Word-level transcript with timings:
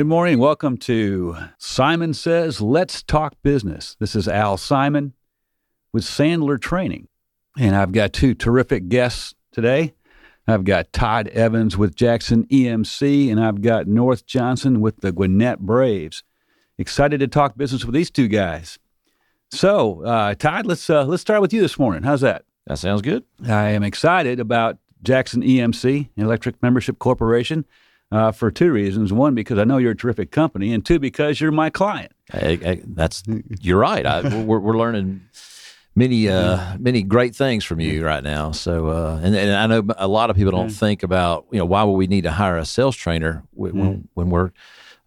Good 0.00 0.06
morning. 0.06 0.38
Welcome 0.38 0.78
to 0.78 1.36
Simon 1.58 2.14
Says 2.14 2.62
Let's 2.62 3.02
Talk 3.02 3.34
Business. 3.42 3.96
This 4.00 4.16
is 4.16 4.28
Al 4.28 4.56
Simon 4.56 5.12
with 5.92 6.04
Sandler 6.04 6.58
Training. 6.58 7.08
And 7.58 7.76
I've 7.76 7.92
got 7.92 8.14
two 8.14 8.32
terrific 8.32 8.88
guests 8.88 9.34
today. 9.52 9.92
I've 10.48 10.64
got 10.64 10.94
Todd 10.94 11.28
Evans 11.28 11.76
with 11.76 11.94
Jackson 11.94 12.46
EMC, 12.46 13.30
and 13.30 13.38
I've 13.38 13.60
got 13.60 13.88
North 13.88 14.24
Johnson 14.24 14.80
with 14.80 15.02
the 15.02 15.12
Gwinnett 15.12 15.58
Braves. 15.58 16.22
Excited 16.78 17.20
to 17.20 17.28
talk 17.28 17.58
business 17.58 17.84
with 17.84 17.94
these 17.94 18.10
two 18.10 18.26
guys. 18.26 18.78
So, 19.50 20.02
uh, 20.06 20.34
Todd, 20.34 20.64
let's 20.64 20.88
uh, 20.88 21.04
let's 21.04 21.20
start 21.20 21.42
with 21.42 21.52
you 21.52 21.60
this 21.60 21.78
morning. 21.78 22.04
How's 22.04 22.22
that? 22.22 22.46
That 22.66 22.78
sounds 22.78 23.02
good. 23.02 23.24
I 23.46 23.68
am 23.72 23.82
excited 23.82 24.40
about 24.40 24.78
Jackson 25.02 25.42
EMC, 25.42 26.08
Electric 26.16 26.62
Membership 26.62 26.98
Corporation 26.98 27.66
uh, 28.12 28.32
for 28.32 28.50
two 28.50 28.72
reasons. 28.72 29.12
One, 29.12 29.34
because 29.34 29.58
I 29.58 29.64
know 29.64 29.78
you're 29.78 29.92
a 29.92 29.96
terrific 29.96 30.30
company, 30.30 30.72
and 30.72 30.84
two, 30.84 30.98
because 30.98 31.40
you're 31.40 31.52
my 31.52 31.70
client. 31.70 32.12
I, 32.32 32.58
I, 32.64 32.82
that's 32.86 33.22
you're 33.60 33.78
right. 33.78 34.06
I, 34.06 34.42
we're, 34.44 34.58
we're 34.58 34.78
learning 34.78 35.22
many 35.94 36.28
uh, 36.28 36.76
many 36.78 37.02
great 37.02 37.34
things 37.34 37.64
from 37.64 37.80
you 37.80 38.04
right 38.04 38.22
now. 38.22 38.52
So, 38.52 38.88
uh, 38.88 39.20
and, 39.22 39.34
and 39.34 39.52
I 39.52 39.66
know 39.66 39.84
a 39.98 40.08
lot 40.08 40.30
of 40.30 40.36
people 40.36 40.52
don't 40.52 40.70
think 40.70 41.02
about 41.02 41.46
you 41.50 41.58
know 41.58 41.64
why 41.64 41.82
would 41.84 41.92
we 41.92 42.06
need 42.06 42.22
to 42.22 42.32
hire 42.32 42.56
a 42.56 42.64
sales 42.64 42.96
trainer 42.96 43.42
when, 43.52 43.72
when, 43.76 44.08
when 44.14 44.30
we're 44.30 44.52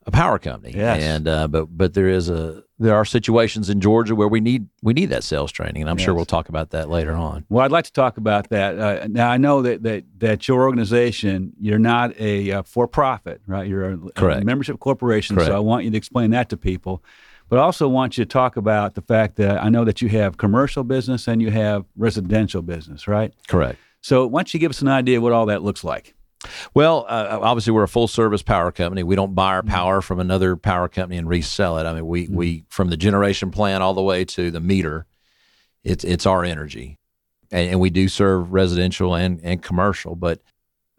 a 0.05 0.11
power 0.11 0.39
company. 0.39 0.73
Yes. 0.75 1.01
And 1.01 1.27
uh, 1.27 1.47
but 1.47 1.75
but 1.75 1.93
there 1.93 2.09
is 2.09 2.29
a 2.29 2.63
there 2.79 2.95
are 2.95 3.05
situations 3.05 3.69
in 3.69 3.79
Georgia 3.79 4.15
where 4.15 4.27
we 4.27 4.39
need 4.39 4.67
we 4.81 4.93
need 4.93 5.07
that 5.07 5.23
sales 5.23 5.51
training, 5.51 5.81
and 5.81 5.89
I'm 5.89 5.97
sure 5.97 6.13
we'll 6.13 6.25
talk 6.25 6.49
about 6.49 6.71
that 6.71 6.89
later 6.89 7.13
on. 7.13 7.45
Well, 7.49 7.63
I'd 7.63 7.71
like 7.71 7.85
to 7.85 7.93
talk 7.93 8.17
about 8.17 8.49
that. 8.49 8.77
Uh, 8.77 9.07
now, 9.07 9.29
I 9.29 9.37
know 9.37 9.61
that, 9.61 9.83
that, 9.83 10.03
that 10.17 10.47
your 10.47 10.63
organization, 10.63 11.53
you're 11.59 11.79
not 11.79 12.19
a 12.19 12.51
uh, 12.51 12.63
for 12.63 12.87
profit, 12.87 13.41
right? 13.47 13.67
You're 13.67 13.91
a, 13.91 14.23
a 14.25 14.43
membership 14.43 14.79
corporation. 14.79 15.35
Correct. 15.35 15.49
So 15.49 15.55
I 15.55 15.59
want 15.59 15.85
you 15.85 15.91
to 15.91 15.97
explain 15.97 16.31
that 16.31 16.49
to 16.49 16.57
people. 16.57 17.03
But 17.49 17.59
I 17.59 17.61
also 17.61 17.87
want 17.87 18.17
you 18.17 18.25
to 18.25 18.29
talk 18.29 18.57
about 18.57 18.95
the 18.95 19.01
fact 19.01 19.35
that 19.35 19.61
I 19.61 19.69
know 19.69 19.85
that 19.85 20.01
you 20.01 20.09
have 20.09 20.37
commercial 20.37 20.83
business 20.83 21.27
and 21.27 21.41
you 21.41 21.51
have 21.51 21.85
residential 21.95 22.61
business, 22.61 23.07
right? 23.07 23.33
Correct. 23.47 23.77
So 24.01 24.25
why 24.27 24.39
don't 24.39 24.53
you 24.53 24.59
give 24.59 24.71
us 24.71 24.81
an 24.81 24.87
idea 24.87 25.21
what 25.21 25.33
all 25.33 25.45
that 25.45 25.61
looks 25.61 25.83
like? 25.83 26.15
Well, 26.73 27.05
uh, 27.07 27.27
uh, 27.31 27.39
obviously, 27.41 27.71
we're 27.73 27.83
a 27.83 27.87
full 27.87 28.07
service 28.07 28.41
power 28.41 28.71
company. 28.71 29.03
We 29.03 29.15
don't 29.15 29.35
buy 29.35 29.53
our 29.53 29.61
mm-hmm. 29.61 29.71
power 29.71 30.01
from 30.01 30.19
another 30.19 30.55
power 30.55 30.87
company 30.87 31.17
and 31.17 31.27
resell 31.27 31.77
it. 31.77 31.85
I 31.85 31.93
mean, 31.93 32.07
we, 32.07 32.25
mm-hmm. 32.25 32.35
we 32.35 32.65
from 32.69 32.89
the 32.89 32.97
generation 32.97 33.51
plant 33.51 33.83
all 33.83 33.93
the 33.93 34.01
way 34.01 34.25
to 34.25 34.51
the 34.51 34.59
meter, 34.59 35.05
it's 35.83 36.03
it's 36.03 36.25
our 36.25 36.43
energy, 36.43 36.99
and, 37.51 37.71
and 37.71 37.79
we 37.79 37.89
do 37.89 38.07
serve 38.07 38.51
residential 38.53 39.15
and 39.15 39.39
and 39.43 39.61
commercial. 39.61 40.15
But 40.15 40.41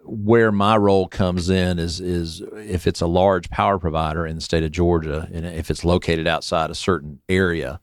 where 0.05 0.53
my 0.53 0.77
role 0.77 1.09
comes 1.09 1.49
in 1.49 1.79
is 1.79 2.01
is 2.01 2.43
if 2.57 2.87
it's 2.87 3.01
a 3.01 3.07
large 3.07 3.49
power 3.51 3.79
provider 3.79 4.27
in 4.27 4.37
the 4.37 4.43
state 4.43 4.63
of 4.63 4.73
Georgia, 4.73 5.29
and 5.33 5.47
if 5.47 5.71
it's 5.71 5.85
located 5.85 6.27
outside 6.27 6.71
a 6.71 6.75
certain 6.75 7.21
area, 7.29 7.81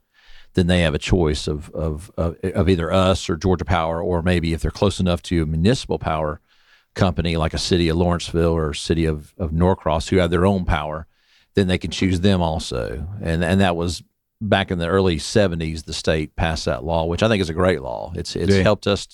then 0.53 0.67
they 0.67 0.81
have 0.81 0.93
a 0.93 0.99
choice 0.99 1.47
of 1.47 1.69
of 1.71 2.11
of, 2.17 2.37
of 2.43 2.69
either 2.69 2.91
us 2.91 3.29
or 3.29 3.35
Georgia 3.35 3.65
Power, 3.65 4.01
or 4.01 4.21
maybe 4.21 4.53
if 4.53 4.61
they're 4.61 4.71
close 4.71 4.99
enough 4.99 5.21
to 5.23 5.45
municipal 5.45 5.97
power 5.97 6.39
company 6.93 7.37
like 7.37 7.53
a 7.53 7.57
city 7.57 7.89
of 7.89 7.97
Lawrenceville 7.97 8.51
or 8.53 8.73
city 8.73 9.05
of, 9.05 9.33
of 9.37 9.51
Norcross 9.51 10.09
who 10.09 10.17
have 10.17 10.29
their 10.31 10.45
own 10.45 10.65
power, 10.65 11.07
then 11.53 11.67
they 11.67 11.77
can 11.77 11.91
choose 11.91 12.19
them 12.21 12.41
also. 12.41 13.07
And 13.21 13.43
and 13.43 13.61
that 13.61 13.75
was 13.75 14.03
back 14.41 14.71
in 14.71 14.77
the 14.79 14.87
early 14.87 15.17
'70s. 15.17 15.85
The 15.85 15.93
state 15.93 16.35
passed 16.35 16.65
that 16.65 16.83
law, 16.83 17.05
which 17.05 17.23
I 17.23 17.27
think 17.27 17.41
is 17.41 17.49
a 17.49 17.53
great 17.53 17.81
law. 17.81 18.11
It's 18.15 18.35
it's 18.35 18.55
Yeah. 18.55 18.63
helped 18.63 18.87
us. 18.87 19.07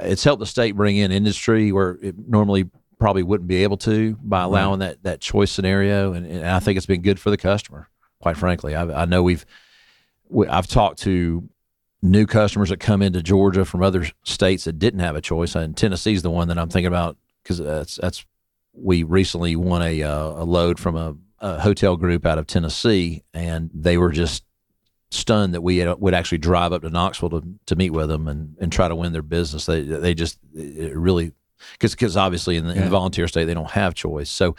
It's 0.00 0.24
helped 0.24 0.40
the 0.40 0.46
state 0.46 0.74
bring 0.76 0.96
in 0.96 1.12
industry 1.12 1.70
where 1.72 1.98
it 2.02 2.14
normally 2.28 2.68
probably 2.98 3.22
wouldn't 3.22 3.46
be 3.48 3.62
able 3.62 3.76
to 3.76 4.16
by 4.22 4.42
allowing 4.42 4.80
that 4.80 5.02
that 5.02 5.20
choice 5.20 5.50
scenario, 5.50 6.12
and, 6.12 6.26
and 6.26 6.46
I 6.46 6.60
think 6.60 6.76
it's 6.76 6.86
been 6.86 7.02
good 7.02 7.20
for 7.20 7.30
the 7.30 7.36
customer. 7.36 7.88
Quite 8.20 8.36
frankly, 8.36 8.74
I, 8.74 9.02
I 9.02 9.04
know 9.04 9.22
we've 9.22 9.44
we, 10.28 10.46
I've 10.48 10.66
talked 10.66 11.00
to 11.02 11.48
new 12.10 12.26
customers 12.26 12.70
that 12.70 12.80
come 12.80 13.02
into 13.02 13.22
Georgia 13.22 13.64
from 13.64 13.82
other 13.82 14.06
states 14.24 14.64
that 14.64 14.78
didn't 14.78 15.00
have 15.00 15.16
a 15.16 15.20
choice, 15.20 15.54
and 15.54 15.76
Tennessee's 15.76 16.22
the 16.22 16.30
one 16.30 16.48
that 16.48 16.58
I'm 16.58 16.68
thinking 16.68 16.86
about 16.86 17.16
because 17.42 17.58
that's 17.58 17.96
that's 17.96 18.24
we 18.72 19.02
recently 19.02 19.56
won 19.56 19.82
a 19.82 20.02
uh, 20.02 20.28
a 20.28 20.44
load 20.44 20.78
from 20.78 20.96
a, 20.96 21.16
a 21.40 21.60
hotel 21.60 21.96
group 21.96 22.26
out 22.26 22.38
of 22.38 22.46
Tennessee, 22.46 23.22
and 23.34 23.70
they 23.74 23.98
were 23.98 24.12
just 24.12 24.44
stunned 25.10 25.54
that 25.54 25.62
we 25.62 25.78
had, 25.78 26.00
would 26.00 26.14
actually 26.14 26.38
drive 26.38 26.72
up 26.72 26.82
to 26.82 26.90
Knoxville 26.90 27.30
to, 27.30 27.42
to 27.66 27.76
meet 27.76 27.90
with 27.90 28.08
them 28.08 28.26
and, 28.28 28.56
and 28.60 28.72
try 28.72 28.88
to 28.88 28.96
win 28.96 29.12
their 29.12 29.22
business. 29.22 29.66
They 29.66 29.82
they 29.82 30.14
just 30.14 30.38
it 30.54 30.96
really 30.96 31.32
because 31.72 31.92
because 31.92 32.16
obviously 32.16 32.56
in 32.56 32.66
the, 32.66 32.74
in 32.74 32.84
the 32.84 32.90
volunteer 32.90 33.28
state 33.28 33.44
they 33.44 33.54
don't 33.54 33.70
have 33.70 33.94
choice. 33.94 34.30
So 34.30 34.56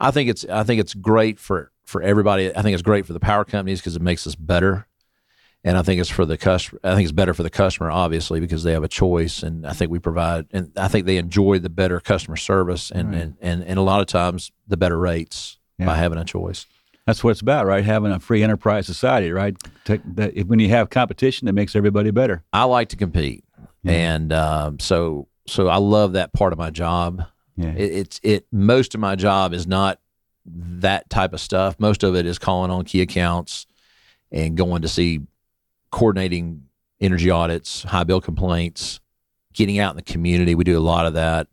I 0.00 0.10
think 0.10 0.30
it's 0.30 0.44
I 0.46 0.64
think 0.64 0.80
it's 0.80 0.94
great 0.94 1.38
for 1.38 1.70
for 1.84 2.02
everybody. 2.02 2.54
I 2.54 2.62
think 2.62 2.74
it's 2.74 2.82
great 2.82 3.06
for 3.06 3.12
the 3.12 3.20
power 3.20 3.44
companies 3.44 3.80
because 3.80 3.96
it 3.96 4.02
makes 4.02 4.26
us 4.26 4.34
better. 4.34 4.86
And 5.68 5.76
I 5.76 5.82
think 5.82 6.00
it's 6.00 6.08
for 6.08 6.24
the 6.24 6.38
customer. 6.38 6.80
I 6.82 6.94
think 6.94 7.02
it's 7.04 7.12
better 7.12 7.34
for 7.34 7.42
the 7.42 7.50
customer, 7.50 7.90
obviously, 7.90 8.40
because 8.40 8.62
they 8.62 8.72
have 8.72 8.84
a 8.84 8.88
choice, 8.88 9.42
and 9.42 9.66
I 9.66 9.72
think 9.74 9.90
we 9.90 9.98
provide, 9.98 10.46
and 10.50 10.72
I 10.78 10.88
think 10.88 11.04
they 11.04 11.18
enjoy 11.18 11.58
the 11.58 11.68
better 11.68 12.00
customer 12.00 12.36
service, 12.36 12.90
and 12.90 13.08
Right. 13.12 13.20
and, 13.22 13.36
and 13.42 13.62
and 13.64 13.78
a 13.78 13.82
lot 13.82 14.00
of 14.00 14.06
times 14.06 14.50
the 14.66 14.78
better 14.78 14.98
rates 14.98 15.58
Yeah. 15.78 15.84
by 15.86 15.96
having 15.96 16.16
a 16.18 16.24
choice. 16.24 16.64
That's 17.06 17.22
what 17.22 17.30
it's 17.32 17.42
about, 17.42 17.66
right? 17.66 17.84
Having 17.84 18.12
a 18.12 18.18
free 18.20 18.42
enterprise 18.42 18.86
society, 18.86 19.30
right? 19.30 19.54
Take 19.84 20.00
that, 20.16 20.36
if, 20.36 20.46
when 20.46 20.58
you 20.58 20.68
have 20.70 20.88
competition, 20.90 21.48
it 21.48 21.52
makes 21.52 21.76
everybody 21.76 22.10
better. 22.12 22.42
I 22.52 22.64
like 22.64 22.88
to 22.90 22.96
compete, 22.96 23.44
Yeah. 23.82 23.92
and 23.92 24.32
um, 24.32 24.78
so 24.78 25.28
so 25.46 25.68
I 25.68 25.76
love 25.76 26.12
that 26.14 26.32
part 26.32 26.52
of 26.54 26.58
my 26.58 26.70
job. 26.70 27.24
Yeah. 27.56 27.74
It, 27.76 27.92
it's 27.92 28.20
it. 28.22 28.46
Most 28.52 28.94
of 28.94 29.00
my 29.00 29.16
job 29.16 29.52
is 29.52 29.66
not 29.66 30.00
that 30.46 31.10
type 31.10 31.34
of 31.34 31.40
stuff. 31.40 31.76
Most 31.78 32.02
of 32.04 32.14
it 32.16 32.24
is 32.24 32.38
calling 32.38 32.70
on 32.70 32.84
key 32.86 33.02
accounts 33.02 33.66
and 34.32 34.56
going 34.56 34.80
to 34.82 34.88
see 34.88 35.20
coordinating 35.90 36.64
energy 37.00 37.30
audits, 37.30 37.84
high 37.84 38.04
bill 38.04 38.20
complaints, 38.20 39.00
getting 39.52 39.78
out 39.78 39.90
in 39.90 39.96
the 39.96 40.02
community. 40.02 40.54
We 40.54 40.64
do 40.64 40.78
a 40.78 40.80
lot 40.80 41.06
of 41.06 41.14
that. 41.14 41.48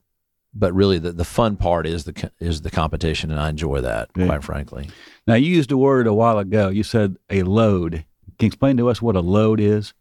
But 0.57 0.73
really, 0.73 0.99
the, 0.99 1.11
the 1.11 1.25
fun 1.25 1.57
part 1.57 1.85
is 1.85 2.05
the 2.05 2.31
is 2.39 2.61
the 2.61 2.71
competition, 2.71 3.29
and 3.29 3.39
I 3.41 3.49
enjoy 3.49 3.81
that. 3.81 4.09
Yeah. 4.15 4.27
Quite 4.27 4.43
frankly, 4.43 4.89
Now, 5.27 5.33
you 5.33 5.53
used 5.53 5.69
a 5.71 5.77
word 5.77 6.07
a 6.07 6.13
while 6.13 6.39
ago. 6.39 6.69
You 6.69 6.83
said 6.83 7.17
a 7.29 7.43
load. 7.43 8.05
Can 8.39 8.45
you 8.45 8.47
explain 8.47 8.77
to 8.77 8.89
us 8.89 9.01
what 9.01 9.17
a 9.17 9.21
load 9.21 9.59
is? 9.59 9.93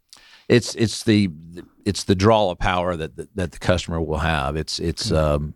it's 0.48 0.74
it's 0.74 1.04
the 1.04 1.30
it's 1.84 2.04
the 2.04 2.14
draw 2.14 2.50
of 2.50 2.58
power 2.58 2.96
that 2.96 3.16
that, 3.16 3.36
that 3.36 3.52
the 3.52 3.58
customer 3.58 4.00
will 4.00 4.18
have. 4.18 4.56
It's 4.56 4.78
it's 4.78 5.10
um, 5.10 5.54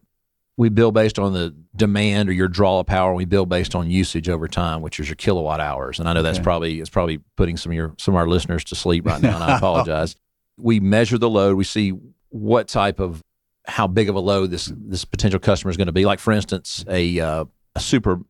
we 0.59 0.69
bill 0.69 0.93
based 0.93 1.19
on 1.19 1.33
the 1.33 1.55
demand 1.77 2.29
or 2.29 2.33
your 2.33 2.49
draw 2.49 2.81
of 2.81 2.87
power. 2.87 3.15
We 3.15 3.25
bill 3.25 3.47
based 3.47 3.75
on 3.75 3.89
usage 3.89 4.29
over 4.29 4.47
time, 4.49 4.83
which 4.83 4.99
is 5.01 5.09
your 5.09 5.15
kilowatt 5.17 5.61
hours. 5.61 5.99
And 6.01 6.09
I 6.09 6.13
know 6.13 6.21
that's 6.23 6.39
Okay. 6.39 6.43
probably 6.45 6.81
it's 6.81 6.91
probably 6.91 7.19
putting 7.37 7.57
some 7.57 7.73
of 7.73 7.77
your 7.77 7.95
some 7.97 8.15
of 8.15 8.19
our 8.19 8.27
listeners 8.29 8.65
to 8.65 8.75
sleep 8.75 9.07
right 9.07 9.23
now, 9.23 9.37
and 9.37 9.45
I 9.45 9.57
apologize. 9.59 10.17
we 10.59 10.81
measure 10.81 11.17
the 11.17 11.31
load. 11.31 11.57
We 11.57 11.65
see 11.65 11.93
what 12.31 12.69
type 12.69 12.99
of 13.01 13.23
how 13.67 13.87
big 13.87 14.09
of 14.09 14.17
a 14.17 14.21
load 14.21 14.51
this 14.51 14.71
this 14.77 15.05
potential 15.05 15.39
customer 15.41 15.71
is 15.71 15.77
going 15.77 15.87
to 15.87 15.93
be. 15.93 16.05
Like 16.05 16.19
for 16.19 16.33
instance, 16.33 16.85
a 16.89 17.21
uh, 17.21 17.45
a 17.77 17.81
super 17.81 18.21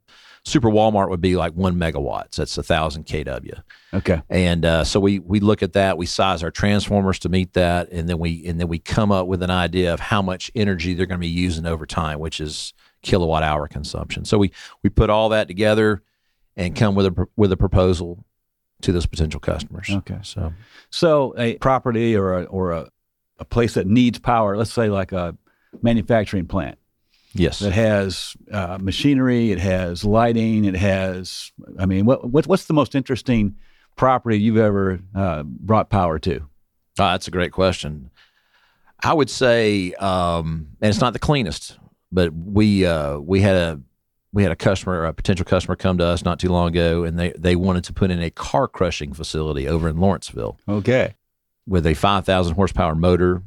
super 0.48 0.68
Walmart 0.68 1.10
would 1.10 1.20
be 1.20 1.36
like 1.36 1.52
one 1.52 1.76
megawatts. 1.76 2.36
That's 2.36 2.56
a 2.58 2.62
thousand 2.62 3.06
kW. 3.06 3.62
Okay. 3.94 4.22
And 4.28 4.64
uh, 4.64 4.84
so 4.84 4.98
we 5.00 5.18
we 5.20 5.40
look 5.40 5.62
at 5.62 5.74
that. 5.74 5.98
We 5.98 6.06
size 6.06 6.42
our 6.42 6.50
transformers 6.50 7.18
to 7.20 7.28
meet 7.28 7.52
that, 7.54 7.90
and 7.90 8.08
then 8.08 8.18
we 8.18 8.44
and 8.46 8.58
then 8.60 8.68
we 8.68 8.78
come 8.78 9.12
up 9.12 9.26
with 9.26 9.42
an 9.42 9.50
idea 9.50 9.92
of 9.92 10.00
how 10.00 10.22
much 10.22 10.50
energy 10.54 10.94
they're 10.94 11.06
going 11.06 11.20
to 11.20 11.26
be 11.26 11.28
using 11.28 11.66
over 11.66 11.86
time, 11.86 12.18
which 12.18 12.40
is 12.40 12.74
kilowatt 13.02 13.42
hour 13.42 13.68
consumption. 13.68 14.24
So 14.24 14.38
we 14.38 14.52
we 14.82 14.90
put 14.90 15.10
all 15.10 15.28
that 15.30 15.48
together 15.48 16.02
and 16.56 16.74
come 16.74 16.94
with 16.94 17.06
a 17.06 17.26
with 17.36 17.52
a 17.52 17.56
proposal 17.56 18.24
to 18.82 18.92
those 18.92 19.06
potential 19.06 19.40
customers. 19.40 19.88
Okay. 19.90 20.18
So 20.22 20.52
So 20.90 21.34
a 21.36 21.56
property 21.58 22.16
or 22.16 22.40
a, 22.40 22.44
or 22.44 22.72
a, 22.72 22.88
a 23.38 23.44
place 23.44 23.74
that 23.74 23.86
needs 23.86 24.18
power, 24.18 24.56
let's 24.56 24.72
say 24.72 24.88
like 24.88 25.12
a 25.12 25.36
manufacturing 25.82 26.46
plant 26.46 26.78
yes, 27.34 27.58
that 27.60 27.72
has 27.72 28.34
uh, 28.52 28.78
machinery, 28.80 29.52
it 29.52 29.58
has 29.58 30.04
lighting, 30.04 30.64
it 30.64 30.76
has, 30.76 31.52
I 31.78 31.86
mean, 31.86 32.04
what, 32.04 32.30
what, 32.30 32.46
what's 32.46 32.64
the 32.66 32.74
most 32.74 32.94
interesting 32.94 33.56
property 33.96 34.38
you've 34.38 34.56
ever 34.56 35.00
uh, 35.14 35.42
brought 35.44 35.90
power 35.90 36.18
to? 36.20 36.48
Ah, 36.98 37.12
that's 37.12 37.28
a 37.28 37.30
great 37.32 37.52
question. 37.52 38.10
I 39.02 39.12
would 39.12 39.30
say, 39.30 39.92
um, 39.94 40.68
and 40.80 40.88
it's 40.90 41.00
not 41.00 41.12
the 41.12 41.18
cleanest, 41.20 41.78
but 42.10 42.32
we 42.34 42.84
uh, 42.84 43.18
we 43.18 43.40
had 43.40 43.54
a 43.56 43.80
we 44.32 44.42
had 44.42 44.50
a 44.50 44.56
customer, 44.56 45.04
a 45.04 45.12
potential 45.12 45.44
customer, 45.44 45.76
come 45.76 45.98
to 45.98 46.04
us 46.04 46.24
not 46.24 46.38
too 46.40 46.48
long 46.50 46.68
ago, 46.68 47.04
and 47.04 47.16
they 47.18 47.32
they 47.38 47.54
wanted 47.54 47.84
to 47.84 47.92
put 47.92 48.10
in 48.10 48.20
a 48.20 48.30
car 48.30 48.66
crushing 48.66 49.12
facility 49.12 49.68
over 49.68 49.88
in 49.88 49.98
Lawrenceville 49.98 50.58
Okay. 50.68 51.14
with 51.66 51.86
a 51.86 51.94
five 51.94 52.24
thousand 52.24 52.56
horsepower 52.56 52.96
motor. 52.96 53.42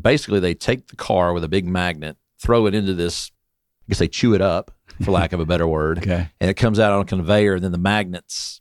Basically, 0.00 0.38
they 0.38 0.54
take 0.54 0.86
the 0.88 0.96
car 0.96 1.32
with 1.32 1.42
a 1.42 1.48
big 1.48 1.66
magnet, 1.66 2.16
throw 2.44 2.66
it 2.66 2.74
into 2.74 2.94
this. 2.94 3.30
I 3.32 3.84
guess 3.90 3.98
they 3.98 4.08
chew 4.08 4.34
it 4.34 4.40
up, 4.40 4.70
for 5.02 5.10
lack 5.10 5.32
of 5.32 5.40
a 5.40 5.46
better 5.46 5.66
word, 5.66 5.98
Okay. 6.02 6.28
and 6.40 6.50
it 6.50 6.54
comes 6.54 6.78
out 6.78 6.92
on 6.92 7.00
a 7.02 7.04
conveyor, 7.04 7.54
and 7.54 7.64
then 7.64 7.72
the 7.72 7.78
magnets 7.78 8.60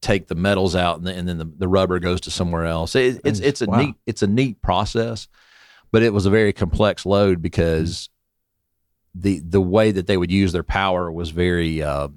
take 0.00 0.26
the 0.28 0.34
metals 0.34 0.74
out, 0.76 0.98
and, 0.98 1.06
the, 1.06 1.14
and 1.14 1.28
then 1.28 1.38
the, 1.38 1.44
the 1.58 1.68
rubber 1.68 1.98
goes 1.98 2.20
to 2.22 2.30
somewhere 2.30 2.64
else. 2.66 2.94
It, 2.96 3.20
it's 3.24 3.40
it's 3.40 3.62
a 3.62 3.66
Wow. 3.66 3.78
neat 3.78 3.94
it's 4.06 4.22
a 4.22 4.26
neat 4.26 4.60
process, 4.62 5.28
but 5.92 6.02
it 6.02 6.12
was 6.12 6.26
a 6.26 6.30
very 6.30 6.52
complex 6.52 7.04
load 7.06 7.40
because 7.42 8.08
the 9.14 9.40
the 9.40 9.60
way 9.60 9.92
that 9.92 10.06
they 10.06 10.16
would 10.16 10.30
use 10.32 10.52
their 10.52 10.62
power 10.64 11.10
was 11.10 11.30
very. 11.30 11.82
Uh, 11.82 12.08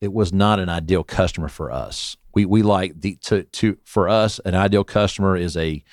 it 0.00 0.12
was 0.12 0.32
not 0.32 0.58
an 0.58 0.68
ideal 0.68 1.04
customer 1.04 1.48
for 1.48 1.70
us. 1.70 2.16
We 2.34 2.44
we 2.46 2.62
like 2.62 3.00
the 3.00 3.16
to 3.26 3.44
to 3.44 3.76
for 3.84 4.08
us 4.08 4.40
an 4.44 4.54
ideal 4.54 4.82
customer 4.84 5.36
is 5.36 5.56
a 5.56 5.84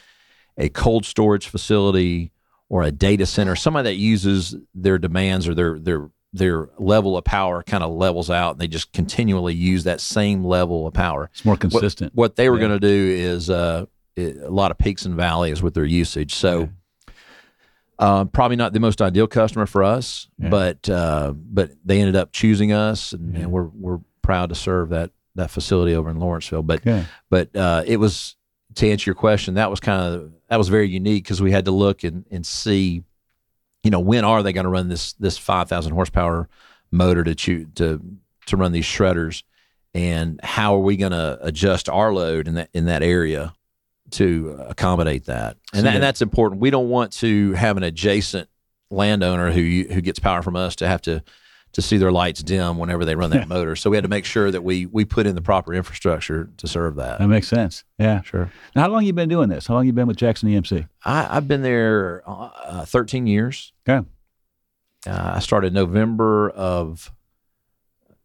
a 0.58 0.70
cold 0.70 1.06
storage 1.06 1.48
facility 1.48 2.32
or 2.70 2.84
a 2.84 2.92
data 2.92 3.26
center, 3.26 3.56
somebody 3.56 3.90
that 3.90 3.96
uses 3.96 4.56
their 4.74 4.98
demands 4.98 5.48
or 5.48 5.56
their 5.56 5.80
their 5.80 6.10
their 6.32 6.70
level 6.78 7.18
of 7.18 7.24
power 7.24 7.64
kind 7.64 7.84
of 7.84 7.92
levels 7.92 8.30
out 8.30 8.52
and 8.52 8.62
they 8.62 8.68
just 8.68 8.94
continually 8.94 9.56
use 9.56 9.86
that 9.86 10.00
same 10.00 10.44
level 10.44 10.86
of 10.86 10.94
power. 10.94 11.30
It's 11.34 11.44
more 11.44 11.58
consistent. 11.58 12.14
What, 12.14 12.24
what 12.32 12.36
they 12.36 12.50
were 12.50 12.58
yeah. 12.58 12.68
going 12.68 12.80
to 12.80 12.88
do 12.88 13.12
is 13.16 13.50
uh, 13.50 13.88
it, 14.16 14.38
a 14.38 14.50
lot 14.50 14.70
of 14.70 14.78
peaks 14.78 15.06
and 15.06 15.16
valleys 15.16 15.62
with 15.62 15.74
their 15.74 15.86
usage. 15.86 16.36
So. 16.36 16.62
Okay. 16.62 16.72
Uh, 17.98 18.24
probably 18.24 18.56
not 18.56 18.72
the 18.72 18.80
most 18.80 19.02
ideal 19.02 19.28
customer 19.28 19.66
for 19.66 19.84
us, 19.84 20.30
yeah. 20.38 20.48
but 20.48 20.90
uh, 20.90 21.34
but 21.36 21.72
they 21.84 22.00
ended 22.00 22.16
up 22.16 22.32
choosing 22.32 22.72
us, 22.72 23.12
and, 23.12 23.34
yeah. 23.34 23.42
and, 23.42 23.52
we're 23.52 23.68
we're 23.74 24.00
proud 24.22 24.48
to 24.48 24.56
serve 24.56 24.88
that 24.92 25.12
that 25.36 25.52
facility 25.52 25.94
over 25.94 26.10
in 26.10 26.18
Lawrenceville. 26.18 26.64
But 26.64 26.86
but 27.30 27.54
uh, 27.54 27.84
it 27.86 27.98
was 27.98 28.38
to 28.80 28.90
answer 28.90 29.10
your 29.10 29.16
question, 29.16 29.56
that 29.56 29.70
was 29.70 29.80
kind 29.80 30.02
of 30.02 30.32
that 30.48 30.58
was 30.58 30.70
very 30.70 30.88
unique 30.88 31.26
because 31.26 31.42
we 31.42 31.52
had 31.52 31.66
to 31.66 31.72
look 31.72 32.04
and, 32.04 32.26
and 32.32 32.46
see, 32.46 33.04
you 33.84 33.92
know, 33.92 34.00
when 34.00 34.24
are 34.24 34.42
they 34.42 34.54
going 34.54 34.64
to 34.64 34.70
run 34.70 34.88
this 34.88 35.14
this 35.14 35.38
five 35.38 35.68
thousand 35.68 35.94
horsepower 35.94 36.48
motor 36.90 37.24
to 37.24 37.36
chew, 37.36 37.66
to 37.76 38.02
to 38.48 38.58
run 38.58 38.72
these 38.72 38.86
shredders, 38.86 39.44
and 39.94 40.40
how 40.44 40.76
are 40.76 40.80
we 40.82 40.96
going 40.96 41.12
to 41.12 41.38
adjust 41.42 41.90
our 41.90 42.14
load 42.14 42.48
in 42.48 42.56
that 42.56 42.70
in 42.74 42.86
that 42.86 43.04
area 43.04 43.54
to 44.12 44.58
accommodate 44.68 45.26
that? 45.26 45.58
And, 45.74 45.86
that, 45.86 45.96
and 45.96 46.04
that's 46.04 46.22
important. 46.22 46.62
We 46.62 46.70
don't 46.70 46.90
want 46.90 47.12
to 47.14 47.52
have 47.54 47.76
an 47.76 47.84
adjacent 47.84 48.50
landowner 48.90 49.52
who 49.52 49.94
who 49.94 50.00
gets 50.00 50.20
power 50.20 50.42
from 50.42 50.56
us 50.56 50.78
to 50.78 50.88
have 50.88 51.02
to 51.02 51.22
to 51.74 51.82
see 51.82 51.98
their 51.98 52.12
lights 52.12 52.42
dim 52.42 52.78
whenever 52.78 53.06
they 53.06 53.16
run 53.16 53.30
that 53.32 53.48
motor. 53.48 53.76
So 53.76 53.90
we 53.90 53.98
had 53.98 54.04
to 54.04 54.10
make 54.10 54.26
sure 54.26 54.50
that 54.52 54.64
we 54.64 54.86
we 54.86 55.06
put 55.06 55.28
in 55.28 55.36
the 55.36 55.42
proper 55.42 55.74
infrastructure 55.74 56.50
to 56.58 56.68
serve 56.68 56.96
that. 56.96 57.20
That 57.20 57.28
makes 57.28 57.48
sense. 57.48 57.84
Yeah, 57.98 58.22
sure. 58.22 58.52
Now, 58.76 58.84
how 58.84 58.90
long 58.90 59.06
you 59.06 59.14
been 59.14 59.30
doing 59.30 59.50
this? 59.50 59.68
How 59.68 59.76
long 59.76 59.86
you 59.86 59.94
been 59.94 60.08
with 60.08 60.18
Jackson 60.18 60.50
EMC? 60.50 60.88
I, 61.04 61.34
have 61.34 61.48
been 61.48 61.62
there 61.62 62.24
uh, 62.26 62.86
13 62.86 63.28
years. 63.28 63.74
Okay. 63.88 64.08
Uh, 65.08 65.34
I 65.36 65.40
started 65.40 65.74
November 65.74 66.50
of 66.50 67.12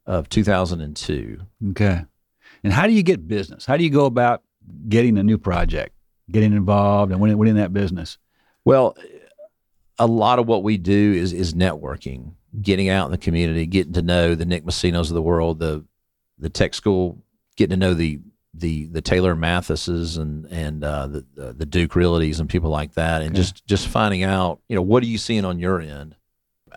of 0.07 0.29
2002. 0.29 1.41
Okay. 1.71 2.03
And 2.63 2.73
how 2.73 2.87
do 2.87 2.93
you 2.93 3.03
get 3.03 3.27
business? 3.29 3.65
How 3.65 3.77
do 3.77 3.85
you 3.85 3.91
go 3.91 4.07
about 4.07 4.43
getting 4.89 5.19
a 5.19 5.23
new 5.23 5.39
project, 5.39 5.95
getting 6.31 6.53
involved, 6.53 7.13
and 7.13 7.21
winning, 7.21 7.39
winning 7.39 7.57
that 7.57 7.73
business? 7.73 8.19
Well, 8.65 8.97
a 9.99 10.07
lot 10.07 10.39
of 10.39 10.47
what 10.47 10.63
we 10.63 10.79
do 10.79 11.13
is 11.13 11.33
is 11.33 11.55
networking 11.55 12.33
getting 12.61 12.89
out 12.89 13.07
in 13.07 13.13
the 13.13 13.19
community, 13.19 13.67
getting 13.67 13.93
to 13.95 14.03
know 14.03 14.35
the 14.35 14.45
Nick 14.45 14.65
Massinos 14.65 15.09
of 15.09 15.15
the 15.15 15.23
world, 15.23 15.59
the 15.59 15.85
the 16.39 16.51
tech 16.51 16.75
school, 16.75 17.23
getting 17.57 17.71
to 17.71 17.77
know 17.77 17.95
the 17.95 18.21
the 18.53 18.87
the 18.87 19.03
Taylor 19.03 19.35
Mathises 19.35 20.17
and 20.17 20.47
and 20.47 20.85
uh, 20.85 21.07
the, 21.07 21.25
the, 21.35 21.53
the 21.53 21.67
Duke 21.67 21.93
Realties 21.93 22.41
and 22.41 22.49
people 22.49 22.71
like 22.71 22.95
that, 22.95 23.23
and 23.23 23.31
okay. 23.31 23.39
just 23.39 23.67
just 23.67 23.89
finding 23.89 24.23
out, 24.23 24.61
you 24.69 24.77
know, 24.77 24.83
what 24.83 25.03
are 25.03 25.07
you 25.07 25.19
seeing 25.19 25.45
on 25.45 25.59
your 25.59 25.81
end? 25.81 26.17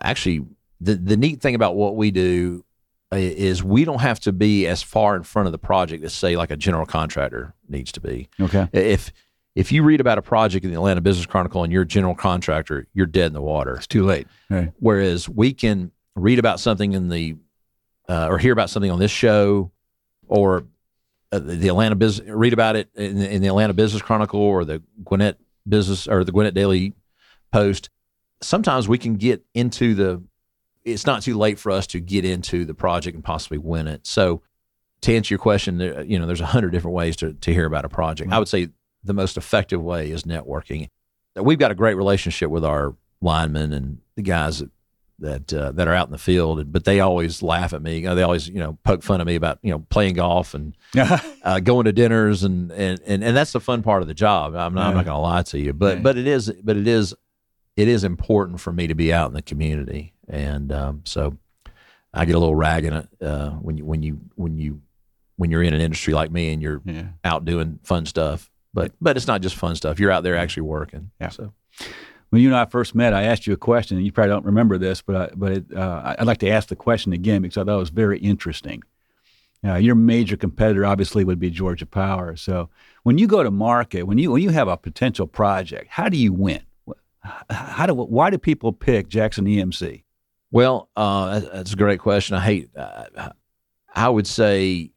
Actually, 0.00 0.46
the 0.80 0.94
the 0.94 1.16
neat 1.16 1.40
thing 1.40 1.54
about 1.54 1.76
what 1.76 1.96
we 1.96 2.10
do 2.10 2.64
is 3.10 3.64
we 3.64 3.84
don't 3.84 4.00
have 4.00 4.20
to 4.20 4.32
be 4.32 4.66
as 4.66 4.82
far 4.82 5.16
in 5.16 5.22
front 5.22 5.46
of 5.46 5.52
the 5.52 5.58
project 5.58 6.04
as 6.04 6.12
say 6.12 6.36
like 6.36 6.50
a 6.50 6.56
general 6.56 6.84
contractor 6.84 7.54
needs 7.68 7.90
to 7.92 8.00
be. 8.00 8.28
Okay. 8.38 8.68
If 8.72 9.12
if 9.58 9.72
you 9.72 9.82
read 9.82 10.00
about 10.00 10.18
a 10.18 10.22
project 10.22 10.64
in 10.64 10.70
the 10.70 10.76
Atlanta 10.76 11.00
Business 11.00 11.26
Chronicle 11.26 11.64
and 11.64 11.72
you're 11.72 11.82
a 11.82 11.86
general 11.86 12.14
contractor, 12.14 12.86
you're 12.94 13.06
dead 13.06 13.26
in 13.26 13.32
the 13.32 13.42
water. 13.42 13.74
It's 13.74 13.88
too 13.88 14.04
late. 14.04 14.28
Right. 14.48 14.70
Whereas 14.78 15.28
we 15.28 15.52
can 15.52 15.90
read 16.14 16.38
about 16.38 16.60
something 16.60 16.92
in 16.92 17.08
the 17.08 17.34
uh, 18.08 18.28
or 18.28 18.38
hear 18.38 18.52
about 18.52 18.70
something 18.70 18.90
on 18.90 19.00
this 19.00 19.10
show 19.10 19.72
or 20.28 20.64
uh, 21.32 21.40
the 21.40 21.66
Atlanta 21.66 21.96
business 21.96 22.30
read 22.30 22.52
about 22.52 22.76
it 22.76 22.88
in, 22.94 23.20
in, 23.20 23.42
the 23.42 23.48
Atlanta 23.48 23.74
Business 23.74 24.00
Chronicle 24.00 24.38
or 24.38 24.64
the 24.64 24.80
Gwinnett 25.04 25.40
Business 25.68 26.06
or 26.06 26.22
the 26.22 26.30
Gwinnett 26.30 26.54
Daily 26.54 26.94
Post. 27.52 27.90
Sometimes 28.40 28.86
we 28.86 28.96
can 28.96 29.16
get 29.16 29.44
into 29.54 29.96
the. 29.96 30.22
It's 30.84 31.04
not 31.04 31.22
too 31.22 31.36
late 31.36 31.58
for 31.58 31.72
us 31.72 31.88
to 31.88 32.00
get 32.00 32.24
into 32.24 32.64
the 32.64 32.74
project 32.74 33.16
and 33.16 33.24
possibly 33.24 33.58
win 33.58 33.88
it. 33.88 34.06
So, 34.06 34.40
to 35.00 35.16
answer 35.16 35.34
your 35.34 35.40
question, 35.40 35.80
you 36.08 36.16
know, 36.16 36.26
there's 36.26 36.40
a 36.40 36.46
hundred 36.46 36.70
different 36.70 36.94
ways 36.94 37.16
to 37.16 37.32
to 37.32 37.52
hear 37.52 37.66
about 37.66 37.84
a 37.84 37.88
project. 37.88 38.32
I 38.32 38.38
would 38.38 38.46
say 38.46 38.68
the 39.04 39.14
most 39.14 39.36
effective 39.36 39.82
way 39.82 40.10
is 40.10 40.24
networking. 40.24 40.88
We've 41.36 41.58
got 41.58 41.70
a 41.70 41.74
great 41.74 41.94
relationship 41.94 42.50
with 42.50 42.64
our 42.64 42.94
linemen 43.20 43.72
and 43.72 43.98
the 44.16 44.22
guys 44.22 44.58
that 44.60 44.70
that, 45.20 45.52
uh, 45.52 45.72
that 45.72 45.88
are 45.88 45.94
out 45.94 46.06
in 46.06 46.12
the 46.12 46.18
field, 46.18 46.72
but 46.72 46.84
they 46.84 47.00
always 47.00 47.42
laugh 47.42 47.72
at 47.72 47.82
me. 47.82 48.02
They 48.02 48.22
always, 48.22 48.48
you 48.48 48.60
know, 48.60 48.78
poke 48.84 49.02
fun 49.02 49.20
at 49.20 49.26
me 49.26 49.34
about 49.34 49.58
you 49.62 49.72
know 49.72 49.80
playing 49.90 50.14
golf 50.14 50.54
and 50.54 50.76
uh, 51.42 51.58
going 51.60 51.86
to 51.86 51.92
dinners, 51.92 52.44
and, 52.44 52.70
and 52.70 53.00
and 53.04 53.24
and 53.24 53.36
that's 53.36 53.52
the 53.52 53.60
fun 53.60 53.82
part 53.82 54.02
of 54.02 54.08
the 54.08 54.14
job. 54.14 54.54
I'm 54.54 54.74
not, 54.74 54.82
yeah. 54.82 54.88
I'm 54.88 54.94
not 54.94 55.04
going 55.04 55.16
to 55.16 55.20
lie 55.20 55.42
to 55.42 55.58
you, 55.58 55.72
but 55.72 55.94
right. 55.94 56.02
but 56.02 56.18
it 56.18 56.28
is 56.28 56.52
but 56.62 56.76
it 56.76 56.86
is 56.86 57.14
it 57.76 57.88
is 57.88 58.04
important 58.04 58.60
for 58.60 58.72
me 58.72 58.86
to 58.86 58.94
be 58.94 59.12
out 59.12 59.28
in 59.28 59.34
the 59.34 59.42
community, 59.42 60.14
and 60.28 60.70
um, 60.70 61.02
so 61.04 61.36
I 62.14 62.24
get 62.24 62.34
a 62.34 62.38
little 62.38 62.54
ragging 62.54 62.92
uh, 63.20 63.50
when 63.50 63.76
you 63.76 63.84
when 63.84 64.02
you 64.02 64.20
when 64.36 64.56
you 64.56 64.82
when 65.36 65.50
you're 65.50 65.62
in 65.62 65.74
an 65.74 65.80
industry 65.80 66.14
like 66.14 66.30
me 66.30 66.52
and 66.52 66.62
you're 66.62 66.80
yeah. 66.84 67.08
out 67.24 67.44
doing 67.44 67.78
fun 67.82 68.06
stuff. 68.06 68.50
But 68.78 68.92
but 69.00 69.16
it's 69.16 69.26
not 69.26 69.40
just 69.40 69.56
fun 69.56 69.74
stuff. 69.74 69.98
You're 69.98 70.12
out 70.12 70.22
there 70.22 70.36
actually 70.36 70.62
working. 70.62 71.10
Yeah. 71.20 71.30
So 71.30 71.52
when 72.30 72.42
you 72.42 72.48
and 72.48 72.56
I 72.56 72.64
first 72.66 72.94
met, 72.94 73.12
I 73.12 73.24
asked 73.24 73.44
you 73.44 73.52
a 73.52 73.56
question, 73.56 73.96
and 73.96 74.06
you 74.06 74.12
probably 74.12 74.30
don't 74.30 74.44
remember 74.44 74.78
this, 74.78 75.02
but 75.02 75.16
I, 75.16 75.34
but 75.34 75.52
it, 75.52 75.74
uh, 75.74 76.14
I'd 76.16 76.28
like 76.28 76.38
to 76.38 76.48
ask 76.48 76.68
the 76.68 76.76
question 76.76 77.12
again 77.12 77.42
because 77.42 77.56
I 77.56 77.64
thought 77.64 77.74
it 77.74 77.80
was 77.80 77.90
very 77.90 78.20
interesting. 78.20 78.84
Uh, 79.64 79.74
your 79.74 79.96
major 79.96 80.36
competitor 80.36 80.86
obviously 80.86 81.24
would 81.24 81.40
be 81.40 81.50
Georgia 81.50 81.86
Power. 81.86 82.36
So 82.36 82.68
when 83.02 83.18
you 83.18 83.26
go 83.26 83.42
to 83.42 83.50
market, 83.50 84.04
when 84.04 84.16
you 84.16 84.30
when 84.30 84.42
you 84.42 84.50
have 84.50 84.68
a 84.68 84.76
potential 84.76 85.26
project, 85.26 85.88
how 85.90 86.08
do 86.08 86.16
you 86.16 86.32
win? 86.32 86.62
How 87.50 87.86
do 87.86 87.94
why 87.94 88.30
do 88.30 88.38
people 88.38 88.72
pick 88.72 89.08
Jackson 89.08 89.46
EMC? 89.46 90.04
Well, 90.52 90.88
uh, 90.94 91.40
that's 91.40 91.72
a 91.72 91.76
great 91.76 91.98
question. 91.98 92.36
I 92.36 92.44
hate. 92.44 92.70
Uh, 92.76 93.30
I 93.92 94.08
would 94.08 94.28
say, 94.28 94.92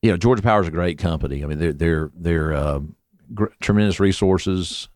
you 0.00 0.10
know, 0.10 0.16
Georgia 0.16 0.40
Power 0.42 0.62
is 0.62 0.68
a 0.68 0.70
great 0.70 0.96
company. 0.96 1.44
I 1.44 1.46
mean, 1.46 1.58
they're 1.58 1.74
they're 1.74 2.10
they're 2.14 2.54
um, 2.54 2.94
gr- 3.34 3.46
tremendous 3.60 4.00
resources. 4.00 4.88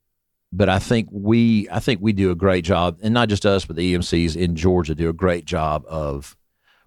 But 0.53 0.69
I 0.69 0.79
think 0.79 1.09
we, 1.11 1.69
I 1.71 1.81
think 1.81 2.01
we 2.03 2.13
do 2.13 2.31
a 2.31 2.35
great 2.35 2.65
job, 2.65 2.99
and 3.03 3.15
not 3.15 3.31
just 3.31 3.47
us, 3.47 3.65
but 3.65 3.77
the 3.77 3.95
EMCs 3.95 4.37
in 4.37 4.55
Georgia 4.55 4.95
do 4.95 5.09
a 5.09 5.15
great 5.15 5.47
job 5.47 5.85
of 5.89 6.37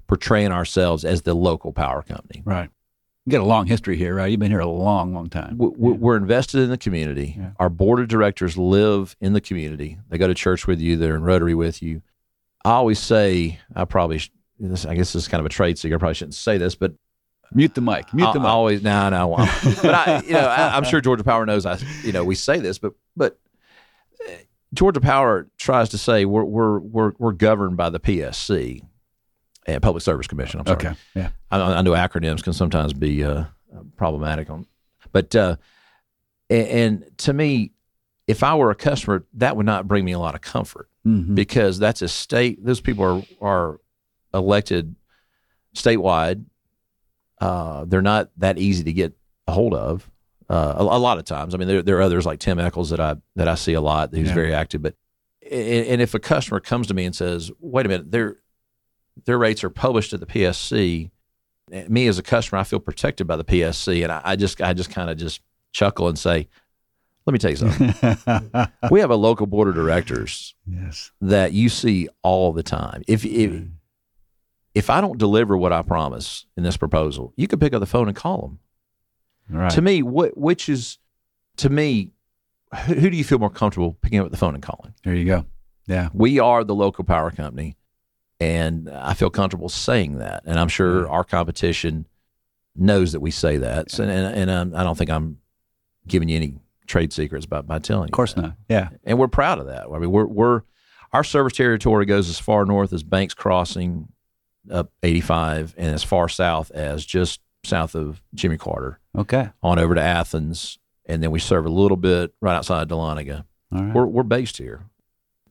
portraying 0.07 0.51
ourselves 0.51 1.03
as 1.03 1.23
the 1.23 1.33
local 1.33 1.73
power 1.73 2.03
company. 2.03 2.43
Right. 2.45 2.69
You 3.25 3.31
got 3.31 3.41
a 3.41 3.45
long 3.45 3.65
history 3.65 3.97
here, 3.97 4.13
right? 4.13 4.27
You've 4.27 4.39
been 4.39 4.51
here 4.51 4.59
a 4.59 4.67
long, 4.67 5.15
long 5.15 5.29
time. 5.29 5.57
We, 5.57 5.97
are 6.07 6.15
invested 6.15 6.59
in 6.59 6.69
the 6.69 6.77
community. 6.77 7.35
Yeah. 7.35 7.51
Our 7.57 7.69
board 7.69 7.99
of 7.99 8.07
directors 8.07 8.55
live 8.55 9.15
in 9.19 9.33
the 9.33 9.41
community. 9.41 9.97
They 10.09 10.19
go 10.19 10.27
to 10.27 10.35
church 10.35 10.67
with 10.67 10.79
you. 10.79 10.95
They're 10.95 11.15
in 11.15 11.23
Rotary 11.23 11.55
with 11.55 11.81
you. 11.81 12.03
I 12.63 12.73
always 12.73 12.99
say, 12.99 13.59
I 13.75 13.85
probably, 13.85 14.21
I 14.63 14.67
guess 14.67 14.83
this 15.13 15.15
is 15.15 15.27
kind 15.27 15.39
of 15.39 15.47
a 15.47 15.49
trade 15.49 15.79
secret. 15.79 15.97
I 15.97 15.99
probably 15.99 16.13
shouldn't 16.13 16.35
say 16.35 16.59
this, 16.59 16.75
but 16.75 16.93
Mute 17.55 17.73
the 17.73 17.81
mic. 17.81 18.13
Mute 18.13 18.33
the 18.33 18.39
mic. 18.39 18.49
Always, 18.49 18.83
no, 18.83 19.09
no. 19.09 19.27
Well, 19.29 19.37
but 19.81 19.93
I, 19.93 20.21
you 20.25 20.33
know, 20.33 20.39
I, 20.39 20.75
am 20.75 20.83
sure 20.83 20.99
Georgia 20.99 21.23
Power 21.23 21.45
knows. 21.45 21.65
I, 21.65 21.79
you 22.03 22.11
know, 22.11 22.25
we 22.25 22.35
say 22.35 22.59
this, 22.59 22.77
but 22.77 22.93
but 23.15 23.39
uh, 24.27 24.33
Georgia 24.73 24.99
Power 24.99 25.49
tries 25.57 25.89
to 25.89 25.97
say 25.97 26.25
we're 26.25 26.43
we're 26.43 26.79
we're, 26.79 27.11
we're 27.17 27.31
governed 27.31 27.77
by 27.77 27.89
the 27.89 27.99
PSC, 27.99 28.81
and 29.65 29.81
Public 29.81 30.03
Service 30.03 30.27
Commission. 30.27 30.59
I'm 30.59 30.65
sorry. 30.65 30.77
Okay. 30.77 30.95
Yeah. 31.15 31.29
I, 31.49 31.61
I 31.61 31.81
know 31.81 31.91
acronyms 31.91 32.43
can 32.43 32.51
sometimes 32.51 32.91
be 32.91 33.23
uh, 33.23 33.45
problematic 33.95 34.49
on, 34.49 34.67
but 35.13 35.33
uh, 35.33 35.55
and, 36.49 36.67
and, 36.67 37.17
to 37.19 37.33
me, 37.33 37.71
if 38.27 38.43
I 38.43 38.55
were 38.55 38.69
a 38.69 38.75
customer, 38.75 39.25
that 39.35 39.55
would 39.55 39.65
not 39.65 39.87
bring 39.87 40.03
me 40.03 40.11
a 40.11 40.19
lot 40.19 40.35
of 40.35 40.41
comfort 40.41 40.89
mm-hmm. 41.07 41.35
because 41.35 41.79
that's 41.79 42.01
a 42.01 42.09
state. 42.09 42.63
Those 42.65 42.81
people 42.81 43.05
are 43.05 43.23
are 43.41 43.79
elected 44.33 44.93
statewide 45.73 46.43
uh, 47.39 47.85
they're 47.85 48.01
not 48.01 48.29
that 48.37 48.57
easy 48.57 48.83
to 48.83 48.93
get 48.93 49.13
a 49.47 49.51
hold 49.51 49.73
of. 49.73 50.09
Uh, 50.47 50.75
a, 50.77 50.83
a, 50.83 50.99
lot 50.99 51.17
of 51.17 51.25
times, 51.25 51.55
I 51.55 51.57
mean, 51.57 51.67
there, 51.67 51.81
there, 51.81 51.97
are 51.97 52.03
others 52.03 52.25
like 52.25 52.39
Tim 52.39 52.59
Echols 52.59 52.91
that 52.91 52.99
I 52.99 53.15
that 53.35 53.47
I 53.47 53.55
see 53.55 53.73
a 53.73 53.81
lot. 53.81 54.13
Who's 54.13 54.27
yeah. 54.27 54.33
very 54.35 54.53
active, 54.53 54.81
but 54.81 54.93
and, 55.41 55.87
and, 55.87 56.01
if 56.01 56.13
a 56.13 56.19
customer 56.19 56.59
comes 56.59 56.85
to 56.87 56.93
me 56.93 57.03
and 57.03 57.15
says, 57.15 57.51
"Wait 57.59 57.85
a 57.85 57.89
minute, 57.89 58.11
their 58.11 58.37
their 59.25 59.39
rates 59.39 59.63
are 59.63 59.71
published 59.71 60.13
at 60.13 60.19
the 60.19 60.27
PSC," 60.27 61.09
eh, 61.71 61.85
me 61.87 62.05
as 62.05 62.19
a 62.19 62.23
customer, 62.23 62.59
I 62.59 62.63
feel 62.63 62.79
protected 62.79 63.25
by 63.25 63.37
the 63.37 63.43
PSC, 63.43 64.03
and 64.03 64.11
I, 64.11 64.21
I 64.23 64.35
just 64.35 64.61
I 64.61 64.73
just 64.73 64.91
kind 64.91 65.09
of 65.09 65.17
just 65.17 65.41
chuckle 65.71 66.07
and 66.09 66.19
say, 66.19 66.47
"Let 67.25 67.33
me 67.33 67.39
tell 67.39 67.49
you 67.49 67.57
something. 67.57 68.69
we 68.91 68.99
have 68.99 69.09
a 69.09 69.15
local 69.15 69.47
board 69.47 69.67
of 69.67 69.73
directors 69.73 70.53
yes. 70.67 71.11
that 71.21 71.53
you 71.53 71.69
see 71.69 72.07
all 72.21 72.53
the 72.53 72.63
time. 72.63 73.01
If 73.07 73.25
if 73.25 73.63
if 74.75 74.89
I 74.89 75.01
don't 75.01 75.17
deliver 75.17 75.57
what 75.57 75.73
I 75.73 75.81
promise 75.81 76.45
in 76.55 76.63
this 76.63 76.77
proposal, 76.77 77.33
you 77.37 77.47
can 77.47 77.59
pick 77.59 77.73
up 77.73 77.79
the 77.79 77.85
phone 77.85 78.07
and 78.07 78.15
call 78.15 78.41
them. 78.41 78.59
Right. 79.49 79.71
To 79.71 79.81
me, 79.81 80.03
what 80.03 80.37
which 80.37 80.69
is 80.69 80.99
to 81.57 81.69
me, 81.69 82.11
who, 82.85 82.95
who, 82.95 83.09
do 83.09 83.17
you 83.17 83.23
feel 83.23 83.39
more 83.39 83.49
comfortable 83.49 83.93
picking 84.01 84.19
up 84.19 84.29
the 84.29 84.37
phone 84.37 84.53
and 84.53 84.61
calling? 84.61 84.93
There 85.03 85.15
you 85.15 85.25
go. 85.25 85.45
Yeah, 85.87 86.09
we 86.13 86.39
are 86.39 86.63
the 86.63 86.75
local 86.75 87.03
power 87.03 87.31
company. 87.31 87.77
And 88.41 88.89
I 88.89 89.13
feel 89.13 89.29
comfortable 89.29 89.69
saying 89.69 90.17
that. 90.17 90.43
And 90.45 90.59
I'm 90.59 90.67
sure 90.67 91.07
our 91.09 91.23
competition 91.23 92.05
knows 92.75 93.13
that 93.13 93.21
we 93.21 93.31
say 93.31 93.57
that. 93.57 93.91
So, 93.91 94.03
and 94.03 94.11
and 94.11 94.49
um, 94.49 94.75
I 94.75 94.83
don't 94.83 94.97
think 94.97 95.09
I'm 95.09 95.37
giving 96.05 96.27
you 96.27 96.35
any 96.35 96.57
trade 96.85 97.13
secrets 97.13 97.45
by, 97.45 97.61
by 97.61 97.79
telling 97.79 98.07
you. 98.07 98.11
Of 98.11 98.11
course 98.11 98.33
that. 98.33 98.41
not. 98.41 98.53
Yeah. 98.67 98.89
And 99.05 99.17
we're 99.17 99.29
proud 99.29 99.59
of 99.59 99.67
that. 99.67 99.85
I 99.89 99.99
mean, 99.99 100.11
we're, 100.11 100.25
we're, 100.25 100.61
our 101.13 101.23
service 101.23 101.53
territory 101.53 102.05
goes 102.05 102.29
as 102.29 102.37
far 102.37 102.65
north 102.65 102.91
as 102.91 103.03
Banks 103.03 103.33
Crossing 103.33 104.09
up 104.71 104.91
85 105.03 105.75
and 105.77 105.93
as 105.93 106.03
far 106.03 106.27
south 106.29 106.71
as 106.71 107.05
just 107.05 107.39
south 107.63 107.95
of 107.95 108.21
Jimmy 108.33 108.57
Carter 108.57 108.99
Okay. 109.17 109.49
on 109.63 109.79
over 109.79 109.95
to 109.95 110.01
Athens. 110.01 110.77
And 111.07 111.21
then 111.21 111.31
we 111.31 111.39
serve 111.39 111.65
a 111.65 111.69
little 111.69 111.97
bit 111.97 112.33
right 112.41 112.55
outside 112.55 112.89
Dahlonega. 112.89 113.43
All 113.73 113.81
right. 113.83 113.93
We're, 113.93 114.05
we're 114.05 114.23
based 114.23 114.57
here. 114.57 114.81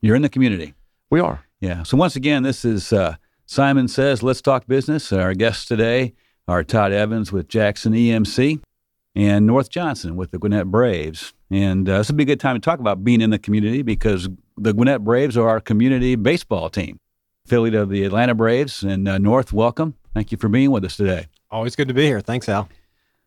You're 0.01 0.15
in 0.15 0.21
the 0.21 0.29
community. 0.29 0.73
We 1.09 1.19
are. 1.19 1.45
Yeah. 1.61 1.83
So 1.83 1.97
once 1.97 2.15
again, 2.15 2.43
this 2.43 2.65
is 2.65 2.91
uh, 2.93 3.15
Simon 3.45 3.87
Says, 3.87 4.21
Let's 4.23 4.41
Talk 4.41 4.67
Business. 4.67 5.11
Our 5.13 5.33
guests 5.33 5.65
today 5.65 6.13
are 6.47 6.63
Todd 6.63 6.91
Evans 6.91 7.31
with 7.31 7.47
Jackson 7.47 7.93
EMC 7.93 8.61
and 9.15 9.47
North 9.47 9.69
Johnson 9.69 10.15
with 10.15 10.31
the 10.31 10.37
Gwinnett 10.37 10.67
Braves. 10.67 11.33
And 11.49 11.87
uh, 11.87 11.99
this 11.99 12.09
would 12.09 12.17
be 12.17 12.23
a 12.23 12.27
good 12.27 12.39
time 12.39 12.55
to 12.55 12.59
talk 12.59 12.79
about 12.79 13.03
being 13.03 13.21
in 13.21 13.29
the 13.29 13.39
community 13.39 13.81
because 13.81 14.27
the 14.57 14.73
Gwinnett 14.73 15.03
Braves 15.03 15.37
are 15.37 15.47
our 15.47 15.61
community 15.61 16.15
baseball 16.15 16.69
team, 16.69 16.99
affiliate 17.45 17.75
of 17.75 17.89
the 17.89 18.03
Atlanta 18.03 18.33
Braves. 18.33 18.83
And 18.83 19.07
uh, 19.07 19.17
North, 19.17 19.53
welcome. 19.53 19.95
Thank 20.13 20.31
you 20.31 20.37
for 20.37 20.49
being 20.49 20.71
with 20.71 20.83
us 20.83 20.97
today. 20.97 21.27
Always 21.51 21.75
good 21.75 21.87
to 21.87 21.93
be 21.93 22.03
here. 22.05 22.19
Thanks, 22.21 22.49
Al. 22.49 22.67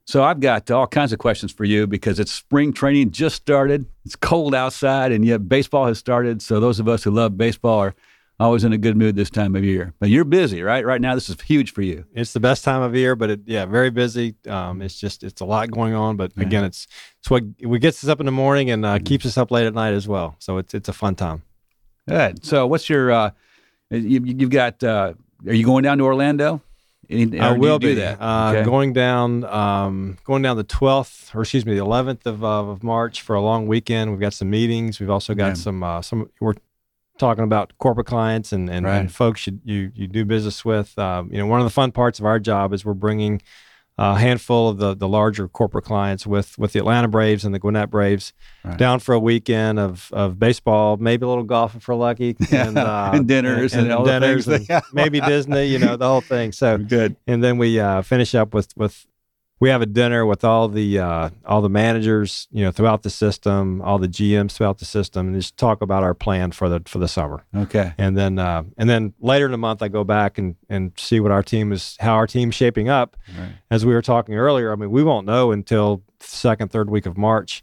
So 0.06 0.24
I've 0.24 0.40
got 0.40 0.70
all 0.70 0.86
kinds 0.86 1.12
of 1.12 1.18
questions 1.18 1.52
for 1.52 1.64
you 1.64 1.86
because 1.86 2.18
it's 2.18 2.32
spring 2.32 2.72
training 2.72 3.10
just 3.10 3.36
started. 3.36 3.84
It's 4.06 4.16
cold 4.16 4.54
outside, 4.54 5.12
and 5.12 5.24
yet 5.24 5.48
baseball 5.48 5.86
has 5.86 5.98
started. 5.98 6.40
So 6.40 6.60
those 6.60 6.80
of 6.80 6.88
us 6.88 7.04
who 7.04 7.10
love 7.10 7.36
baseball 7.36 7.78
are 7.78 7.94
always 8.40 8.64
in 8.64 8.72
a 8.72 8.78
good 8.78 8.96
mood 8.96 9.16
this 9.16 9.28
time 9.28 9.54
of 9.54 9.64
year. 9.64 9.92
But 10.00 10.08
you're 10.08 10.24
busy, 10.24 10.62
right? 10.62 10.84
Right 10.84 11.00
now, 11.00 11.14
this 11.14 11.28
is 11.28 11.38
huge 11.42 11.72
for 11.72 11.82
you. 11.82 12.06
It's 12.14 12.32
the 12.32 12.40
best 12.40 12.64
time 12.64 12.80
of 12.82 12.96
year, 12.96 13.16
but 13.16 13.30
it, 13.30 13.40
yeah, 13.44 13.66
very 13.66 13.90
busy. 13.90 14.34
Um, 14.48 14.80
it's 14.80 14.98
just 14.98 15.22
it's 15.22 15.42
a 15.42 15.44
lot 15.44 15.70
going 15.70 15.94
on, 15.94 16.16
but 16.16 16.32
Yeah. 16.36 16.44
again, 16.44 16.64
it's 16.64 16.86
it's 17.20 17.28
what 17.30 17.44
what 17.62 17.80
gets 17.82 18.02
us 18.02 18.08
up 18.08 18.18
in 18.20 18.26
the 18.26 18.32
morning 18.32 18.70
and 18.70 18.86
uh, 18.86 18.98
keeps 19.00 19.26
us 19.26 19.36
up 19.36 19.50
late 19.50 19.66
at 19.66 19.74
night 19.74 19.92
as 19.92 20.08
well. 20.08 20.36
So 20.38 20.56
it's 20.58 20.72
it's 20.72 20.88
a 20.88 20.92
fun 20.94 21.16
time. 21.16 21.42
Good. 22.08 22.44
So 22.46 22.66
what's 22.66 22.88
your? 22.88 23.12
Uh, 23.12 23.30
you, 23.90 24.22
you've 24.24 24.50
got. 24.50 24.82
Uh, 24.82 25.14
are 25.46 25.52
you 25.54 25.64
going 25.64 25.82
down 25.84 25.98
to 25.98 26.04
Orlando? 26.04 26.60
Any- 27.10 27.40
I 27.40 27.48
or 27.48 27.50
do 27.50 27.54
you 27.54 27.60
will 27.60 27.78
do 27.78 27.86
be 27.88 27.94
that. 27.94 28.20
Uh, 28.20 28.50
Okay. 28.54 28.64
going 28.64 28.92
down 28.92 29.44
um, 29.44 30.18
going 30.24 30.42
down 30.42 30.56
the 30.56 30.64
twelfth, 30.64 31.34
or 31.34 31.42
excuse 31.42 31.64
me, 31.64 31.74
the 31.74 31.80
eleventh 31.80 32.26
of 32.26 32.44
uh, 32.44 32.64
of 32.68 32.82
March 32.82 33.22
for 33.22 33.34
a 33.34 33.40
long 33.40 33.66
weekend. 33.66 34.10
We've 34.10 34.20
got 34.20 34.34
some 34.34 34.50
meetings. 34.50 35.00
We've 35.00 35.10
also 35.10 35.34
got 35.34 35.48
Yeah. 35.48 35.54
some 35.54 35.82
uh, 35.82 36.02
some 36.02 36.28
we're 36.40 36.54
talking 37.18 37.44
about 37.44 37.72
corporate 37.78 38.06
clients 38.06 38.52
and 38.52 38.68
and, 38.68 38.84
Right. 38.84 38.98
and 38.98 39.10
folks 39.12 39.46
you, 39.46 39.58
you 39.64 39.90
you 39.94 40.06
do 40.06 40.24
business 40.26 40.64
with. 40.64 40.98
Um, 40.98 41.30
you 41.32 41.38
know, 41.38 41.46
one 41.46 41.60
of 41.60 41.64
the 41.64 41.70
fun 41.70 41.92
parts 41.92 42.18
of 42.18 42.26
our 42.26 42.38
job 42.38 42.72
is 42.74 42.84
we're 42.84 42.92
bringing 42.94 43.40
a 43.98 44.16
handful 44.16 44.68
of 44.68 44.78
the 44.78 44.94
the 44.94 45.08
larger 45.08 45.48
corporate 45.48 45.84
clients 45.84 46.26
with 46.26 46.56
with 46.58 46.72
the 46.72 46.78
Atlanta 46.78 47.08
Braves 47.08 47.44
and 47.44 47.52
the 47.54 47.58
Gwinnett 47.58 47.90
Braves 47.90 48.32
Right. 48.64 48.76
down 48.78 49.00
for 49.00 49.12
a 49.14 49.18
weekend 49.20 49.78
of 49.78 50.08
of 50.12 50.38
baseball, 50.38 50.96
maybe 50.98 51.24
a 51.24 51.28
little 51.28 51.44
golf 51.44 51.74
if 51.74 51.88
we're 51.88 51.94
lucky, 51.96 52.36
Yeah. 52.50 52.68
and, 52.68 52.78
uh, 52.78 53.10
And 53.14 53.26
dinners 53.26 53.74
and 53.74 53.90
all 53.92 54.04
the 54.04 54.12
dinners 54.12 54.46
and 54.48 54.66
maybe 54.92 55.20
Disney, 55.20 55.64
you 55.66 55.78
know, 55.78 55.96
the 55.96 56.06
whole 56.06 56.20
thing. 56.20 56.52
So 56.52 56.78
Good. 56.96 57.16
and 57.26 57.42
then 57.42 57.58
we 57.58 57.80
uh, 57.80 58.02
finish 58.02 58.34
up 58.34 58.54
with 58.54 58.68
with 58.76 59.06
we 59.60 59.68
have 59.70 59.82
a 59.82 59.86
dinner 59.86 60.24
with 60.24 60.44
all 60.44 60.68
the 60.68 60.98
uh, 60.98 61.30
all 61.46 61.60
the 61.62 61.68
managers 61.68 62.46
you 62.50 62.64
know 62.64 62.70
throughout 62.70 63.02
the 63.02 63.10
system 63.10 63.80
all 63.82 63.98
the 63.98 64.08
GMs 64.08 64.52
throughout 64.52 64.78
the 64.78 64.84
system 64.84 65.26
and 65.28 65.36
just 65.36 65.56
talk 65.56 65.82
about 65.82 66.02
our 66.02 66.14
plan 66.14 66.52
for 66.52 66.68
the 66.68 66.80
for 66.86 66.98
the 66.98 67.08
summer 67.08 67.44
Okay. 67.54 67.92
and 67.98 68.16
then 68.16 68.38
uh, 68.38 68.62
and 68.76 68.88
then 68.88 69.14
later 69.20 69.46
in 69.46 69.52
the 69.52 69.58
month 69.58 69.82
I 69.82 69.88
go 69.88 70.04
back 70.04 70.38
and 70.38 70.56
and 70.68 70.92
see 70.96 71.20
what 71.20 71.32
our 71.32 71.42
team 71.42 71.72
is 71.72 71.96
how 72.00 72.14
our 72.14 72.26
team's 72.26 72.54
shaping 72.54 72.88
up 72.88 73.16
Right. 73.38 73.52
as 73.70 73.84
we 73.84 73.94
were 73.94 74.02
talking 74.02 74.34
earlier 74.36 74.72
I 74.72 74.76
mean 74.76 74.90
we 74.90 75.02
won't 75.02 75.26
know 75.26 75.50
until 75.52 76.02
second 76.20 76.70
third 76.70 76.90
week 76.90 77.06
of 77.06 77.16
March 77.18 77.62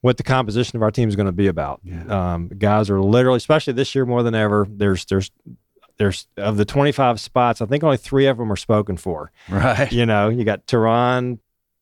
what 0.00 0.16
the 0.16 0.22
composition 0.24 0.76
of 0.76 0.82
our 0.82 0.90
team 0.90 1.08
is 1.08 1.14
going 1.16 1.26
to 1.26 1.32
be 1.32 1.46
about 1.46 1.80
Yeah. 1.84 2.34
um, 2.34 2.48
guys 2.58 2.90
are 2.90 3.00
literally 3.00 3.36
especially 3.36 3.72
this 3.74 3.94
year 3.94 4.04
more 4.04 4.22
than 4.22 4.34
ever 4.34 4.66
there's 4.68 5.04
there's 5.06 5.30
there's 6.02 6.26
of 6.36 6.56
the 6.56 6.64
25 6.64 7.20
spots 7.20 7.60
I 7.60 7.66
think 7.66 7.84
only 7.84 7.96
three 7.96 8.26
of 8.26 8.36
them 8.38 8.50
are 8.50 8.56
spoken 8.56 8.96
for 8.96 9.30
Right. 9.48 9.92
you 9.92 10.04
know, 10.04 10.28
you 10.28 10.42
got 10.44 10.66
Teheran, 10.66 11.38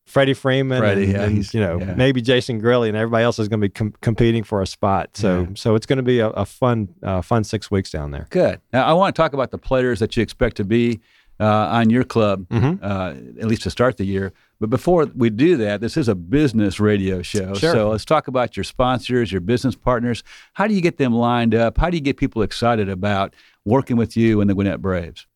Freddie 0.06 0.34
Freeman, 0.34 0.80
Freddie, 0.80 1.04
and, 1.04 1.12
yeah, 1.12 1.22
and, 1.22 1.54
you 1.54 1.60
know 1.60 1.78
yeah. 1.78 1.94
maybe 1.94 2.20
Jason 2.20 2.60
Grilli, 2.60 2.88
and 2.88 2.96
everybody 2.96 3.22
else 3.24 3.38
is 3.38 3.48
going 3.48 3.60
to 3.60 3.68
be 3.68 3.72
com- 3.72 3.94
competing 4.02 4.42
for 4.42 4.60
a 4.60 4.66
spot. 4.66 5.16
So 5.16 5.40
Yeah. 5.42 5.46
so 5.54 5.74
it's 5.76 5.86
going 5.86 5.98
to 5.98 6.02
be 6.02 6.18
a, 6.18 6.28
a 6.30 6.44
fun 6.44 6.88
uh, 7.02 7.22
fun 7.22 7.44
six 7.44 7.70
weeks 7.70 7.90
down 7.90 8.10
there. 8.10 8.26
Good. 8.30 8.60
Now 8.72 8.84
I 8.86 8.92
want 8.92 9.14
to 9.14 9.22
talk 9.22 9.32
about 9.32 9.50
the 9.52 9.58
players 9.58 10.00
that 10.00 10.16
you 10.16 10.22
expect 10.22 10.56
to 10.58 10.64
be 10.64 11.00
uh, 11.40 11.68
on 11.78 11.88
your 11.90 12.04
club, 12.04 12.46
Mhm. 12.50 12.78
uh, 12.82 13.40
at 13.40 13.46
least 13.48 13.62
to 13.62 13.70
start 13.70 13.96
the 13.96 14.04
year. 14.04 14.32
But 14.60 14.68
before 14.68 15.06
we 15.16 15.30
do 15.30 15.56
that, 15.56 15.80
this 15.80 15.96
is 15.96 16.06
a 16.08 16.14
business 16.14 16.78
radio 16.78 17.22
show. 17.22 17.54
Sure. 17.54 17.72
So 17.72 17.90
let's 17.90 18.04
talk 18.04 18.28
about 18.28 18.56
your 18.56 18.64
sponsors, 18.64 19.32
your 19.32 19.40
business 19.40 19.74
partners. 19.74 20.22
How 20.52 20.66
do 20.66 20.74
you 20.74 20.82
get 20.82 20.98
them 20.98 21.14
lined 21.14 21.54
up? 21.54 21.78
How 21.78 21.88
do 21.88 21.96
you 21.96 22.02
get 22.02 22.18
people 22.18 22.42
excited 22.42 22.88
about 22.90 23.34
working 23.64 23.96
with 23.96 24.16
you 24.16 24.40
and 24.40 24.50
the 24.50 24.54
Gwinnett 24.54 24.82
Braves? 24.82 25.26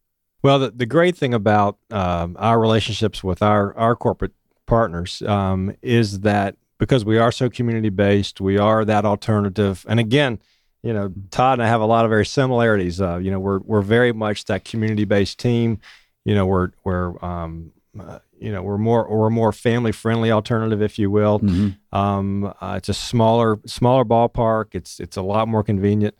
Well, 0.42 0.58
the, 0.58 0.70
the 0.70 0.84
great 0.86 1.16
thing 1.16 1.32
about 1.32 1.78
um, 1.90 2.36
our 2.38 2.60
relationships 2.60 3.24
with 3.24 3.42
our 3.42 3.74
our 3.78 3.96
corporate 3.96 4.32
partners 4.66 5.22
um, 5.22 5.74
is 5.80 6.20
that 6.20 6.56
because 6.78 7.02
we 7.04 7.16
are 7.18 7.32
so 7.32 7.48
community 7.48 7.88
based, 7.88 8.40
we 8.42 8.58
are 8.58 8.84
that 8.84 9.04
alternative. 9.06 9.86
And 9.88 9.98
again, 10.00 10.38
you 10.84 10.92
know, 10.92 11.10
Todd 11.30 11.54
and 11.54 11.62
I 11.62 11.68
have 11.68 11.80
a 11.80 11.86
lot 11.86 12.04
of 12.04 12.10
very 12.10 12.26
similarities. 12.26 13.00
Uh, 13.00 13.16
you 13.16 13.30
know, 13.30 13.40
we're 13.40 13.60
we're 13.60 13.80
very 13.80 14.12
much 14.12 14.44
that 14.44 14.64
community 14.64 15.04
based 15.04 15.38
team. 15.38 15.80
You 16.26 16.34
know, 16.34 16.44
we're 16.46 16.70
we're 16.84 17.24
um, 17.24 17.72
uh, 17.98 18.18
you 18.38 18.52
know 18.52 18.62
we're 18.62 18.76
more 18.76 19.08
we're 19.08 19.28
a 19.28 19.30
more 19.30 19.50
family 19.50 19.92
friendly 19.92 20.30
alternative, 20.30 20.82
if 20.82 20.98
you 20.98 21.10
will. 21.10 21.40
Mm-hmm. 21.40 21.96
Um, 21.98 22.52
uh, 22.60 22.74
it's 22.76 22.90
a 22.90 22.94
smaller 22.94 23.58
smaller 23.64 24.04
ballpark. 24.04 24.74
It's 24.74 25.00
it's 25.00 25.16
a 25.16 25.22
lot 25.22 25.48
more 25.48 25.62
convenient. 25.62 26.14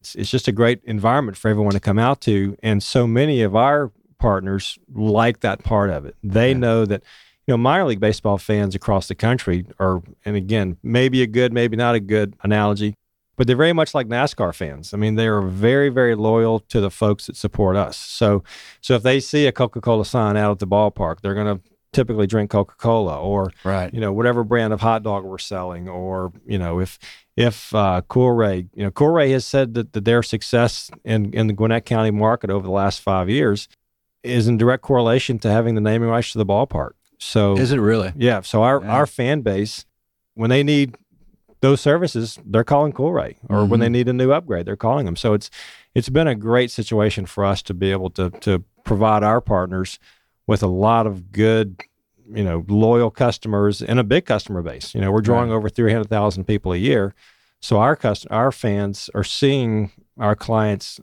It's, 0.00 0.16
it's 0.16 0.30
just 0.30 0.48
a 0.48 0.52
great 0.52 0.80
environment 0.84 1.36
for 1.36 1.48
everyone 1.48 1.74
to 1.74 1.80
come 1.80 1.98
out 1.98 2.20
to, 2.22 2.56
and 2.62 2.82
so 2.82 3.06
many 3.06 3.42
of 3.42 3.54
our 3.54 3.92
partners 4.18 4.80
like 4.92 5.40
that 5.40 5.62
part 5.62 5.90
of 5.90 6.04
it. 6.04 6.16
They 6.24 6.50
Yeah. 6.50 6.58
know 6.58 6.84
that 6.86 7.02
you 7.46 7.52
know 7.52 7.56
minor 7.56 7.84
league 7.84 8.00
baseball 8.00 8.38
fans 8.38 8.74
across 8.74 9.06
the 9.06 9.14
country 9.14 9.64
are, 9.78 10.02
and 10.24 10.34
again, 10.34 10.76
maybe 10.82 11.22
a 11.22 11.26
good, 11.28 11.52
maybe 11.52 11.76
not 11.76 11.94
a 11.94 12.00
good 12.00 12.34
analogy, 12.42 12.94
but 13.38 13.46
they're 13.46 13.56
very 13.56 13.72
much 13.72 13.94
like 13.94 14.06
NASCAR 14.08 14.54
fans. 14.54 14.92
I 14.92 14.98
mean, 14.98 15.14
they 15.14 15.26
are 15.28 15.40
very, 15.40 15.88
very 15.88 16.14
loyal 16.14 16.60
to 16.60 16.80
the 16.80 16.90
folks 16.90 17.26
that 17.28 17.36
support 17.36 17.76
us. 17.76 17.96
So, 17.96 18.42
so 18.82 18.94
if 18.96 19.02
they 19.02 19.20
see 19.20 19.46
a 19.46 19.52
Coca-Cola 19.52 20.04
sign 20.04 20.36
out 20.36 20.50
at 20.50 20.58
the 20.58 20.66
ballpark, 20.66 21.20
they're 21.22 21.34
going 21.34 21.56
to 21.56 21.62
typically 21.92 22.26
drink 22.26 22.50
Coca-Cola 22.50 23.18
or 23.18 23.50
Right. 23.64 23.92
you 23.94 24.00
know 24.00 24.12
whatever 24.12 24.44
brand 24.44 24.74
of 24.74 24.82
hot 24.82 25.02
dog 25.02 25.24
we're 25.24 25.38
selling 25.38 25.88
or 25.88 26.30
you 26.44 26.58
know 26.58 26.80
if 26.80 26.98
if 27.34 27.74
uh, 27.74 28.02
Coolray 28.10 28.68
you 28.74 28.82
know 28.84 28.90
Coolray 28.90 29.30
has 29.32 29.46
said 29.46 29.72
that, 29.72 29.94
that 29.94 30.04
their 30.04 30.22
success 30.22 30.90
in 31.04 31.32
in 31.32 31.46
the 31.46 31.54
Gwinnett 31.54 31.86
County 31.86 32.10
market 32.10 32.50
over 32.50 32.62
the 32.66 32.70
last 32.72 33.00
five 33.00 33.30
years 33.30 33.68
is 34.22 34.48
in 34.48 34.58
direct 34.58 34.82
correlation 34.82 35.38
to 35.38 35.50
having 35.50 35.76
the 35.76 35.80
naming 35.80 36.10
rights 36.10 36.32
to 36.32 36.38
the 36.38 36.44
ballpark. 36.44 36.90
So 37.18 37.56
Is 37.56 37.72
it 37.72 37.80
really? 37.80 38.12
yeah, 38.16 38.42
so 38.42 38.62
our 38.62 38.82
Yeah. 38.82 38.90
our 38.92 39.06
fan 39.06 39.40
base 39.40 39.86
when 40.34 40.50
they 40.50 40.62
need 40.62 40.94
those 41.60 41.80
services, 41.80 42.38
they're 42.44 42.64
calling 42.64 42.92
Coolray, 42.92 43.36
or 43.48 43.58
when 43.64 43.68
Mm-hmm. 43.68 43.80
they 43.80 43.88
need 43.88 44.08
a 44.08 44.12
new 44.12 44.32
upgrade, 44.32 44.66
they're 44.66 44.76
calling 44.76 45.06
them. 45.06 45.16
So 45.16 45.34
it's 45.34 45.50
it's 45.94 46.08
been 46.08 46.28
a 46.28 46.34
great 46.34 46.70
situation 46.70 47.26
for 47.26 47.44
us 47.44 47.62
to 47.62 47.74
be 47.74 47.90
able 47.92 48.10
to 48.10 48.30
to 48.30 48.62
provide 48.84 49.22
our 49.22 49.40
partners 49.40 49.98
with 50.46 50.62
a 50.62 50.66
lot 50.68 51.06
of 51.06 51.30
good, 51.32 51.82
you 52.32 52.44
know, 52.44 52.64
loyal 52.68 53.10
customers 53.10 53.82
and 53.82 53.98
a 53.98 54.04
big 54.04 54.24
customer 54.24 54.62
base. 54.62 54.94
You 54.94 55.00
know, 55.00 55.10
we're 55.12 55.20
drawing 55.20 55.50
Right. 55.50 55.56
over 55.56 55.68
three 55.68 55.92
hundred 55.92 56.08
thousand 56.08 56.44
people 56.44 56.72
a 56.72 56.76
year, 56.76 57.14
so 57.60 57.78
our 57.78 57.96
cust- 57.96 58.26
our 58.30 58.52
fans 58.52 59.10
are 59.14 59.24
seeing 59.24 59.90
our 60.18 60.34
clients 60.36 61.00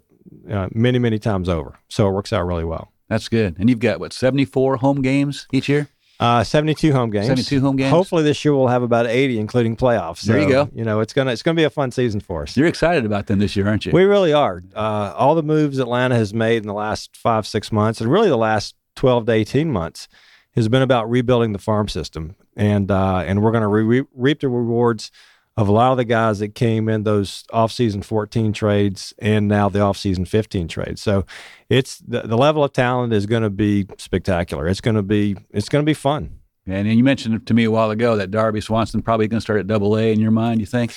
uh, 0.50 0.68
many 0.74 1.00
many 1.00 1.20
times 1.20 1.48
over. 1.50 1.78
So 1.90 2.08
it 2.10 2.12
works 2.14 2.32
out 2.34 2.46
really 2.48 2.64
well. 2.66 2.92
That's 3.08 3.30
good. 3.30 3.56
And 3.60 3.70
you've 3.70 3.80
got 3.80 4.00
what, 4.00 4.14
74 4.14 4.78
home 4.78 5.04
games 5.04 5.48
each 5.54 5.70
year? 5.70 5.90
Uh, 6.20 6.44
72 6.44 6.94
home 6.94 7.10
games. 7.10 7.28
72 7.28 7.60
home 7.60 7.76
games? 7.76 7.90
Hopefully 7.90 8.24
this 8.24 8.44
year 8.46 8.56
we'll 8.56 8.68
have 8.68 8.84
about 8.84 9.06
80, 9.08 9.38
including 9.38 9.76
playoffs. 9.76 10.22
There 10.22 10.40
you 10.40 10.48
go. 10.48 10.70
You 10.74 10.86
know, 10.86 11.02
it's 11.02 11.14
gonna 11.14 11.32
it's 11.32 11.44
gonna 11.44 11.56
be 11.56 11.64
a 11.66 11.70
fun 11.70 11.92
season 11.92 12.22
for 12.22 12.44
us. 12.44 12.56
You're 12.56 12.68
excited 12.68 13.06
about 13.06 13.28
them 13.28 13.40
this 13.40 13.56
year, 13.56 13.68
aren't 13.68 13.86
you? 13.86 13.92
We 13.92 14.04
really 14.06 14.32
are. 14.34 14.62
Uh, 14.74 15.14
all 15.18 15.36
the 15.36 15.44
moves 15.44 15.78
Atlanta 15.78 16.16
has 16.16 16.34
made 16.34 16.58
in 16.58 16.68
the 16.68 16.74
last 16.74 17.16
five 17.18 17.46
six 17.46 17.72
months, 17.72 18.00
and 18.00 18.10
really 18.12 18.30
the 18.30 18.38
last 18.38 18.76
12 18.96 19.26
to 19.26 19.32
18 19.34 19.72
months, 19.72 20.08
has 20.56 20.70
been 20.70 20.82
about 20.82 21.10
rebuilding 21.10 21.52
the 21.52 21.60
farm 21.60 21.90
system, 21.90 22.36
and 22.56 22.90
uh, 22.92 23.18
and 23.28 23.42
we're 23.42 23.52
gonna 23.52 23.68
re- 23.68 23.84
re- 23.84 24.08
reap 24.14 24.40
the 24.40 24.48
rewards 24.48 25.12
of 25.58 25.70
a 25.70 25.72
lot 25.72 25.92
of 25.92 25.98
the 25.98 26.04
guys 26.04 26.40
that 26.40 26.54
came 26.54 26.90
in 26.90 27.04
those 27.04 27.44
offseason 27.54 28.04
14 28.04 28.52
trades 28.52 29.14
and 29.20 29.48
now 29.48 29.70
the 29.70 29.80
offseason 29.80 30.28
15 30.28 30.68
trades. 30.68 31.02
So 31.02 31.26
it's 31.70 32.00
the, 32.00 32.22
the 32.22 32.38
level 32.38 32.64
of 32.64 32.74
talent 32.74 33.14
is 33.14 33.26
going 33.26 33.44
to 33.44 33.50
be 33.50 33.88
spectacular. 33.98 34.68
It's 34.68 34.82
going 34.82 34.96
to 34.96 35.04
be 35.04 35.38
it's 35.52 35.70
going 35.70 35.84
to 35.84 35.90
be 35.90 35.94
fun. 35.94 36.40
and, 36.66 36.88
and 36.88 36.98
you 36.98 37.04
mentioned 37.04 37.48
to 37.48 37.54
me 37.54 37.64
a 37.64 37.72
while 37.72 37.92
ago 37.92 38.18
that 38.18 38.32
Dansby 38.32 38.64
Swanson 38.64 39.02
probably 39.02 39.28
going 39.28 39.38
to 39.38 39.42
start 39.42 39.60
at 39.60 39.68
double 39.68 39.98
A 39.98 40.12
in 40.12 40.20
your 40.20 40.32
mind, 40.32 40.60
you 40.60 40.66
think? 40.66 40.94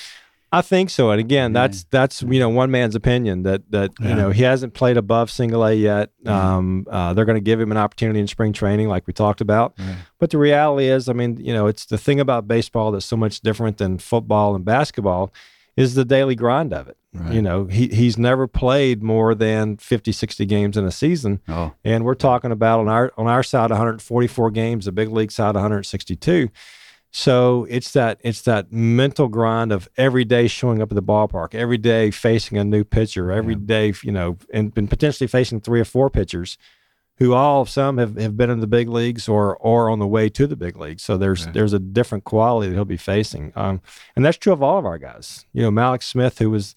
I 0.51 0.61
think 0.61 0.89
so. 0.89 1.11
And 1.11 1.19
again, 1.19 1.53
Yeah. 1.53 1.61
that's 1.61 1.83
that's 1.91 2.21
you 2.23 2.39
know 2.39 2.49
one 2.49 2.71
man's 2.71 2.95
opinion 2.95 3.43
that 3.43 3.69
that 3.71 3.91
Yeah. 3.99 4.09
you 4.09 4.15
know 4.15 4.29
he 4.31 4.43
hasn't 4.43 4.73
played 4.73 4.97
above 4.97 5.29
single 5.29 5.63
A 5.63 5.73
yet. 5.73 6.09
Yeah. 6.23 6.55
Um, 6.57 6.85
uh, 6.89 7.13
they're 7.13 7.25
going 7.25 7.35
to 7.37 7.41
give 7.41 7.59
him 7.59 7.71
an 7.71 7.77
opportunity 7.77 8.19
in 8.19 8.27
spring 8.27 8.51
training, 8.53 8.87
like 8.87 9.05
we 9.05 9.13
talked 9.13 9.41
about. 9.41 9.77
But 10.19 10.31
the 10.31 10.37
reality 10.39 10.87
is, 10.87 11.07
I 11.07 11.13
mean, 11.13 11.37
you 11.37 11.53
know, 11.53 11.67
it's 11.67 11.85
the 11.85 11.97
thing 11.97 12.19
about 12.19 12.47
baseball 12.47 12.91
that's 12.91 13.05
so 13.05 13.15
much 13.15 13.41
different 13.41 13.77
than 13.77 13.99
football 13.99 14.55
and 14.55 14.65
basketball 14.65 15.31
is 15.77 15.93
the 15.95 16.03
daily 16.03 16.35
grind 16.35 16.73
of 16.73 16.87
it. 16.89 16.97
Right. 17.13 17.33
You 17.33 17.41
know, 17.41 17.65
he 17.65 17.87
he's 17.87 18.17
never 18.17 18.47
played 18.47 19.01
more 19.01 19.33
than 19.35 19.77
50, 19.77 20.11
60 20.11 20.45
games 20.45 20.77
in 20.77 20.85
a 20.85 20.91
season. 20.91 21.39
Oh, 21.47 21.73
And 21.85 22.03
we're 22.05 22.13
talking 22.15 22.51
about 22.51 22.79
on 22.81 22.87
our 22.89 23.11
on 23.17 23.27
our 23.27 23.43
side 23.43 23.69
144 23.71 24.51
games, 24.51 24.85
the 24.85 24.91
big 24.91 25.09
league 25.09 25.31
side 25.31 25.55
162. 25.55 26.49
So 27.11 27.65
it's 27.69 27.91
that 27.93 28.19
it's 28.23 28.43
that 28.43 28.71
mental 28.71 29.27
grind 29.27 29.71
of 29.71 29.89
every 29.97 30.25
day 30.25 30.47
showing 30.47 30.81
up 30.81 30.91
at 30.91 30.95
the 30.95 31.01
ballpark, 31.01 31.55
every 31.55 31.77
day 31.79 32.11
facing 32.11 32.57
a 32.57 32.63
new 32.63 32.83
pitcher, 32.83 33.31
every 33.31 33.55
day 33.55 33.93
you 34.03 34.11
know, 34.11 34.37
and, 34.53 34.71
and 34.75 34.89
potentially 34.89 35.27
facing 35.27 35.59
three 35.61 35.79
or 35.79 35.85
four 35.85 36.11
pitchers, 36.11 36.57
who 37.17 37.33
all 37.33 37.65
some 37.65 37.97
have, 37.97 38.15
have 38.17 38.37
been 38.37 38.51
in 38.51 38.59
the 38.59 38.67
big 38.67 38.87
leagues 38.89 39.27
or 39.27 39.57
or 39.57 39.89
on 39.89 39.97
the 39.97 40.05
way 40.05 40.29
to 40.29 40.45
the 40.45 40.55
big 40.55 40.77
leagues. 40.77 41.01
So 41.01 41.17
there's 41.17 41.45
Right. 41.45 41.53
there's 41.55 41.73
a 41.73 41.79
different 41.79 42.25
quality 42.25 42.69
that 42.69 42.75
he'll 42.75 42.85
be 42.85 42.95
facing, 42.97 43.53
um, 43.55 43.81
and 44.15 44.23
that's 44.23 44.37
true 44.37 44.53
of 44.53 44.61
all 44.61 44.77
of 44.77 44.85
our 44.85 44.99
guys. 44.99 45.45
You 45.51 45.63
know, 45.63 45.71
Mallex 45.71 46.03
Smith, 46.03 46.37
who 46.37 46.51
was 46.51 46.75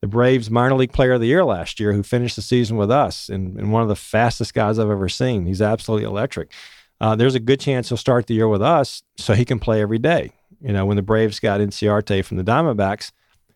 the 0.00 0.06
Braves 0.06 0.48
minor 0.50 0.76
league 0.76 0.92
player 0.92 1.12
of 1.12 1.20
the 1.20 1.26
year 1.28 1.44
last 1.44 1.78
year, 1.80 1.92
who 1.92 2.02
finished 2.04 2.36
the 2.36 2.42
season 2.42 2.76
with 2.76 2.90
us 2.90 3.28
and, 3.28 3.56
and 3.58 3.72
one 3.72 3.82
of 3.82 3.88
the 3.88 3.96
fastest 3.96 4.54
guys 4.54 4.78
I've 4.78 4.90
ever 4.90 5.08
seen. 5.08 5.46
He's 5.46 5.62
absolutely 5.62 6.06
electric. 6.06 6.50
Uh, 7.02 7.16
there's 7.16 7.34
a 7.34 7.40
good 7.40 7.58
chance 7.60 7.88
he'll 7.88 7.98
start 7.98 8.26
the 8.28 8.34
year 8.34 8.46
with 8.48 8.62
us 8.62 9.02
so 9.18 9.34
he 9.34 9.44
can 9.44 9.58
play 9.58 9.82
every 9.82 9.98
day. 9.98 10.30
You 10.60 10.72
know, 10.72 10.86
when 10.86 10.96
the 10.96 11.02
Braves 11.02 11.40
got 11.40 11.60
Inciarte 11.60 12.24
from 12.24 12.36
the 12.36 12.44
Diamondbacks, 12.44 13.10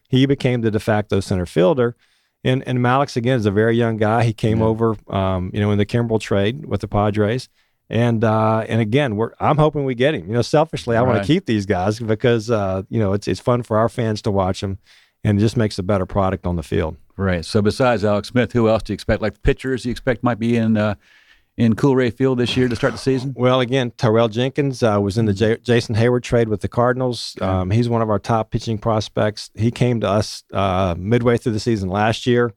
he 0.08 0.26
became 0.26 0.60
the 0.62 0.70
de 0.70 0.80
facto 0.80 1.20
center 1.20 1.46
fielder. 1.46 1.94
And, 2.42 2.62
and 2.66 2.80
Mallex's, 2.82 3.16
again, 3.16 3.38
is 3.38 3.46
a 3.46 3.50
very 3.52 3.76
young 3.76 3.96
guy. 3.96 4.24
He 4.24 4.32
came 4.32 4.58
Yeah. 4.58 4.64
over, 4.66 4.96
um, 5.08 5.50
you 5.54 5.60
know, 5.60 5.70
in 5.70 5.78
the 5.78 5.86
Kimbrel 5.86 6.20
trade 6.20 6.66
with 6.66 6.80
the 6.80 6.88
Padres. 6.88 7.48
And 7.88 8.24
uh, 8.24 8.64
and 8.68 8.80
again, 8.80 9.14
we're 9.14 9.30
I'm 9.38 9.58
hoping 9.58 9.84
we 9.84 9.94
get 9.94 10.12
him. 10.12 10.26
You 10.26 10.34
know, 10.34 10.42
selfishly, 10.42 10.96
I 10.96 11.02
want 11.02 11.22
to 11.22 11.26
keep 11.26 11.46
these 11.46 11.66
guys 11.66 12.00
because 12.00 12.50
uh, 12.50 12.82
you 12.88 12.98
know 12.98 13.12
it's 13.12 13.28
it's 13.28 13.38
fun 13.38 13.62
for 13.62 13.78
our 13.78 13.88
fans 13.88 14.20
to 14.22 14.32
watch 14.32 14.60
them, 14.60 14.78
and 15.22 15.38
it 15.38 15.40
just 15.40 15.56
makes 15.56 15.78
a 15.78 15.84
better 15.84 16.04
product 16.04 16.46
on 16.48 16.56
the 16.56 16.64
field. 16.64 16.96
right. 17.16 17.44
So 17.44 17.62
besides 17.62 18.02
Mallex 18.02 18.26
Smith, 18.26 18.50
who 18.52 18.68
else 18.68 18.82
do 18.82 18.92
you 18.92 18.94
expect? 18.94 19.22
Like 19.22 19.40
pitchers, 19.44 19.84
you 19.84 19.92
expect 19.92 20.24
might 20.24 20.40
be 20.40 20.56
in 20.56 20.76
uh, 20.76 20.96
in 21.56 21.74
Coolray 21.74 22.12
Field 22.12 22.38
this 22.38 22.56
year 22.56 22.68
to 22.68 22.76
start 22.76 22.92
the 22.92 22.98
season? 22.98 23.32
Well, 23.36 23.60
again, 23.60 23.92
Tyrell 23.96 24.28
Jenkins 24.28 24.82
uh, 24.82 24.98
was 25.00 25.16
in 25.16 25.24
the 25.26 25.32
J- 25.32 25.56
Jason 25.58 25.94
Heyward 25.94 26.22
trade 26.22 26.48
with 26.48 26.60
the 26.60 26.68
Cardinals. 26.68 27.34
Um, 27.40 27.70
he's 27.70 27.88
one 27.88 28.02
of 28.02 28.10
our 28.10 28.18
top 28.18 28.50
pitching 28.50 28.78
prospects. 28.78 29.50
He 29.54 29.70
came 29.70 30.00
to 30.00 30.08
us 30.08 30.44
uh, 30.52 30.94
midway 30.98 31.38
through 31.38 31.52
the 31.52 31.60
season 31.60 31.88
last 31.88 32.26
year, 32.26 32.52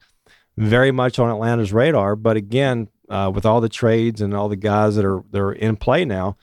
very 0.56 0.90
much 0.90 1.18
on 1.18 1.30
Atlanta's 1.30 1.72
radar. 1.72 2.14
But 2.16 2.36
again, 2.36 2.88
uh, 3.08 3.30
with 3.34 3.46
all 3.46 3.60
the 3.60 3.68
trades 3.68 4.20
and 4.20 4.34
all 4.34 4.48
the 4.48 4.56
guys 4.56 4.96
that 4.96 5.04
are 5.04 5.22
that 5.30 5.40
are 5.40 5.52
in 5.52 5.76
play 5.76 6.04
now, 6.04 6.36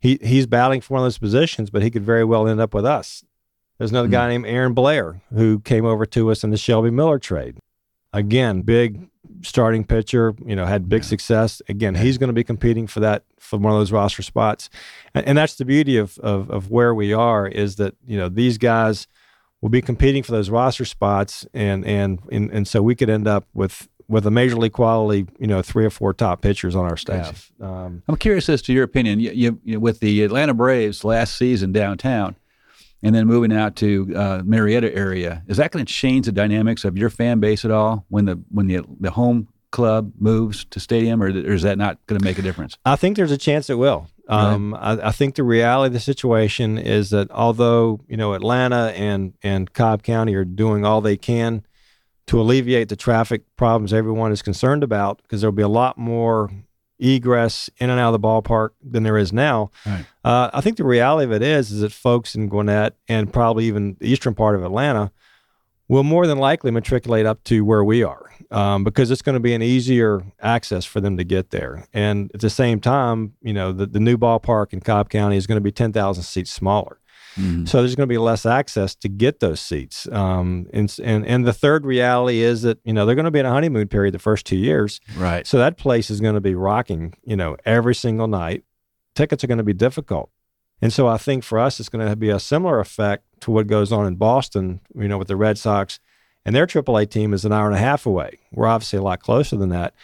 he 0.00 0.18
he's 0.22 0.46
battling 0.46 0.80
for 0.80 0.94
one 0.94 1.02
of 1.02 1.06
those 1.06 1.18
positions, 1.18 1.70
but 1.70 1.82
he 1.82 1.90
could 1.90 2.04
very 2.04 2.24
well 2.24 2.48
end 2.48 2.60
up 2.60 2.74
with 2.74 2.84
us. 2.86 3.22
There's 3.78 3.90
another 3.92 4.08
Hmm. 4.08 4.12
guy 4.12 4.28
named 4.28 4.46
Aaron 4.46 4.74
Blair 4.74 5.20
who 5.32 5.60
came 5.60 5.84
over 5.86 6.04
to 6.06 6.30
us 6.30 6.42
in 6.44 6.50
the 6.50 6.56
Shelby 6.56 6.90
Miller 6.90 7.18
trade. 7.18 7.58
Again, 8.12 8.62
big 8.62 9.08
starting 9.42 9.84
pitcher, 9.84 10.34
you 10.44 10.54
know, 10.56 10.66
had 10.66 10.88
big 10.88 11.02
Yeah. 11.02 11.08
success. 11.08 11.62
Again, 11.68 11.94
he's 11.94 12.18
going 12.18 12.28
to 12.28 12.34
be 12.34 12.44
competing 12.44 12.86
for 12.86 13.00
that 13.00 13.24
for 13.38 13.58
one 13.58 13.72
of 13.72 13.78
those 13.80 13.92
roster 13.92 14.22
spots. 14.22 14.68
And, 15.14 15.26
and 15.26 15.38
that's 15.38 15.54
the 15.56 15.64
beauty 15.64 15.96
of, 15.96 16.18
of 16.18 16.50
of 16.50 16.70
where 16.70 16.94
we 16.94 17.12
are 17.12 17.46
is 17.46 17.76
that, 17.76 17.94
you 18.06 18.16
know, 18.18 18.28
these 18.28 18.58
guys 18.58 19.06
will 19.62 19.68
be 19.70 19.82
competing 19.82 20.22
for 20.22 20.32
those 20.32 20.50
roster 20.50 20.84
spots 20.84 21.46
and 21.54 21.84
and 21.84 22.20
and, 22.30 22.50
and 22.50 22.68
so 22.68 22.82
we 22.82 22.94
could 22.94 23.10
end 23.10 23.26
up 23.28 23.46
with 23.54 23.88
with 24.08 24.26
a 24.26 24.30
major 24.30 24.56
league 24.56 24.72
quality, 24.72 25.26
you 25.38 25.46
know, 25.46 25.62
three 25.62 25.84
or 25.84 25.90
four 25.90 26.12
top 26.12 26.42
pitchers 26.42 26.74
on 26.74 26.84
our 26.84 26.96
staff. 26.96 27.52
Um, 27.60 28.02
I'm 28.08 28.16
curious 28.16 28.48
as 28.48 28.60
to 28.62 28.72
your 28.72 28.82
opinion. 28.82 29.20
You, 29.20 29.30
you, 29.30 29.60
you, 29.62 29.78
with 29.78 30.00
the 30.00 30.24
Atlanta 30.24 30.52
Braves 30.52 31.04
last 31.04 31.36
season 31.36 31.70
downtown, 31.70 32.34
and 33.02 33.14
then 33.14 33.26
moving 33.26 33.52
out 33.52 33.76
to 33.76 34.12
uh, 34.14 34.42
Marietta 34.44 34.94
area, 34.94 35.42
is 35.48 35.56
that 35.56 35.70
going 35.70 35.84
to 35.84 35.92
change 35.92 36.26
the 36.26 36.32
dynamics 36.32 36.84
of 36.84 36.98
your 36.98 37.10
fan 37.10 37.40
base 37.40 37.64
at 37.64 37.70
all 37.70 38.04
when 38.08 38.26
the 38.26 38.40
when 38.50 38.66
the 38.66 38.80
the 39.00 39.10
home 39.10 39.48
club 39.70 40.12
moves 40.18 40.64
to 40.66 40.80
stadium, 40.80 41.22
or, 41.22 41.26
or 41.26 41.52
is 41.52 41.62
that 41.62 41.78
not 41.78 42.04
going 42.06 42.18
to 42.18 42.24
make 42.24 42.38
a 42.38 42.42
difference? 42.42 42.76
I 42.84 42.96
think 42.96 43.16
there's 43.16 43.30
a 43.30 43.38
chance 43.38 43.70
it 43.70 43.78
will. 43.78 44.08
Um, 44.28 44.74
I, 44.74 45.08
I 45.08 45.10
think 45.10 45.34
the 45.34 45.42
reality 45.42 45.88
of 45.88 45.92
the 45.92 46.00
situation 46.00 46.78
is 46.78 47.10
that 47.10 47.30
although 47.30 48.00
you 48.08 48.16
know 48.16 48.34
Atlanta 48.34 48.92
and 48.96 49.34
and 49.42 49.72
Cobb 49.72 50.02
County 50.02 50.34
are 50.34 50.44
doing 50.44 50.84
all 50.84 51.00
they 51.00 51.16
can 51.16 51.64
to 52.26 52.40
alleviate 52.40 52.88
the 52.88 52.96
traffic 52.96 53.42
problems 53.56 53.92
everyone 53.92 54.30
is 54.30 54.42
concerned 54.42 54.84
about, 54.84 55.20
because 55.22 55.40
there'll 55.40 55.52
be 55.52 55.62
a 55.62 55.68
lot 55.68 55.98
more 55.98 56.50
egress 57.00 57.70
in 57.78 57.90
and 57.90 57.98
out 57.98 58.14
of 58.14 58.20
the 58.20 58.26
ballpark 58.26 58.70
than 58.82 59.02
there 59.02 59.18
is 59.18 59.32
now. 59.32 59.70
Right. 59.86 60.06
Uh, 60.24 60.50
I 60.52 60.60
think 60.60 60.76
the 60.76 60.84
reality 60.84 61.24
of 61.24 61.32
it 61.32 61.42
is 61.42 61.70
is 61.70 61.80
that 61.80 61.92
folks 61.92 62.34
in 62.34 62.48
Gwinnett 62.48 62.96
and 63.08 63.32
probably 63.32 63.64
even 63.66 63.96
the 63.98 64.08
eastern 64.08 64.34
part 64.34 64.54
of 64.54 64.62
Atlanta 64.62 65.10
will 65.88 66.04
more 66.04 66.26
than 66.26 66.38
likely 66.38 66.70
matriculate 66.70 67.26
up 67.26 67.42
to 67.42 67.64
where 67.64 67.82
we 67.82 68.02
are 68.04 68.30
um, 68.50 68.84
because 68.84 69.10
it's 69.10 69.22
going 69.22 69.34
to 69.34 69.40
be 69.40 69.54
an 69.54 69.62
easier 69.62 70.22
access 70.40 70.84
for 70.84 71.00
them 71.00 71.16
to 71.16 71.24
get 71.24 71.50
there. 71.50 71.86
And 71.92 72.30
at 72.32 72.40
the 72.40 72.50
same 72.50 72.80
time, 72.80 73.34
you 73.42 73.52
know, 73.52 73.72
the, 73.72 73.86
the 73.86 74.00
new 74.00 74.16
ballpark 74.16 74.72
in 74.72 74.80
Cobb 74.80 75.10
County 75.10 75.36
is 75.36 75.46
going 75.46 75.56
to 75.56 75.62
be 75.62 75.72
10,000 75.72 76.22
seats 76.22 76.52
smaller. 76.52 76.99
Mhm. 77.36 77.68
So 77.68 77.78
there's 77.78 77.94
going 77.94 78.08
to 78.08 78.12
be 78.12 78.18
less 78.18 78.44
access 78.44 78.94
to 78.96 79.08
get 79.08 79.40
those 79.40 79.60
seats. 79.60 80.08
Um, 80.10 80.66
and, 80.72 80.94
and, 81.02 81.26
and 81.26 81.46
the 81.46 81.52
third 81.52 81.86
reality 81.86 82.40
is 82.40 82.62
that, 82.62 82.78
you 82.84 82.92
know, 82.92 83.06
they're 83.06 83.14
going 83.14 83.24
to 83.24 83.30
be 83.30 83.38
in 83.38 83.46
a 83.46 83.50
honeymoon 83.50 83.88
period 83.88 84.14
the 84.14 84.18
first 84.18 84.46
two 84.46 84.56
years. 84.56 85.00
Right. 85.16 85.46
So 85.46 85.58
that 85.58 85.76
place 85.76 86.10
is 86.10 86.20
going 86.20 86.34
to 86.34 86.40
be 86.40 86.54
rocking, 86.54 87.14
you 87.24 87.36
know, 87.36 87.56
every 87.64 87.94
single 87.94 88.26
night. 88.26 88.64
Tickets 89.14 89.42
are 89.44 89.46
going 89.46 89.58
to 89.58 89.64
be 89.64 89.72
difficult. 89.72 90.30
And 90.82 90.92
so 90.92 91.08
I 91.08 91.18
think 91.18 91.44
for 91.44 91.58
us, 91.58 91.78
it's 91.78 91.88
going 91.88 92.08
to 92.08 92.16
be 92.16 92.30
a 92.30 92.40
similar 92.40 92.80
effect 92.80 93.24
to 93.40 93.50
what 93.50 93.66
goes 93.66 93.92
on 93.92 94.06
in 94.06 94.16
Boston, 94.16 94.80
you 94.94 95.08
know, 95.08 95.18
with 95.18 95.28
the 95.28 95.36
Red 95.36 95.58
Sox. 95.58 95.98
And 96.44 96.54
their 96.56 96.66
AAA 96.66 97.10
team 97.10 97.34
is 97.34 97.44
an 97.44 97.52
hour 97.52 97.66
and 97.66 97.76
a 97.76 97.80
half 97.80 98.06
away. 98.06 98.38
We're 98.52 98.66
obviously 98.66 98.98
a 98.98 99.02
lot 99.02 99.20
closer 99.20 99.56
than 99.56 99.68
that. 99.70 99.94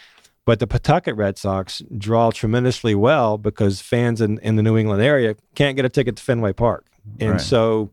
But 0.45 0.59
the 0.59 0.67
Pawtucket 0.67 1.15
Red 1.15 1.37
Sox 1.37 1.81
draw 1.97 2.31
tremendously 2.31 2.95
well 2.95 3.37
because 3.37 3.81
fans 3.81 4.21
in, 4.21 4.39
in 4.39 4.55
the 4.55 4.63
New 4.63 4.77
England 4.77 5.01
area 5.01 5.35
can't 5.55 5.75
get 5.75 5.83
a 5.83 5.89
ticket 5.89 6.15
to 6.15 6.23
Fenway 6.23 6.53
Park. 6.53 6.85
And 7.19 7.31
Right. 7.33 7.41
so 7.41 7.91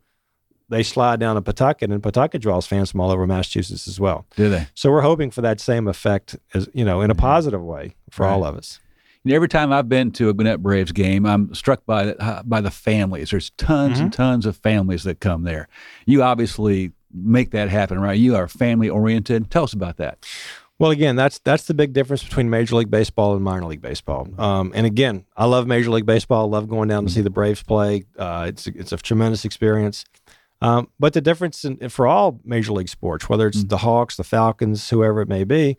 they 0.69 0.83
slide 0.83 1.21
down 1.21 1.37
to 1.37 1.43
Pawtucket, 1.43 1.91
and 1.91 2.03
Pawtucket 2.03 2.41
draws 2.41 2.67
fans 2.67 2.91
from 2.91 3.01
all 3.01 3.11
over 3.11 3.27
Massachusetts 3.27 3.87
as 3.87 4.01
well. 4.01 4.27
Do 4.37 4.49
they? 4.49 4.67
So 4.75 4.91
we're 4.91 5.03
hoping 5.03 5.31
for 5.31 5.43
that 5.43 5.61
same 5.61 5.87
effect, 5.89 6.37
as 6.55 6.69
you 6.73 6.85
know, 6.85 7.01
in 7.01 7.11
a 7.11 7.15
positive 7.15 7.63
way 7.63 7.95
for 8.11 8.27
all 8.27 8.45
of 8.45 8.57
us. 8.57 8.81
Know, 9.27 9.35
every 9.35 9.49
time 9.49 9.73
I've 9.73 9.89
been 9.89 10.11
to 10.13 10.29
a 10.29 10.35
Gwinnett 10.35 10.63
Braves 10.63 10.93
game, 10.93 11.25
I'm 11.25 11.55
struck 11.55 11.87
by 11.87 12.05
the, 12.05 12.23
uh, 12.23 12.43
by 12.43 12.61
the 12.61 12.71
families. 12.71 13.31
There's 13.31 13.51
tons 13.51 13.99
and 13.99 14.13
tons 14.13 14.45
of 14.45 14.57
families 14.57 15.05
that 15.05 15.21
come 15.21 15.45
there. 15.45 15.67
You 16.05 16.23
obviously 16.23 16.93
make 17.11 17.51
that 17.53 17.71
happen, 17.71 17.99
right? 18.01 18.19
You 18.19 18.37
are 18.37 18.49
family 18.49 18.91
oriented. 18.91 19.51
Tell 19.51 19.65
us 19.65 19.73
about 19.73 19.97
that. 19.97 20.27
Well, 20.79 20.91
again, 20.91 21.15
that's 21.15 21.39
that's 21.39 21.67
the 21.67 21.75
big 21.75 21.93
difference 21.93 22.25
between 22.25 22.51
Major 22.51 22.77
League 22.77 22.91
Baseball 22.91 23.35
and 23.35 23.45
minor 23.45 23.67
league 23.67 23.81
baseball. 23.83 24.29
Um, 24.39 24.73
and 24.75 24.87
again, 24.87 25.25
I 25.37 25.45
love 25.45 25.67
Major 25.67 25.91
League 25.91 26.07
Baseball. 26.07 26.47
I 26.47 26.51
love 26.51 26.69
going 26.69 26.89
down 26.89 27.07
to 27.07 27.13
see 27.13 27.21
the 27.21 27.31
Braves 27.31 27.63
play. 27.63 28.05
Uh, 28.19 28.47
it's 28.49 28.67
it's 28.67 28.93
a 28.93 28.97
tremendous 28.97 29.45
experience. 29.45 30.05
Um, 30.61 30.89
but 30.99 31.13
the 31.13 31.21
difference 31.21 31.65
in, 31.65 31.89
for 31.91 32.07
all 32.07 32.41
major 32.43 32.73
league 32.73 32.89
sports, 32.89 33.29
whether 33.29 33.47
it's 33.47 33.65
the 33.65 33.79
Hawks, 33.79 34.17
the 34.17 34.25
Falcons, 34.25 34.89
whoever 34.89 35.21
it 35.21 35.29
may 35.29 35.45
be, 35.45 35.77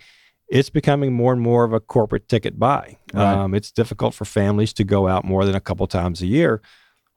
it's 0.47 0.69
becoming 0.69 1.11
more 1.11 1.33
and 1.33 1.41
more 1.41 1.63
of 1.63 1.73
a 1.73 1.79
corporate 1.79 2.29
ticket 2.29 2.59
buy. 2.59 2.97
Right. 3.13 3.33
Um, 3.33 3.55
it's 3.55 3.71
difficult 3.71 4.13
for 4.13 4.25
families 4.25 4.73
to 4.73 4.83
go 4.83 5.07
out 5.07 5.25
more 5.25 5.43
than 5.43 5.55
a 5.55 5.59
couple 5.59 5.87
times 5.87 6.21
a 6.21 6.27
year. 6.27 6.61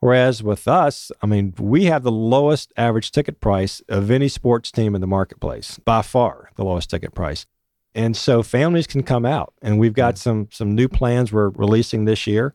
Whereas 0.01 0.43
with 0.43 0.67
us, 0.67 1.13
I 1.21 1.27
mean, 1.27 1.55
we 1.59 1.85
have 1.87 2.05
the 2.05 2.13
lowest 2.13 2.73
average 2.77 3.11
ticket 3.11 3.41
price 3.41 3.83
of 3.89 4.11
any 4.11 4.29
sports 4.29 4.71
team 4.71 4.95
in 4.95 5.01
the 5.01 5.07
marketplace, 5.07 5.79
by 5.85 6.03
far 6.03 6.51
the 6.57 6.65
lowest 6.65 6.89
ticket 6.89 7.15
price. 7.15 7.47
And 7.95 8.17
so 8.17 8.43
families 8.43 8.87
can 8.87 9.03
come 9.03 9.25
out, 9.25 9.53
and 9.63 9.79
we've 9.79 9.95
got 9.95 10.19
some 10.19 10.49
some 10.53 10.75
new 10.75 10.89
plans 10.89 11.33
we're 11.33 11.49
releasing 11.51 12.05
this 12.05 12.27
year 12.27 12.55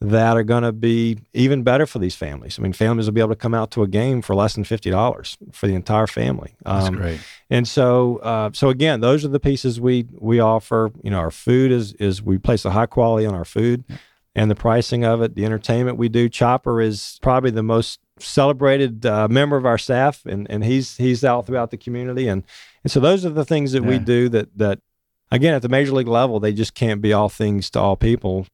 that 0.00 0.36
are 0.36 0.42
going 0.42 0.62
to 0.64 0.72
be 0.72 1.18
even 1.32 1.62
better 1.62 1.86
for 1.86 1.98
these 1.98 2.14
families. 2.14 2.58
I 2.58 2.62
mean, 2.62 2.74
families 2.74 3.06
will 3.06 3.14
be 3.14 3.20
able 3.20 3.30
to 3.30 3.36
come 3.36 3.54
out 3.54 3.70
to 3.72 3.82
a 3.82 3.88
game 3.88 4.20
for 4.22 4.34
less 4.34 4.54
than 4.54 4.64
fifty 4.64 4.90
dollars 4.90 5.38
for 5.52 5.66
the 5.66 5.74
entire 5.74 6.06
family. 6.06 6.54
That's 6.64 6.88
Um, 6.88 6.96
great. 6.96 7.20
and 7.48 7.66
so, 7.66 8.18
uh, 8.18 8.50
so 8.52 8.68
again, 8.68 9.00
those 9.00 9.24
are 9.24 9.28
the 9.28 9.40
pieces 9.40 9.80
we 9.80 10.06
we 10.20 10.38
offer. 10.40 10.90
You 11.02 11.10
know, 11.10 11.18
our 11.18 11.30
food 11.30 11.72
is 11.72 11.94
is 11.94 12.22
we 12.22 12.38
place 12.38 12.64
a 12.64 12.70
high 12.70 12.86
quality 12.86 13.26
on 13.26 13.34
our 13.34 13.46
food, 13.46 13.84
and 14.36 14.50
the 14.50 14.54
pricing 14.54 15.04
of 15.04 15.22
it. 15.22 15.34
The 15.34 15.44
entertainment 15.46 15.96
we 15.96 16.08
do. 16.10 16.28
Chopper 16.28 16.80
is 16.82 17.18
probably 17.22 17.50
the 17.50 17.62
most 17.62 18.00
celebrated 18.18 19.04
uh, 19.06 19.28
member 19.28 19.56
of 19.56 19.66
our 19.66 19.78
staff, 19.78 20.24
and 20.26 20.46
and 20.50 20.64
he's 20.64 20.96
he's 20.96 21.24
out 21.24 21.46
throughout 21.46 21.70
the 21.70 21.76
community, 21.76 22.28
and 22.28 22.42
and 22.82 22.90
so 22.90 23.00
those 23.00 23.24
are 23.24 23.30
the 23.30 23.44
things 23.44 23.72
that 23.72 23.82
we 23.84 23.98
do 23.98 24.28
that 24.30 24.56
that 24.58 24.80
again 25.30 25.54
at 25.54 25.62
the 25.62 25.68
major 25.68 25.92
league 25.92 26.08
level 26.08 26.38
they 26.40 26.52
just 26.52 26.74
can't 26.74 27.00
be 27.00 27.12
all 27.12 27.28
things 27.28 27.70
to 27.70 27.80
all 27.80 27.96
people. 27.96 28.46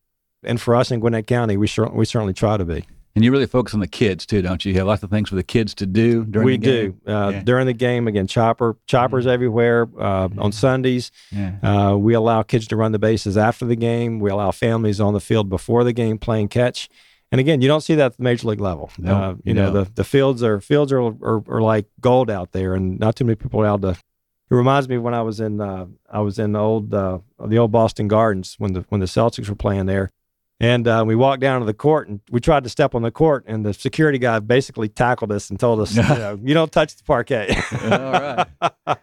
And 0.43 0.59
for 0.61 0.75
us 0.75 0.91
in 0.91 1.01
Gwinnett 1.01 1.27
County, 1.27 1.57
we 1.57 1.67
cer- 1.67 1.91
we 1.91 2.05
certainly 2.07 2.33
try 2.35 2.57
to 2.57 2.65
be. 2.65 2.85
And 3.17 3.25
you 3.25 3.33
really 3.33 3.47
focus 3.47 3.75
on 3.75 3.81
the 3.81 3.89
kids 3.89 4.25
too, 4.25 4.41
don't 4.41 4.65
you? 4.65 4.73
You 4.73 4.79
have 4.79 4.87
lots 4.87 5.03
of 5.03 5.11
things 5.11 5.29
for 5.29 5.35
the 5.35 5.43
kids 5.43 5.75
to 5.75 5.85
do 5.87 6.25
during 6.25 6.47
we 6.47 6.57
the 6.57 6.65
game. 6.65 7.01
do 7.05 7.13
uh, 7.13 7.31
Yeah. 7.31 7.43
during 7.43 7.67
the 7.67 7.73
game 7.75 8.07
again. 8.07 8.27
Chopper 8.29 8.77
choppers 8.87 9.27
everywhere 9.27 9.89
uh, 9.99 10.29
on 10.39 10.53
Sundays. 10.53 11.11
Yeah. 11.33 11.57
Uh, 11.63 11.97
we 11.97 12.15
allow 12.15 12.43
kids 12.43 12.69
to 12.69 12.77
run 12.77 12.93
the 12.93 13.01
bases 13.01 13.37
after 13.37 13.67
the 13.67 13.75
game. 13.77 14.21
We 14.21 14.31
allow 14.31 14.53
families 14.53 15.01
on 15.01 15.13
the 15.13 15.21
field 15.21 15.51
before 15.51 15.83
the 15.83 15.93
game 15.93 16.19
playing 16.19 16.49
catch. 16.49 16.89
And 17.33 17.41
again, 17.41 17.61
you 17.61 17.69
don't 17.69 17.81
see 17.81 17.95
that 17.95 18.07
at 18.07 18.17
the 18.17 18.23
major 18.23 18.49
league 18.49 18.61
level. 18.61 18.91
No, 18.99 19.15
uh, 19.15 19.31
you 19.31 19.41
you 19.45 19.55
know 19.55 19.71
the 19.71 19.91
the 19.95 20.05
fields 20.05 20.43
are 20.43 20.61
fields 20.61 20.93
are, 20.93 21.01
are 21.01 21.43
are 21.49 21.63
like 21.63 21.87
gold 22.01 22.31
out 22.31 22.53
there, 22.53 22.75
and 22.75 22.99
not 22.99 23.17
too 23.17 23.25
many 23.25 23.37
people 23.37 23.61
are 23.61 23.65
allowed 23.65 23.83
to. 23.83 23.91
It 23.91 24.55
reminds 24.55 24.89
me 24.89 24.99
when 24.99 25.15
I 25.15 25.23
was 25.23 25.39
in 25.39 25.61
uh, 25.61 25.87
I 26.11 26.21
was 26.21 26.41
in 26.41 26.53
the 26.53 26.59
old 26.59 26.93
uh, 26.93 27.19
the 27.47 27.59
old 27.59 27.71
Boston 27.71 28.09
Gardens 28.09 28.57
when 28.59 28.73
the 28.73 28.85
when 28.89 29.01
the 29.01 29.07
Celtics 29.07 29.49
were 29.49 29.55
playing 29.55 29.87
there, 29.87 30.11
and 30.59 30.89
uh, 30.89 31.05
we 31.07 31.15
walked 31.15 31.41
down 31.41 31.61
to 31.61 31.67
the 31.67 31.73
court 31.73 32.09
and 32.09 32.21
we 32.33 32.41
tried 32.41 32.65
to 32.65 32.69
step 32.69 32.97
on 32.97 33.03
the 33.03 33.13
court, 33.13 33.45
and 33.47 33.65
the 33.65 33.73
security 33.73 34.19
guy 34.19 34.41
basically 34.41 34.89
tackled 34.89 35.31
us 35.31 35.51
and 35.51 35.61
told 35.61 35.79
us, 35.81 35.97
you, 35.97 36.03
know, 36.03 36.39
you 36.43 36.53
don't 36.53 36.73
touch 36.73 36.97
the 36.97 37.05
parquet. 37.05 37.57
All 37.85 37.89
right. 37.89 38.99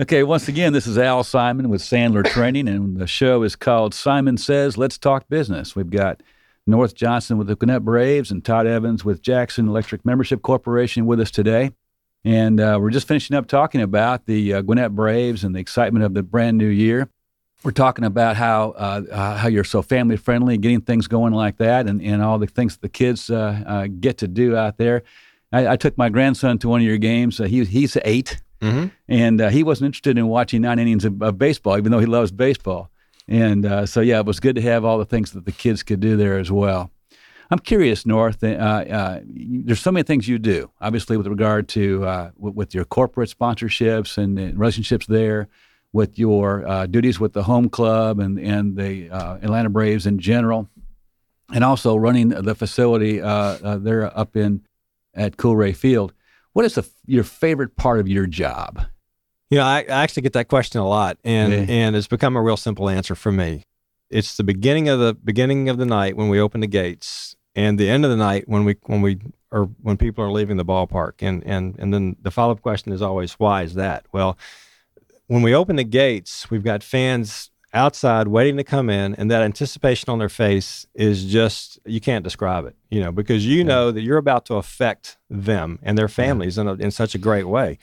Okay, 0.00 0.22
once 0.22 0.46
again, 0.48 0.72
this 0.72 0.86
is 0.86 0.96
Al 0.96 1.22
Simon 1.22 1.68
with 1.68 1.82
Sandler 1.82 2.24
Training, 2.24 2.66
and 2.66 2.96
the 2.96 3.06
show 3.06 3.42
is 3.42 3.56
called 3.56 3.92
Simon 3.92 4.38
Says 4.38 4.78
Let's 4.78 4.96
Talk 4.96 5.28
Business. 5.28 5.76
We've 5.76 5.90
got 5.90 6.22
North 6.66 6.94
Johnson 6.94 7.38
with 7.38 7.48
the 7.48 7.56
Gwinnett 7.56 7.84
Braves 7.84 8.30
and 8.30 8.44
Todd 8.44 8.66
Evans 8.66 9.04
with 9.04 9.22
Jackson 9.22 9.68
Electric 9.68 10.04
Membership 10.04 10.42
Corporation 10.42 11.06
with 11.06 11.20
us 11.20 11.30
today. 11.30 11.72
And 12.24 12.60
uh, 12.60 12.78
we're 12.80 12.90
just 12.90 13.08
finishing 13.08 13.36
up 13.36 13.48
talking 13.48 13.80
about 13.80 14.26
the 14.26 14.54
uh, 14.54 14.62
Gwinnett 14.62 14.94
Braves 14.94 15.42
and 15.42 15.54
the 15.54 15.58
excitement 15.60 16.04
of 16.04 16.14
the 16.14 16.22
brand 16.22 16.58
new 16.58 16.68
year. 16.68 17.08
We're 17.64 17.72
talking 17.72 18.04
about 18.04 18.36
how 18.36 18.70
uh, 18.70 19.02
uh, 19.10 19.36
how 19.36 19.48
you're 19.48 19.62
so 19.64 19.82
family 19.82 20.16
friendly, 20.16 20.54
and 20.54 20.62
getting 20.62 20.80
things 20.80 21.06
going 21.06 21.32
like 21.32 21.58
that, 21.58 21.86
and, 21.86 22.02
and 22.02 22.20
all 22.20 22.38
the 22.38 22.48
things 22.48 22.76
the 22.76 22.88
kids 22.88 23.30
uh, 23.30 23.62
uh, 23.64 23.86
get 23.86 24.18
to 24.18 24.28
do 24.28 24.56
out 24.56 24.78
there. 24.78 25.04
I, 25.52 25.68
I 25.68 25.76
took 25.76 25.96
my 25.96 26.08
grandson 26.08 26.58
to 26.58 26.68
one 26.68 26.80
of 26.80 26.86
your 26.86 26.98
games. 26.98 27.40
Uh, 27.40 27.44
he, 27.44 27.64
he's 27.64 27.96
eight 28.04 28.40
mm-hmm. 28.62 28.86
and 29.08 29.40
uh, 29.40 29.48
he 29.50 29.62
wasn't 29.62 29.86
interested 29.86 30.16
in 30.16 30.28
watching 30.28 30.62
nine 30.62 30.78
innings 30.78 31.04
of, 31.04 31.20
of 31.22 31.38
baseball, 31.38 31.76
even 31.76 31.92
though 31.92 31.98
he 31.98 32.06
loves 32.06 32.30
baseball. 32.30 32.90
And 33.28 33.64
uh, 33.64 33.86
so, 33.86 34.00
yeah, 34.00 34.18
it 34.20 34.26
was 34.26 34.40
good 34.40 34.56
to 34.56 34.62
have 34.62 34.84
all 34.84 34.98
the 34.98 35.04
things 35.04 35.32
that 35.32 35.44
the 35.44 35.52
kids 35.52 35.82
could 35.82 36.00
do 36.00 36.16
there 36.16 36.38
as 36.38 36.50
well. 36.50 36.90
I'm 37.50 37.58
curious, 37.58 38.06
North. 38.06 38.42
Uh, 38.42 38.46
uh, 38.46 39.20
there's 39.24 39.80
so 39.80 39.92
many 39.92 40.04
things 40.04 40.26
you 40.26 40.38
do, 40.38 40.70
obviously, 40.80 41.16
with 41.16 41.26
regard 41.26 41.68
to 41.68 42.04
uh, 42.06 42.30
w- 42.36 42.54
with 42.54 42.74
your 42.74 42.86
corporate 42.86 43.28
sponsorships 43.28 44.16
and, 44.16 44.38
and 44.38 44.58
relationships 44.58 45.06
there, 45.06 45.48
with 45.92 46.18
your 46.18 46.66
uh, 46.66 46.86
duties 46.86 47.20
with 47.20 47.34
the 47.34 47.42
home 47.42 47.68
club 47.68 48.18
and 48.20 48.38
and 48.38 48.76
the 48.78 49.10
uh, 49.10 49.34
Atlanta 49.42 49.68
Braves 49.68 50.06
in 50.06 50.18
general, 50.18 50.70
and 51.52 51.62
also 51.62 51.94
running 51.94 52.30
the 52.30 52.54
facility 52.54 53.18
there 53.18 54.18
up 54.18 54.34
in 54.34 54.62
at 55.14 55.36
Coolray 55.36 55.76
Field. 55.76 56.14
What 56.54 56.64
is 56.64 56.74
the, 56.74 56.88
your 57.06 57.24
favorite 57.24 57.76
part 57.76 58.00
of 58.00 58.08
your 58.08 58.26
job? 58.26 58.86
You 59.52 59.58
know, 59.58 59.64
I, 59.64 59.80
I 59.80 60.02
actually 60.02 60.22
get 60.22 60.32
that 60.32 60.48
question 60.48 60.80
a 60.80 60.88
lot, 60.88 61.18
and 61.24 61.52
Yeah. 61.52 61.66
and 61.68 61.94
it's 61.94 62.06
become 62.06 62.36
a 62.36 62.40
real 62.40 62.56
simple 62.56 62.88
answer 62.88 63.14
for 63.14 63.30
me. 63.30 63.64
It's 64.08 64.38
the 64.38 64.44
beginning 64.44 64.88
of 64.88 64.98
the 64.98 65.12
beginning 65.12 65.68
of 65.68 65.76
the 65.76 65.84
night 65.84 66.16
when 66.16 66.30
we 66.30 66.40
open 66.40 66.62
the 66.62 66.66
gates, 66.66 67.36
and 67.54 67.78
the 67.78 67.90
end 67.90 68.06
of 68.06 68.10
the 68.10 68.16
night 68.16 68.44
when 68.48 68.64
we 68.64 68.76
when 68.86 69.02
we 69.02 69.18
or 69.50 69.64
when 69.82 69.98
people 69.98 70.24
are 70.24 70.32
leaving 70.32 70.56
the 70.56 70.64
ballpark, 70.64 71.20
and 71.20 71.44
and 71.44 71.78
and 71.78 71.92
then 71.92 72.16
the 72.22 72.30
follow 72.30 72.52
up 72.52 72.62
question 72.62 72.92
is 72.94 73.02
always 73.02 73.34
why 73.34 73.60
is 73.60 73.74
that? 73.74 74.06
Well, 74.10 74.38
when 75.26 75.42
we 75.42 75.54
open 75.54 75.76
the 75.76 75.84
gates, 75.84 76.50
we've 76.50 76.64
got 76.64 76.82
fans 76.82 77.50
outside 77.74 78.28
waiting 78.28 78.56
to 78.56 78.64
come 78.64 78.88
in, 78.88 79.14
and 79.16 79.30
that 79.30 79.42
anticipation 79.42 80.08
on 80.08 80.18
their 80.18 80.30
face 80.30 80.86
is 80.94 81.26
just 81.26 81.78
you 81.84 82.00
can't 82.00 82.24
describe 82.24 82.64
it. 82.64 82.74
You 82.88 83.00
know, 83.02 83.12
because 83.12 83.44
you 83.44 83.64
know 83.64 83.90
that 83.90 84.00
you're 84.00 84.16
about 84.16 84.46
to 84.46 84.54
affect 84.54 85.18
them 85.28 85.78
and 85.82 85.98
their 85.98 86.08
families 86.08 86.56
in 86.56 86.66
a, 86.68 86.72
in 86.72 86.90
such 86.90 87.14
a 87.14 87.18
great 87.18 87.48
way. 87.48 87.78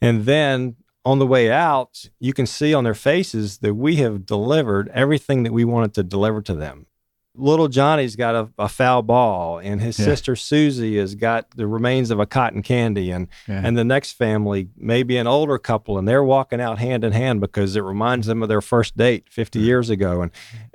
And 0.00 0.26
then 0.26 0.76
on 1.04 1.18
the 1.18 1.26
way 1.26 1.50
out, 1.50 2.08
you 2.20 2.32
can 2.32 2.46
see 2.46 2.72
on 2.72 2.84
their 2.84 2.94
faces 2.94 3.58
that 3.58 3.74
we 3.74 3.96
have 3.96 4.24
delivered 4.24 4.88
everything 4.94 5.42
that 5.42 5.52
we 5.52 5.64
wanted 5.64 5.94
to 5.94 6.02
deliver 6.02 6.40
to 6.42 6.54
them. 6.54 6.86
Little 7.34 7.68
Johnny's 7.68 8.14
got 8.14 8.34
a, 8.34 8.48
a 8.58 8.68
foul 8.68 9.00
ball, 9.02 9.58
and 9.58 9.80
his 9.80 9.98
Yeah. 9.98 10.04
sister 10.04 10.36
Susie 10.36 10.98
has 10.98 11.14
got 11.14 11.46
the 11.56 11.66
remains 11.66 12.10
of 12.10 12.20
a 12.20 12.26
cotton 12.26 12.62
candy, 12.62 13.10
and 13.10 13.26
Yeah. 13.48 13.62
and 13.64 13.76
the 13.76 13.84
next 13.84 14.12
family 14.12 14.68
maybe 14.76 15.16
an 15.16 15.26
older 15.26 15.56
couple, 15.58 15.96
and 15.98 16.06
they're 16.06 16.22
walking 16.24 16.60
out 16.60 16.78
hand 16.78 17.04
in 17.04 17.12
hand 17.12 17.40
because 17.40 17.74
it 17.74 17.80
reminds 17.82 18.26
them 18.26 18.42
of 18.42 18.48
their 18.50 18.60
first 18.60 18.96
date 18.98 19.24
50 19.30 19.60
years 19.60 19.88
ago. 19.88 20.20
And 20.20 20.30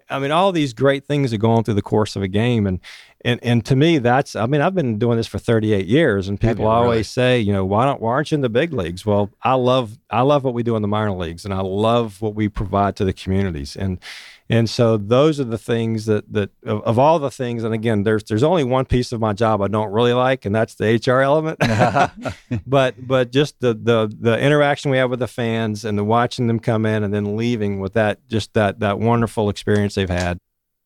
I 0.10 0.20
mean, 0.20 0.32
all 0.32 0.52
these 0.54 0.74
great 0.74 1.06
things 1.06 1.34
are 1.34 1.38
going 1.38 1.64
through 1.66 1.74
the 1.76 1.82
course 1.82 2.16
of 2.16 2.24
a 2.24 2.28
game, 2.28 2.66
and 2.66 2.80
and 3.26 3.40
and 3.44 3.64
to 3.66 3.76
me, 3.76 4.00
that's 4.00 4.36
I 4.36 4.48
mean, 4.48 4.62
I've 4.62 4.74
been 4.74 4.98
doing 4.98 5.18
this 5.18 5.28
for 5.28 5.38
38 5.38 5.86
years, 5.86 6.28
and 6.28 6.40
people 6.42 6.66
always 6.66 6.90
really? 6.90 7.04
say, 7.04 7.40
you 7.40 7.54
know, 7.54 7.66
why 7.66 7.86
don't 7.86 8.02
why 8.02 8.12
aren't 8.14 8.32
you 8.32 8.36
in 8.36 8.42
the 8.42 8.50
big 8.50 8.74
leagues? 8.74 9.06
Well, 9.06 9.30
I 9.44 9.54
love 9.54 10.00
I 10.10 10.22
love 10.22 10.44
what 10.44 10.56
we 10.56 10.64
do 10.64 10.76
in 10.76 10.82
the 10.82 10.88
minor 10.88 11.12
leagues, 11.12 11.46
and 11.46 11.54
I 11.54 11.60
love 11.62 12.20
what 12.22 12.34
we 12.34 12.50
provide 12.50 12.96
to 12.96 13.06
the 13.06 13.14
communities, 13.14 13.76
and 13.76 14.00
and 14.50 14.70
so 14.70 14.96
those 14.98 15.40
are 15.40 15.44
the 15.46 15.58
things 15.58 16.06
that 16.06 16.32
that 16.32 16.52
of, 16.66 16.82
of 16.84 16.98
all 17.00 17.20
the 17.20 17.32
things, 17.32 17.64
and 17.64 17.74
again, 17.74 18.04
there's 18.04 18.24
there's 18.24 18.44
only 18.44 18.64
one 18.64 18.86
piece 18.86 19.12
of 19.12 19.20
my 19.20 19.34
job 19.34 19.62
I 19.62 19.68
don't 19.68 19.92
really 19.92 20.14
like, 20.14 20.46
and 20.46 20.56
that's 20.56 20.76
the 20.76 21.02
HR 21.06 21.22
element. 21.22 21.60
but 22.68 22.96
but 23.06 23.32
just 23.32 23.60
the 23.60 23.74
the 23.74 24.14
the 24.20 24.40
interaction 24.40 24.92
we 24.92 24.98
have 24.98 25.10
with 25.10 25.20
the 25.20 25.28
fans 25.28 25.84
and 25.84 25.98
the 25.98 26.04
watching 26.04 26.48
them 26.48 26.60
come 26.60 26.86
in 26.86 27.04
and 27.04 27.14
then 27.14 27.36
leaving 27.36 27.80
with 27.80 27.94
that 27.94 28.26
just 28.28 28.54
that 28.54 28.80
that 28.80 29.00
wonderful 29.00 29.50
experience 29.50 29.96
they've 29.96 30.10
had 30.10 30.40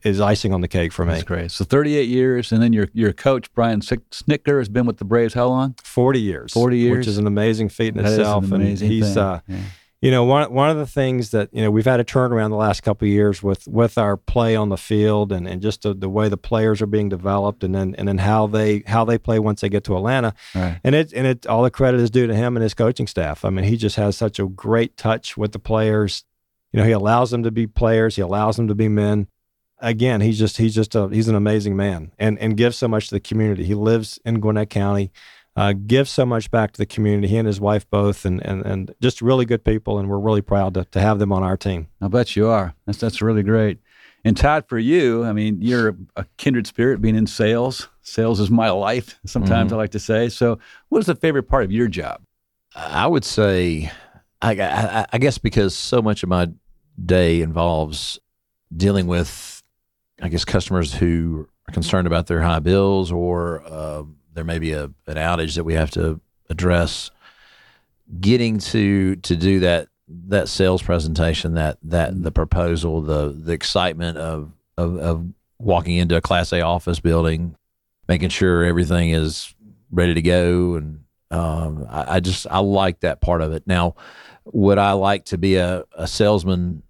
is 0.04 0.20
icing 0.20 0.52
on 0.52 0.62
the 0.62 0.68
cake 0.68 0.92
for 0.92 1.06
me. 1.06 1.14
That's 1.14 1.24
great. 1.24 1.52
So 1.52 1.64
38 1.64 2.10
years, 2.10 2.52
and 2.52 2.64
then 2.64 2.74
your 2.74 2.88
your 2.94 3.14
coach 3.14 3.54
Brian 3.54 3.82
Snitker 3.82 4.58
has 4.58 4.70
been 4.70 4.88
with 4.88 4.98
the 4.98 5.06
Braves 5.06 5.36
how 5.36 5.48
long? 5.48 5.76
40 5.84 6.20
years 6.20 6.54
40 6.54 6.78
years? 6.78 6.98
which 6.98 7.08
is 7.08 7.18
an 7.20 7.28
amazing 7.28 7.70
feat 7.70 7.90
in 7.90 7.98
That 7.98 8.08
is 8.08 8.14
an 8.16 8.22
itself 8.22 8.52
amazing 8.52 8.88
and 8.88 8.94
he's 8.94 9.14
thing. 9.14 9.24
uh 9.24 9.40
Yeah. 9.48 9.58
You 10.02 10.10
know 10.12 10.24
one 10.24 10.52
one 10.52 10.70
of 10.70 10.78
the 10.78 10.88
things 10.88 11.30
that 11.32 11.50
you 11.54 11.62
know 11.62 11.70
we've 11.70 11.86
had 11.86 12.00
a 12.00 12.04
turnaround 12.04 12.50
the 12.50 12.56
last 12.56 12.82
couple 12.82 13.08
of 13.08 13.12
years 13.12 13.44
with 13.44 13.68
with 13.68 13.98
our 13.98 14.18
play 14.18 14.56
on 14.56 14.70
the 14.70 14.78
field 14.78 15.32
and, 15.32 15.48
and 15.48 15.62
just 15.62 15.84
the, 15.84 15.94
the 15.94 16.10
way 16.10 16.28
the 16.28 16.38
players 16.38 16.82
are 16.82 16.88
being 16.88 17.08
developed 17.10 17.64
and 17.64 17.76
then 17.76 17.94
and 17.98 18.08
then 18.08 18.18
how 18.18 18.48
they 18.48 18.84
how 18.88 19.06
they 19.06 19.18
play 19.18 19.38
once 19.40 19.62
they 19.62 19.70
get 19.70 19.84
to 19.84 19.96
Atlanta 19.96 20.34
Right. 20.56 20.80
and 20.84 20.96
it 20.96 21.14
and 21.14 21.28
it 21.28 21.46
all 21.46 21.62
the 21.64 21.70
credit 21.72 22.00
is 22.00 22.10
due 22.10 22.26
to 22.28 22.34
him 22.36 22.58
and 22.58 22.64
his 22.64 22.74
coaching 22.74 23.06
staff. 23.08 23.46
I 23.46 23.50
mean, 23.52 23.66
he 23.66 23.78
just 23.78 23.96
has 23.96 24.18
such 24.18 24.40
a 24.40 24.46
great 24.48 24.98
touch 24.98 25.38
with 25.38 25.52
the 25.52 25.60
players. 25.60 26.26
You 26.74 26.80
know, 26.80 26.86
he 26.86 26.92
allows 26.94 27.32
them 27.32 27.44
to 27.44 27.52
be 27.52 27.68
players. 27.68 28.16
He 28.16 28.22
allows 28.22 28.56
them 28.56 28.68
to 28.70 28.76
be 28.76 28.88
men. 28.88 29.28
Again, 29.84 30.22
he's 30.22 30.38
just 30.40 30.58
he's 30.58 30.76
just 30.76 30.96
a 30.96 31.10
he's 31.10 31.28
an 31.28 31.36
amazing 31.36 31.76
man 31.76 32.12
and 32.20 32.38
and 32.40 32.56
gives 32.56 32.78
so 32.78 32.88
much 32.88 33.10
to 33.10 33.16
the 33.16 33.20
community. 33.20 33.66
He 33.66 33.74
lives 33.74 34.20
in 34.24 34.40
Gwinnett 34.40 34.70
County, 34.70 35.12
uh, 35.56 35.74
gives 35.74 36.10
so 36.10 36.26
much 36.26 36.50
back 36.50 36.72
to 36.72 36.78
the 36.78 36.86
community. 36.86 37.28
He 37.28 37.38
and 37.38 37.48
his 37.48 37.60
wife 37.60 37.90
both, 37.90 38.26
and 38.26 38.44
and 38.46 38.66
and 38.66 38.96
just 39.02 39.22
really 39.22 39.46
good 39.46 39.64
people. 39.64 40.00
And 40.00 40.10
we're 40.10 40.20
really 40.20 40.42
proud 40.42 40.74
to 40.76 40.86
to 40.86 41.02
have 41.02 41.20
them 41.20 41.32
on 41.32 41.44
our 41.44 41.58
team. 41.58 41.88
I 42.02 42.08
bet 42.08 42.36
you 42.36 42.48
are. 42.48 42.74
That's 42.86 43.00
that's 43.00 43.22
really 43.22 43.44
great. 43.44 43.80
And 44.24 44.38
Todd, 44.38 44.66
for 44.68 44.78
you, 44.78 45.24
I 45.24 45.34
mean, 45.34 45.62
you're 45.62 45.98
a 46.16 46.26
kindred 46.38 46.68
spirit 46.68 47.02
being 47.02 47.16
in 47.16 47.26
sales. 47.26 47.90
Sales 48.02 48.40
is 48.40 48.52
my 48.52 48.70
life. 48.70 49.20
Sometimes 49.26 49.74
I 49.74 49.78
like 49.78 49.92
to 49.92 50.00
say. 50.00 50.30
So, 50.30 50.60
what 50.90 51.00
is 51.00 51.08
the 51.08 51.16
favorite 51.16 51.44
part 51.44 51.64
of 51.64 51.72
your 51.72 51.88
job? 51.88 52.22
I 52.76 53.08
would 53.08 53.26
say, 53.26 53.92
I, 54.42 54.52
I, 54.52 55.06
I 55.12 55.18
guess 55.18 55.38
because 55.40 55.76
so 55.76 56.02
much 56.02 56.22
of 56.22 56.30
my 56.30 56.50
day 57.04 57.42
involves 57.42 58.20
dealing 58.76 59.08
with, 59.08 59.64
I 60.22 60.30
guess, 60.30 60.46
customers 60.46 60.94
who 60.94 61.48
are 61.68 61.74
concerned 61.74 62.06
about 62.06 62.28
their 62.28 62.42
high 62.42 62.60
bills 62.60 63.12
or 63.12 63.64
uh, 63.66 64.04
there 64.34 64.44
may 64.44 64.60
be 64.60 64.74
a, 64.74 64.86
an 64.86 65.16
outage 65.16 65.56
that 65.56 65.64
we 65.64 65.74
have 65.74 65.92
to 65.92 66.20
address. 66.50 67.12
Getting 68.20 68.60
to 68.60 69.16
to 69.18 69.36
do 69.36 69.62
that 69.62 69.88
that 70.08 70.50
sales 70.50 70.82
presentation, 70.82 71.54
that 71.54 71.78
that 71.84 72.22
the 72.22 72.32
proposal, 72.32 73.02
the 73.02 73.30
the 73.30 73.54
excitement 73.54 74.18
of 74.18 74.52
of, 74.78 74.98
of 74.98 75.28
walking 75.60 75.98
into 75.98 76.16
a 76.16 76.22
Class 76.22 76.52
A 76.52 76.62
office 76.62 77.00
building, 77.00 77.56
making 78.08 78.30
sure 78.30 78.64
everything 78.64 79.12
is 79.12 79.54
ready 79.92 80.14
to 80.14 80.22
go 80.22 80.76
and 80.76 81.02
um, 81.32 81.88
I, 81.90 82.16
I 82.16 82.20
just 82.20 82.46
I 82.52 82.60
like 82.60 83.00
that 83.00 83.22
part 83.22 83.42
of 83.42 83.54
it. 83.54 83.64
Now, 83.66 83.96
would 84.46 84.78
I 84.78 84.92
like 84.92 85.26
to 85.26 85.38
be 85.38 85.56
a, 85.56 85.86
a 85.94 86.08
salesman? 86.08 86.84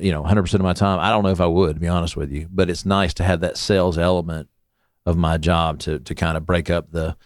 You 0.00 0.10
know, 0.10 0.24
hundred 0.24 0.42
percent 0.42 0.60
of 0.60 0.64
my 0.64 0.72
time. 0.72 0.98
I 0.98 1.10
don't 1.10 1.22
know 1.22 1.30
if 1.30 1.40
I 1.40 1.46
would, 1.46 1.76
to 1.76 1.80
be 1.80 1.86
honest 1.86 2.16
with 2.16 2.32
you. 2.32 2.48
But 2.50 2.68
it's 2.68 2.84
nice 2.84 3.14
to 3.14 3.22
have 3.22 3.40
that 3.40 3.56
sales 3.56 3.96
element 3.96 4.48
of 5.08 5.16
my 5.16 5.36
job 5.38 5.78
to 5.80 5.98
to 6.00 6.14
kind 6.14 6.36
of 6.36 6.44
break 6.46 6.70
up 6.70 6.90
the 6.92 7.16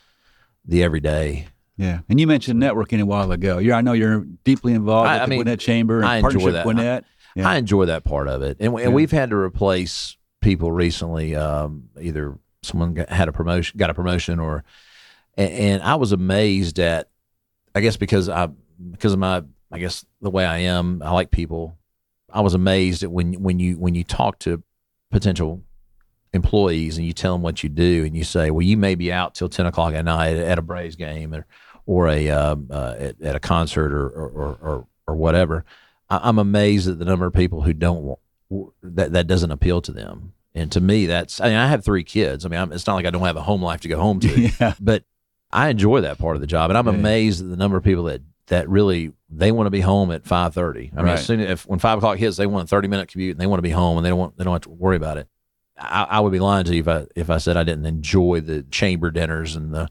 the 0.65 0.83
everyday. 0.83 1.47
Yeah. 1.77 2.01
And 2.09 2.21
you 2.21 2.27
mentioned 2.27 2.63
networking 2.63 3.01
a 3.01 3.07
while 3.07 3.33
ago. 3.33 3.59
You're, 3.59 3.75
I 3.75 3.81
know 3.81 3.93
you're 3.95 4.25
deeply 4.45 4.73
involved 4.75 5.09
I- 5.09 5.15
with 5.15 5.23
I 5.23 5.25
the 5.25 5.31
mean, 5.31 5.39
Gwinnett 5.39 5.61
Chamber 5.61 5.97
and 5.99 6.07
I 6.07 6.17
enjoy 6.17 6.29
Partnership 6.31 6.53
that. 6.53 6.63
Gwinnett. 6.65 7.05
Yeah. 7.35 7.49
I 7.49 7.57
enjoy 7.57 7.87
that 7.87 8.05
part 8.05 8.29
of 8.29 8.43
it, 8.43 8.59
and, 8.61 8.73
and 8.75 8.79
Yeah. 8.81 8.89
we've 8.91 9.11
had 9.11 9.31
to 9.31 9.37
replace 9.37 10.17
people 10.43 10.71
recently. 10.71 11.35
Um, 11.35 11.89
either 12.01 12.39
someone 12.63 12.93
got, 12.95 13.09
had 13.09 13.27
a 13.29 13.33
promotion, 13.33 13.79
got 13.79 13.89
a 13.91 13.95
promotion, 13.95 14.39
or 14.39 14.65
and, 15.39 15.51
and 15.53 15.83
I 15.83 15.95
was 15.97 16.13
amazed 16.13 16.79
at. 16.79 17.09
I 17.75 17.81
guess 17.81 17.97
because 17.97 18.29
I 18.29 18.49
because 18.91 19.15
of 19.15 19.19
my 19.19 19.43
I 19.73 19.79
guess 19.79 20.05
the 20.21 20.29
way 20.31 20.45
I 20.45 20.59
am, 20.59 21.01
I 21.03 21.11
like 21.13 21.31
people. 21.31 21.79
I 22.31 22.43
was 22.43 22.53
amazed 22.53 23.03
at 23.03 23.11
when 23.11 23.33
when 23.43 23.59
you 23.59 23.77
when 23.79 23.95
you 23.95 24.05
talk 24.05 24.39
to 24.41 24.63
potential 25.11 25.63
employees 26.33 26.97
and 26.99 27.07
you 27.07 27.13
tell 27.13 27.35
them 27.35 27.43
what 27.43 27.63
you 27.63 27.69
do 27.69 28.05
and 28.05 28.17
you 28.17 28.25
say, 28.25 28.51
well, 28.51 28.63
you 28.63 28.77
may 28.77 28.95
be 28.95 29.13
out 29.13 29.35
till 29.35 29.49
10 29.49 29.67
o'clock 29.67 29.95
at 29.95 30.05
night 30.05 30.37
at 30.37 30.59
a 30.59 30.63
Braves 30.63 30.97
game 30.97 31.35
or, 31.35 31.47
or 31.87 32.09
a, 32.09 32.29
uh, 32.31 32.57
uh, 32.71 32.97
at, 32.99 33.21
at, 33.21 33.37
a 33.37 33.41
concert 33.41 33.93
or, 33.93 34.09
or, 34.09 34.59
or, 34.61 34.87
or 35.07 35.15
whatever, 35.15 35.65
I, 36.09 36.29
am 36.29 36.39
amazed 36.39 36.89
at 36.89 36.99
the 36.99 37.05
number 37.05 37.27
of 37.27 37.33
people 37.33 37.63
who 37.63 37.73
don't, 37.73 38.19
that, 38.83 39.13
that 39.13 39.27
doesn't 39.27 39.51
appeal 39.51 39.81
to 39.83 39.93
them. 39.93 40.33
And 40.55 40.71
to 40.73 40.81
me, 40.81 41.07
that's, 41.07 41.41
I 41.41 41.49
mean, 41.49 41.57
I 41.57 41.67
have 41.67 41.85
three 41.85 42.05
kids. 42.05 42.45
I 42.45 42.49
mean, 42.49 42.61
I'm, 42.61 42.73
it's 42.73 42.87
not 42.87 42.95
like 42.95 43.07
I 43.07 43.11
don't 43.11 43.25
have 43.25 43.37
a 43.37 43.43
home 43.43 43.63
life 43.63 43.81
to 43.83 43.89
go 43.89 43.99
home 43.99 44.21
to, 44.21 44.41
yeah. 44.61 44.75
but 44.81 45.05
I 45.51 45.69
enjoy 45.69 46.03
that 46.03 46.19
part 46.19 46.37
of 46.37 46.41
the 46.41 46.47
job. 46.47 46.71
And 46.71 46.79
I'm 46.79 46.87
yeah. 46.87 46.95
amazed 46.95 47.43
at 47.43 47.51
the 47.51 47.57
number 47.57 47.77
of 47.77 47.85
people 47.85 48.05
that, 48.05 48.23
that 48.49 48.69
really 48.69 49.13
they 49.31 49.51
want 49.51 49.67
to 49.67 49.71
be 49.71 49.81
home 49.81 50.11
at 50.11 50.25
5:30. 50.25 50.93
I 50.97 51.03
mean, 51.03 51.09
as 51.09 51.25
soon 51.25 51.41
as 51.41 51.51
if 51.51 51.67
when 51.67 51.79
five 51.79 51.99
o'clock 51.99 52.19
hits, 52.19 52.37
they 52.37 52.47
want 52.47 52.65
a 52.65 52.67
30 52.67 52.89
minute 52.89 53.09
commute 53.09 53.33
and 53.33 53.41
they 53.41 53.47
want 53.47 53.59
to 53.59 53.63
be 53.63 53.71
home 53.71 53.97
and 53.97 54.05
they 54.05 54.11
don't 54.11 54.19
want 54.19 54.37
they 54.37 54.45
don't 54.45 54.53
have 54.53 54.63
to 54.63 54.71
worry 54.71 54.97
about 54.97 55.17
it. 55.17 55.29
I, 55.83 56.07
I, 56.11 56.21
would 56.21 56.33
be 56.33 56.41
lying 56.41 56.65
to 56.65 56.75
you 56.75 56.81
if 56.81 56.89
I 56.89 57.07
if 57.17 57.31
I 57.31 57.39
said 57.39 57.57
I 57.57 57.65
didn't 57.65 57.87
enjoy 57.87 58.41
the 58.41 58.63
chamber 58.65 59.11
dinners 59.11 59.57
and 59.57 59.75
the 59.75 59.89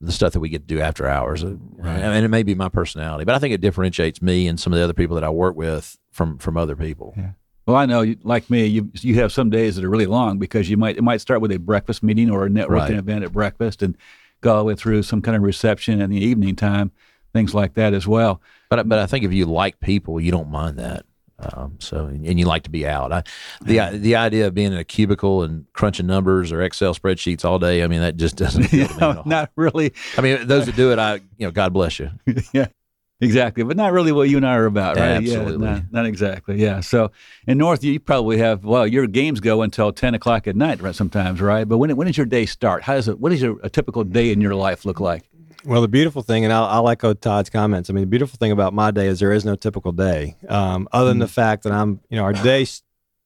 the 0.00 0.12
stuff 0.12 0.32
that 0.32 0.40
we 0.40 0.48
get 0.48 0.66
to 0.66 0.74
do 0.74 0.80
after 0.80 1.06
hours. 1.06 1.44
Uh, 1.44 1.56
right. 1.76 2.00
And 2.00 2.24
it 2.24 2.28
may 2.28 2.42
be 2.42 2.54
my 2.54 2.68
personality, 2.68 3.24
but 3.24 3.34
I 3.34 3.38
think 3.38 3.54
it 3.54 3.60
differentiates 3.60 4.20
me 4.20 4.48
and 4.48 4.58
some 4.58 4.72
of 4.72 4.78
the 4.78 4.84
other 4.84 4.92
people 4.92 5.14
that 5.14 5.24
I 5.24 5.30
work 5.30 5.56
with 5.56 5.98
from 6.10 6.38
from 6.38 6.56
other 6.56 6.76
people. 6.76 7.14
Yeah. 7.16 7.30
Well, 7.66 7.76
I 7.76 7.86
know, 7.86 8.14
like 8.22 8.50
me, 8.50 8.66
you 8.66 8.90
you 9.00 9.14
have 9.16 9.32
some 9.32 9.50
days 9.50 9.76
that 9.76 9.84
are 9.84 9.90
really 9.90 10.06
long 10.06 10.38
because 10.38 10.68
you 10.68 10.76
might 10.76 10.96
it 10.96 11.02
might 11.02 11.20
start 11.20 11.40
with 11.40 11.52
a 11.52 11.58
breakfast 11.58 12.02
meeting 12.02 12.30
or 12.30 12.44
a 12.44 12.48
networking 12.48 12.68
right. 12.68 12.90
event 12.92 13.24
at 13.24 13.32
breakfast 13.32 13.82
and 13.82 13.96
go 14.40 14.52
all 14.52 14.58
the 14.58 14.64
way 14.64 14.74
through 14.74 15.02
some 15.02 15.22
kind 15.22 15.36
of 15.36 15.42
reception 15.42 16.00
in 16.00 16.10
the 16.10 16.22
evening 16.22 16.56
time, 16.56 16.92
things 17.32 17.54
like 17.54 17.74
that 17.74 17.94
as 17.94 18.06
well. 18.06 18.42
But 18.68 18.88
but 18.88 18.98
I 18.98 19.06
think 19.06 19.24
if 19.24 19.32
you 19.32 19.46
like 19.46 19.80
people, 19.80 20.20
you 20.20 20.30
don't 20.30 20.50
mind 20.50 20.78
that. 20.78 21.06
Um, 21.38 21.76
so 21.80 22.06
and 22.06 22.38
you 22.38 22.46
like 22.46 22.62
to 22.64 22.70
be 22.70 22.86
out. 22.86 23.12
I, 23.12 23.22
the 23.60 23.98
the 23.98 24.16
idea 24.16 24.46
of 24.46 24.54
being 24.54 24.72
in 24.72 24.78
a 24.78 24.84
cubicle 24.84 25.42
and 25.42 25.66
crunching 25.72 26.06
numbers 26.06 26.52
or 26.52 26.62
Excel 26.62 26.94
spreadsheets 26.94 27.44
all 27.44 27.58
day. 27.58 27.82
I 27.82 27.88
mean, 27.88 28.00
that 28.00 28.16
just 28.16 28.36
doesn't. 28.36 28.72
yeah, 28.72 29.22
not 29.26 29.50
really. 29.56 29.92
I 30.16 30.20
mean, 30.20 30.46
those 30.46 30.66
that 30.66 30.76
do 30.76 30.92
it, 30.92 30.98
I 30.98 31.14
you 31.36 31.46
know, 31.46 31.50
God 31.50 31.72
bless 31.72 31.98
you. 31.98 32.10
yeah, 32.52 32.68
exactly. 33.20 33.64
But 33.64 33.76
not 33.76 33.92
really 33.92 34.12
what 34.12 34.28
you 34.28 34.36
and 34.36 34.46
I 34.46 34.54
are 34.54 34.66
about, 34.66 34.96
right? 34.96 35.10
Absolutely. 35.10 35.66
Yeah, 35.66 35.74
not, 35.74 35.92
not, 35.92 36.06
exactly. 36.06 36.62
Yeah. 36.62 36.80
So 36.80 37.10
in 37.48 37.58
North, 37.58 37.82
you 37.82 37.98
probably 37.98 38.38
have 38.38 38.64
well, 38.64 38.86
your 38.86 39.08
games 39.08 39.40
go 39.40 39.62
until 39.62 39.92
ten 39.92 40.14
o'clock 40.14 40.46
at 40.46 40.54
night, 40.54 40.80
right? 40.80 40.94
Sometimes, 40.94 41.40
right? 41.40 41.64
But 41.68 41.78
when 41.78 41.94
when 41.96 42.06
does 42.06 42.16
your 42.16 42.26
day 42.26 42.46
start? 42.46 42.84
How 42.84 42.94
does 42.94 43.08
it? 43.08 43.18
What 43.18 43.30
does 43.30 43.42
your, 43.42 43.58
a 43.64 43.68
typical 43.68 44.04
day 44.04 44.30
in 44.30 44.40
your 44.40 44.54
life 44.54 44.84
look 44.84 45.00
like? 45.00 45.28
Well, 45.64 45.80
the 45.80 45.88
beautiful 45.88 46.22
thing, 46.22 46.44
and 46.44 46.52
I'll, 46.52 46.64
I'll, 46.64 46.88
echo 46.88 47.14
Todd's 47.14 47.48
comments. 47.48 47.88
I 47.88 47.94
mean, 47.94 48.02
the 48.02 48.08
beautiful 48.08 48.36
thing 48.36 48.52
about 48.52 48.74
my 48.74 48.90
day 48.90 49.06
is 49.06 49.20
there 49.20 49.32
is 49.32 49.44
no 49.44 49.56
typical 49.56 49.92
day, 49.92 50.36
um, 50.48 50.88
other 50.92 51.08
than 51.08 51.18
the 51.18 51.26
mm. 51.26 51.30
fact 51.30 51.62
that 51.62 51.72
I'm, 51.72 52.00
you 52.10 52.18
know, 52.18 52.24
our 52.24 52.34
day 52.34 52.66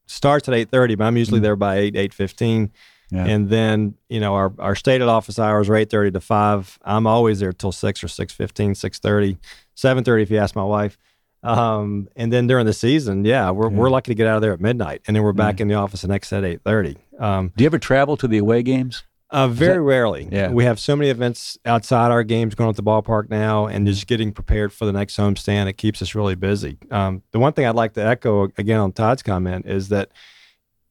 starts 0.07 0.49
at 0.49 0.55
eight 0.55 0.71
thirty, 0.71 0.95
but 0.95 1.05
I'm 1.05 1.17
usually 1.17 1.41
mm. 1.41 1.45
there 1.45 1.57
by 1.57 1.79
eight 1.79 1.97
eight 1.97 2.15
fifteen, 2.15 2.71
yeah. 3.11 3.25
and 3.25 3.49
then 3.51 3.95
you 4.09 4.21
know 4.21 4.35
our 4.35 4.53
our 4.59 4.75
stated 4.75 5.09
office 5.09 5.39
hours 5.39 5.69
are 5.69 5.77
eight 5.77 5.91
thirty 5.91 6.11
to 6.13 6.21
five. 6.21 6.79
I'm 6.83 7.07
always 7.07 7.41
there 7.41 7.53
till 7.53 7.73
six 7.73 8.03
or 8.05 8.09
six 8.09 8.33
fifteen, 8.33 8.75
six 8.75 8.99
thirty, 8.99 9.39
seven 9.75 10.05
thirty 10.05 10.23
if 10.23 10.31
you 10.31 10.39
ask 10.39 10.55
my 10.55 10.65
wife. 10.65 10.97
Um, 11.43 12.09
and 12.17 12.33
then 12.33 12.47
during 12.47 12.67
the 12.67 12.73
season, 12.73 13.25
yeah, 13.25 13.51
we're 13.51 13.71
yeah. 13.71 13.77
we're 13.77 13.91
lucky 13.91 14.11
to 14.11 14.15
get 14.15 14.27
out 14.27 14.37
of 14.37 14.43
there 14.43 14.53
at 14.53 14.61
midnight, 14.61 15.03
and 15.07 15.15
then 15.15 15.23
we're 15.23 15.33
back 15.33 15.59
yeah. 15.59 15.63
in 15.63 15.69
the 15.69 15.75
office 15.75 16.03
the 16.03 16.09
next 16.09 16.33
at 16.33 16.45
eight 16.45 16.63
thirty. 16.63 16.97
Um, 17.19 17.53
Do 17.57 17.65
you 17.65 17.67
ever 17.67 17.79
travel 17.79 18.17
to 18.17 18.29
the 18.29 18.39
away 18.39 18.63
games? 18.63 19.05
Uh, 19.31 19.47
very 19.47 19.75
that, 19.75 19.83
rarely. 19.83 20.29
Yeah. 20.31 20.51
We 20.51 20.65
have 20.65 20.81
so 20.81 20.97
many 20.97 21.11
events 21.11 21.59
outside 21.67 22.11
our 22.11 22.23
games 22.23 22.55
going 22.55 22.71
at 22.71 22.77
the 22.77 22.83
ballpark 22.83 23.29
now 23.29 23.67
and 23.67 23.87
just 23.87 24.07
getting 24.07 24.33
prepared 24.33 24.73
for 24.73 24.87
the 24.87 24.93
next 24.93 25.17
homestand. 25.19 25.67
It 25.67 25.75
keeps 25.75 26.01
us 26.01 26.15
really 26.15 26.35
busy. 26.35 26.79
Um, 26.91 27.23
the 27.33 27.39
one 27.39 27.53
thing 27.53 27.67
I'd 27.67 27.75
like 27.75 27.93
to 27.95 28.05
echo 28.05 28.45
again 28.57 28.81
on 28.81 28.93
Todd's 28.93 29.23
comment 29.23 29.67
is 29.67 29.91
that, 29.91 30.11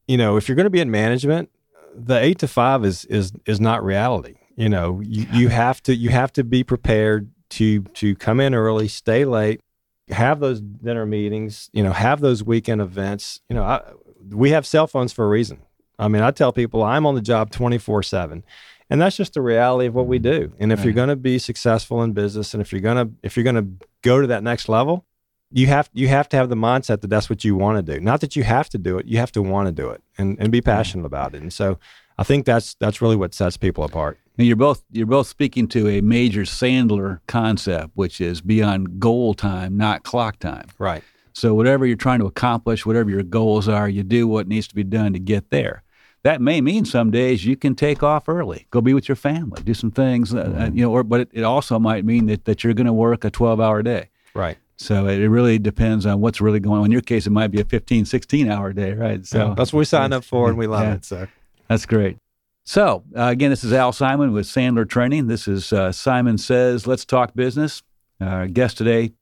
you 0.07 0.17
know, 0.17 0.37
if 0.37 0.47
you're 0.47 0.55
going 0.55 0.65
to 0.65 0.69
be 0.69 0.81
in 0.81 0.91
management, 0.91 1.49
the 1.95 2.17
eight 2.19 2.37
to 2.39 2.47
five 2.47 2.85
is 2.85 3.05
is 3.05 3.31
is 3.47 3.59
not 3.59 3.83
reality. 3.83 4.35
You 4.55 4.69
know, 4.69 5.01
you, 5.03 5.25
you 5.33 5.49
have 5.49 5.81
to 5.83 5.95
you 5.95 6.09
have 6.09 6.31
to 6.33 6.43
be 6.43 6.63
prepared 6.63 7.31
to 7.51 7.81
to 7.81 8.15
come 8.15 8.39
in 8.39 8.53
early, 8.53 8.87
stay 8.87 9.25
late, 9.25 9.61
have 10.09 10.39
those 10.39 10.61
dinner 10.61 11.05
meetings, 11.05 11.69
you 11.73 11.83
know, 11.83 11.91
have 11.91 12.21
those 12.21 12.43
weekend 12.43 12.81
events. 12.81 13.41
You 13.49 13.55
know, 13.55 13.63
I, 13.63 13.81
we 14.29 14.51
have 14.51 14.65
cell 14.65 14.85
phones 14.85 15.11
for 15.11 15.25
a 15.25 15.27
reason. 15.27 15.61
I 15.99 16.07
mean, 16.07 16.21
I 16.21 16.31
tell 16.31 16.51
people 16.51 16.83
I'm 16.83 17.05
on 17.05 17.15
the 17.15 17.21
job 17.21 17.51
24 17.51 18.03
7. 18.03 18.43
And 18.89 19.01
that's 19.01 19.17
just 19.17 19.33
the 19.33 19.41
reality 19.41 19.87
of 19.87 19.95
what 19.95 20.07
we 20.07 20.17
do. 20.17 20.53
And 20.59 20.71
if 20.71 20.79
right. 20.79 20.85
you're 20.85 20.93
going 20.93 21.09
to 21.09 21.17
be 21.17 21.39
successful 21.39 22.01
in 22.03 22.13
business 22.13 22.53
and 22.53 22.61
if 22.61 22.71
you're 22.71 22.81
going 22.81 23.07
to 23.07 23.13
if 23.21 23.35
you're 23.35 23.43
going 23.43 23.55
to 23.55 23.85
go 24.01 24.21
to 24.21 24.27
that 24.27 24.43
next 24.43 24.69
level, 24.69 25.05
you 25.51 25.67
have 25.67 25.89
you 25.93 26.07
have 26.07 26.29
to 26.29 26.37
have 26.37 26.49
the 26.49 26.55
mindset 26.55 27.01
that 27.01 27.09
that's 27.09 27.29
what 27.29 27.43
you 27.43 27.55
want 27.55 27.85
to 27.85 27.93
do. 27.93 27.99
Not 27.99 28.21
that 28.21 28.35
you 28.35 28.43
have 28.43 28.69
to 28.69 28.77
do 28.77 28.97
it, 28.97 29.05
you 29.05 29.17
have 29.17 29.31
to 29.33 29.41
want 29.41 29.67
to 29.67 29.71
do 29.73 29.89
it 29.89 30.01
and 30.17 30.37
and 30.39 30.51
be 30.51 30.61
passionate 30.61 31.05
about 31.05 31.35
it. 31.35 31.41
And 31.41 31.51
so 31.51 31.79
I 32.17 32.23
think 32.23 32.45
that's 32.45 32.75
that's 32.75 33.01
really 33.01 33.17
what 33.17 33.33
sets 33.33 33.57
people 33.57 33.83
apart. 33.83 34.17
Now 34.37 34.45
you're 34.45 34.55
both 34.55 34.83
you're 34.91 35.05
both 35.05 35.27
speaking 35.27 35.67
to 35.69 35.89
a 35.89 36.01
major 36.01 36.43
Sandler 36.43 37.19
concept, 37.27 37.91
which 37.95 38.21
is 38.21 38.39
beyond 38.39 39.01
goal 39.01 39.33
time, 39.33 39.75
not 39.75 40.03
clock 40.03 40.39
time. 40.39 40.67
Right. 40.79 41.03
So 41.33 41.53
whatever 41.53 41.85
you're 41.85 41.97
trying 41.97 42.19
to 42.19 42.25
accomplish, 42.25 42.85
whatever 42.85 43.09
your 43.09 43.21
goals 43.21 43.67
are, 43.67 43.87
you 43.89 44.03
do 44.03 44.27
what 44.27 44.47
needs 44.47 44.67
to 44.69 44.75
be 44.75 44.83
done 44.83 45.11
to 45.13 45.19
get 45.19 45.49
there 45.49 45.83
that 46.27 46.41
may 46.41 46.59
mean 46.59 46.83
some 46.83 47.09
days 47.09 47.45
you 47.45 47.55
can 47.55 47.73
take 47.73 48.03
off 48.03 48.27
early, 48.27 48.67
go 48.69 48.81
be 48.81 48.93
with 48.93 49.07
your 49.07 49.15
family, 49.15 49.61
do 49.63 49.73
some 49.73 49.91
things, 49.91 50.33
uh, 50.33 50.39
uh 50.39 50.43
mm-hmm. 50.43 50.77
you 50.77 50.83
know. 50.83 50.91
Or, 50.91 51.01
but 51.01 51.21
it, 51.21 51.29
it, 51.31 51.43
also 51.43 51.79
might 51.79 52.03
mean 52.03 52.25
that, 52.25 52.43
that 52.43 52.65
you're 52.65 52.73
going 52.73 52.85
to 52.87 52.91
work 52.91 53.23
a 53.23 53.29
12 53.29 53.61
hour 53.61 53.81
day. 53.81 54.09
Right. 54.33 54.57
So 54.75 55.07
it, 55.07 55.25
really 55.27 55.57
depends 55.57 56.05
on 56.05 56.19
what's 56.19 56.41
really 56.41 56.59
going 56.59 56.81
on. 56.81 56.85
In 56.87 56.91
your 56.91 56.99
case, 56.99 57.27
it 57.27 57.29
might 57.29 57.47
be 57.47 57.61
a 57.61 57.63
15, 57.63 58.03
16 58.03 58.51
hour 58.51 58.73
day, 58.73 58.91
right? 58.91 59.25
So 59.25 59.47
yeah, 59.47 59.53
that's 59.55 59.71
what 59.71 59.79
we 59.79 59.85
signed 59.85 60.13
up 60.13 60.25
for, 60.25 60.49
and 60.49 60.57
we 60.57 60.67
love 60.67 60.83
yeah, 60.83 60.93
it. 60.95 61.05
So 61.05 61.27
that's 61.69 61.85
great. 61.85 62.17
So 62.65 63.05
uh, 63.15 63.27
again, 63.27 63.49
this 63.49 63.63
is 63.63 63.71
Al 63.71 63.93
Simon 63.93 64.33
with 64.33 64.47
Sandler 64.47 64.87
Training. 64.87 65.27
This 65.27 65.47
is 65.47 65.71
uh, 65.71 65.93
Simon 65.93 66.37
says, 66.37 66.85
"Let's 66.85 67.05
talk 67.05 67.35
business." 67.35 67.83
Our 68.19 68.47
guest 68.47 68.77
today, 68.77 69.13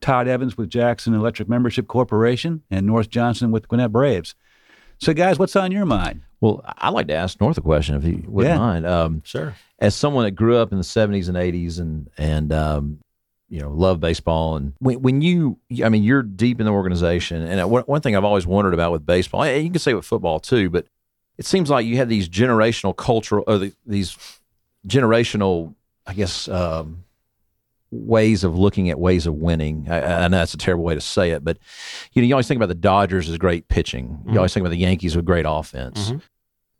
Todd 0.00 0.28
Evans 0.28 0.56
with 0.56 0.70
Jackson 0.70 1.12
Electric 1.12 1.48
Membership 1.48 1.88
Corporation, 1.88 2.62
and 2.70 2.86
North 2.86 3.10
Johnson 3.10 3.50
with 3.50 3.66
Gwinnett 3.66 3.90
Braves. 3.90 4.36
So, 5.02 5.12
guys, 5.12 5.36
what's 5.36 5.56
on 5.56 5.72
your 5.72 5.84
mind? 5.84 6.22
Well, 6.40 6.62
I'd 6.78 6.90
like 6.90 7.08
to 7.08 7.14
ask 7.14 7.40
North 7.40 7.58
a 7.58 7.60
question, 7.60 7.96
if 7.96 8.04
you 8.04 8.22
wouldn't 8.24 8.54
yeah. 8.54 8.58
mind. 8.58 8.86
Um, 8.86 9.22
sure. 9.24 9.56
As 9.80 9.96
someone 9.96 10.22
that 10.26 10.30
grew 10.30 10.56
up 10.56 10.70
in 10.70 10.78
the 10.78 10.84
'70s 10.84 11.26
and 11.26 11.36
'80s, 11.36 11.80
and 11.80 12.08
and 12.16 12.52
um, 12.52 13.00
you 13.48 13.60
know, 13.60 13.72
love 13.72 13.98
baseball, 13.98 14.54
and 14.54 14.74
when, 14.78 15.02
when 15.02 15.20
you, 15.20 15.58
I 15.82 15.88
mean, 15.88 16.04
you're 16.04 16.22
deep 16.22 16.60
in 16.60 16.66
the 16.66 16.72
organization, 16.72 17.42
and 17.42 17.68
one, 17.68 17.82
one 17.82 18.00
thing 18.00 18.14
I've 18.14 18.22
always 18.22 18.46
wondered 18.46 18.74
about 18.74 18.92
with 18.92 19.04
baseball, 19.04 19.42
and 19.42 19.64
you 19.64 19.72
can 19.72 19.80
say 19.80 19.92
with 19.92 20.04
football 20.04 20.38
too, 20.38 20.70
but 20.70 20.86
it 21.36 21.46
seems 21.46 21.68
like 21.68 21.84
you 21.84 21.96
have 21.96 22.08
these 22.08 22.28
generational 22.28 22.96
cultural, 22.96 23.42
or 23.48 23.58
the, 23.58 23.72
these 23.84 24.16
generational, 24.86 25.74
I 26.06 26.14
guess, 26.14 26.46
um, 26.46 27.02
ways 27.92 28.42
of 28.42 28.58
looking 28.58 28.90
at 28.90 28.98
ways 28.98 29.28
of 29.28 29.34
winning. 29.34 29.86
I, 29.88 30.24
I, 30.24 30.28
know 30.28 30.38
that's 30.38 30.54
a 30.54 30.58
terrible 30.58 30.82
way 30.82 30.94
to 30.94 31.00
say 31.00 31.30
it, 31.30 31.44
but 31.44 31.58
you 32.12 32.22
know, 32.22 32.26
you 32.26 32.34
always 32.34 32.48
think 32.48 32.58
about 32.58 32.68
the 32.68 32.74
Dodgers 32.74 33.28
as 33.28 33.38
great 33.38 33.68
pitching. 33.68 34.08
You 34.08 34.16
mm-hmm. 34.16 34.36
always 34.38 34.54
think 34.54 34.62
about 34.62 34.70
the 34.70 34.78
Yankees 34.78 35.14
with 35.14 35.24
great 35.24 35.44
offense. 35.46 36.08
Mm-hmm 36.08 36.18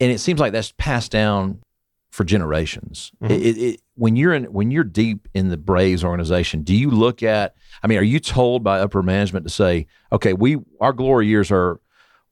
and 0.02 0.10
it 0.10 0.18
seems 0.18 0.40
like 0.40 0.50
that's 0.50 0.72
passed 0.78 1.12
down 1.12 1.62
for 2.10 2.24
generations. 2.24 3.12
Mm-hmm. 3.22 3.32
It, 3.32 3.58
it, 3.58 3.80
when 3.94 4.16
you're 4.16 4.34
in 4.34 4.44
when 4.46 4.72
you're 4.72 4.82
deep 4.82 5.28
in 5.32 5.48
the 5.48 5.56
Braves 5.56 6.02
organization, 6.02 6.62
do 6.62 6.74
you 6.74 6.90
look 6.90 7.22
at? 7.22 7.54
I 7.84 7.86
mean, 7.86 7.98
are 7.98 8.02
you 8.02 8.18
told 8.18 8.64
by 8.64 8.80
upper 8.80 9.02
management 9.02 9.46
to 9.46 9.50
say, 9.50 9.86
okay, 10.10 10.32
we 10.32 10.58
our 10.80 10.92
glory 10.92 11.28
years 11.28 11.50
are. 11.50 11.80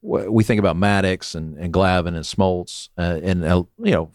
We 0.03 0.45
think 0.45 0.59
about 0.59 0.77
Maddux 0.77 1.35
and, 1.35 1.59
and 1.59 1.75
Glavine 1.75 2.17
and 2.17 2.25
Smoltz 2.25 2.89
uh, 2.97 3.21
and 3.23 3.45
uh, 3.45 3.65
you 3.79 3.91
know 3.91 4.11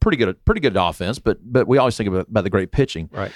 pretty 0.00 0.16
good 0.16 0.44
pretty 0.44 0.62
good 0.62 0.76
offense, 0.76 1.18
but 1.18 1.38
but 1.42 1.68
we 1.68 1.78
always 1.78 1.96
think 1.96 2.08
about, 2.08 2.28
about 2.28 2.42
the 2.42 2.50
great 2.50 2.72
pitching. 2.72 3.10
Right. 3.12 3.30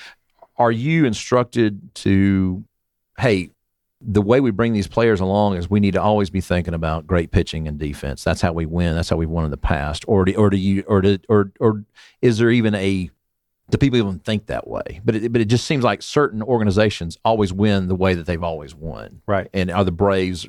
Are 0.56 0.72
you 0.72 1.04
instructed 1.04 1.94
to, 1.96 2.64
hey, 3.18 3.50
the 4.00 4.22
way 4.22 4.40
we 4.40 4.50
bring 4.50 4.72
these 4.72 4.86
players 4.86 5.20
along 5.20 5.56
is 5.56 5.70
we 5.70 5.80
need 5.80 5.94
to 5.94 6.02
always 6.02 6.30
be 6.30 6.40
thinking 6.40 6.74
about 6.74 7.06
great 7.06 7.30
pitching 7.30 7.66
and 7.66 7.78
defense. 7.78 8.22
That's 8.22 8.40
how 8.40 8.52
we 8.52 8.66
win. 8.66 8.94
That's 8.94 9.08
how 9.08 9.16
we've 9.16 9.28
won 9.28 9.44
in 9.44 9.50
the 9.50 9.56
past. 9.56 10.04
Or 10.06 10.24
do, 10.24 10.34
or 10.34 10.50
do 10.50 10.56
you 10.56 10.84
or 10.86 11.00
do, 11.00 11.18
or 11.28 11.52
or 11.58 11.84
is 12.20 12.38
there 12.38 12.50
even 12.50 12.74
a 12.74 13.10
do 13.70 13.78
people 13.78 13.98
even 13.98 14.18
think 14.18 14.46
that 14.46 14.68
way? 14.68 15.00
But 15.04 15.14
it, 15.16 15.32
but 15.32 15.40
it 15.40 15.46
just 15.46 15.66
seems 15.66 15.84
like 15.84 16.02
certain 16.02 16.42
organizations 16.42 17.18
always 17.24 17.52
win 17.52 17.88
the 17.88 17.94
way 17.94 18.14
that 18.14 18.26
they've 18.26 18.42
always 18.42 18.74
won. 18.74 19.22
Right. 19.26 19.48
And 19.54 19.70
are 19.70 19.84
the 19.84 19.92
Braves 19.92 20.46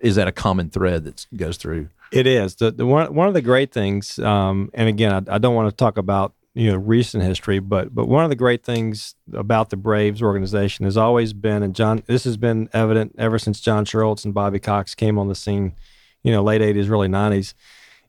is 0.00 0.16
that 0.16 0.28
a 0.28 0.32
common 0.32 0.70
thread 0.70 1.04
that 1.04 1.26
goes 1.36 1.56
through? 1.56 1.88
It 2.10 2.26
is. 2.26 2.56
The, 2.56 2.70
the 2.70 2.86
one 2.86 3.14
one 3.14 3.28
of 3.28 3.34
the 3.34 3.42
great 3.42 3.72
things, 3.72 4.18
um, 4.18 4.70
and 4.74 4.88
again, 4.88 5.12
I, 5.12 5.34
I 5.34 5.38
don't 5.38 5.54
want 5.54 5.70
to 5.70 5.76
talk 5.76 5.98
about 5.98 6.34
you 6.58 6.72
know 6.72 6.76
recent 6.76 7.22
history, 7.22 7.60
but 7.60 7.94
but 7.94 8.08
one 8.08 8.24
of 8.24 8.30
the 8.30 8.36
great 8.36 8.64
things 8.64 9.14
about 9.32 9.70
the 9.70 9.76
Braves 9.76 10.20
organization 10.20 10.84
has 10.86 10.96
always 10.96 11.32
been, 11.32 11.62
and 11.62 11.72
John, 11.72 12.02
this 12.06 12.24
has 12.24 12.36
been 12.36 12.68
evident 12.72 13.14
ever 13.16 13.38
since 13.38 13.60
John 13.60 13.84
Schuerholz 13.84 14.24
and 14.24 14.34
Bobby 14.34 14.58
Cox 14.58 14.96
came 14.96 15.20
on 15.20 15.28
the 15.28 15.36
scene, 15.36 15.76
you 16.24 16.32
know, 16.32 16.42
late 16.42 16.60
'80s, 16.60 16.90
early 16.90 17.06
'90s, 17.06 17.54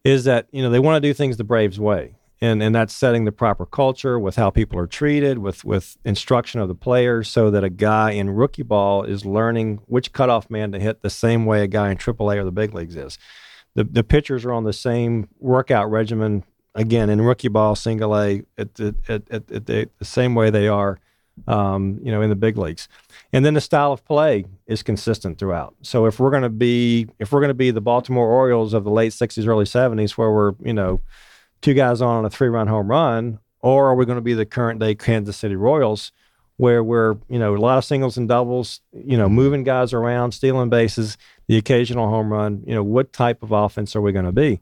is 0.03 0.23
that 0.23 0.47
you 0.51 0.63
know 0.63 0.71
they 0.71 0.79
want 0.79 1.01
to 1.01 1.07
do 1.07 1.13
things 1.13 1.37
the 1.37 1.43
Braves 1.43 1.79
way, 1.79 2.15
and 2.41 2.63
and 2.63 2.73
that's 2.73 2.91
setting 2.91 3.25
the 3.25 3.31
proper 3.31 3.67
culture 3.67 4.17
with 4.17 4.35
how 4.35 4.49
people 4.49 4.79
are 4.79 4.87
treated, 4.87 5.37
with 5.37 5.63
with 5.63 5.97
instruction 6.03 6.59
of 6.59 6.67
the 6.67 6.75
players, 6.75 7.29
so 7.29 7.51
that 7.51 7.63
a 7.63 7.69
guy 7.69 8.11
in 8.11 8.31
rookie 8.31 8.63
ball 8.63 9.03
is 9.03 9.27
learning 9.27 9.79
which 9.85 10.11
cutoff 10.11 10.49
man 10.49 10.71
to 10.71 10.79
hit 10.79 11.03
the 11.03 11.11
same 11.11 11.45
way 11.45 11.61
a 11.61 11.67
guy 11.67 11.91
in 11.91 11.97
AAA 11.97 12.37
or 12.37 12.45
the 12.45 12.51
big 12.51 12.73
leagues 12.73 12.95
is. 12.95 13.19
the 13.75 13.83
the 13.83 14.03
pitchers 14.03 14.43
are 14.43 14.53
on 14.53 14.63
the 14.63 14.73
same 14.73 15.29
workout 15.39 15.91
regimen 15.91 16.43
again 16.75 17.09
in 17.09 17.21
rookie 17.21 17.47
ball, 17.47 17.75
single 17.75 18.17
A, 18.17 18.43
at 18.57 18.75
the 18.75 18.95
at, 19.07 19.29
at, 19.29 19.51
at 19.51 19.65
the, 19.65 19.89
the 19.97 20.05
same 20.05 20.35
way 20.35 20.49
they 20.49 20.67
are, 20.67 20.99
um, 21.47 21.99
you 22.03 22.11
know, 22.11 22.21
in 22.21 22.29
the 22.29 22.35
big 22.35 22.57
leagues. 22.57 22.87
And 23.33 23.45
then 23.45 23.53
the 23.53 23.61
style 23.61 23.91
of 23.91 24.03
play 24.05 24.45
is 24.67 24.83
consistent 24.83 25.37
throughout. 25.37 25.75
So 25.81 26.05
if 26.05 26.19
we're 26.19 26.31
going 26.31 26.43
to 26.43 26.49
be 26.49 27.07
if 27.19 27.31
we're 27.31 27.41
going 27.41 27.49
to 27.49 27.53
be 27.53 27.71
the 27.71 27.81
Baltimore 27.81 28.27
Orioles 28.27 28.73
of 28.73 28.83
the 28.83 28.91
late 28.91 29.11
'60s, 29.11 29.47
early 29.47 29.65
'70s, 29.65 30.11
where 30.11 30.31
we're 30.31 30.53
you 30.63 30.73
know 30.73 31.01
two 31.61 31.73
guys 31.73 32.01
on 32.01 32.25
a 32.25 32.29
three-run 32.29 32.67
home 32.67 32.89
run, 32.89 33.39
or 33.61 33.89
are 33.89 33.95
we 33.95 34.05
going 34.05 34.17
to 34.17 34.21
be 34.21 34.33
the 34.33 34.45
current 34.45 34.79
day 34.79 34.95
Kansas 34.95 35.37
City 35.37 35.55
Royals? 35.55 36.11
Where 36.57 36.83
we're, 36.83 37.15
you 37.29 37.39
know, 37.39 37.55
a 37.55 37.57
lot 37.57 37.77
of 37.77 37.85
singles 37.85 38.17
and 38.17 38.27
doubles, 38.27 38.81
you 38.91 39.15
know, 39.15 39.29
moving 39.29 39.63
guys 39.63 39.93
around, 39.93 40.33
stealing 40.33 40.69
bases, 40.69 41.17
the 41.47 41.55
occasional 41.55 42.09
home 42.09 42.33
run. 42.33 42.63
You 42.67 42.75
know, 42.75 42.83
what 42.83 43.13
type 43.13 43.43
of 43.43 43.53
offense 43.53 43.95
are 43.95 44.01
we 44.01 44.11
going 44.11 44.25
to 44.25 44.33
be? 44.33 44.59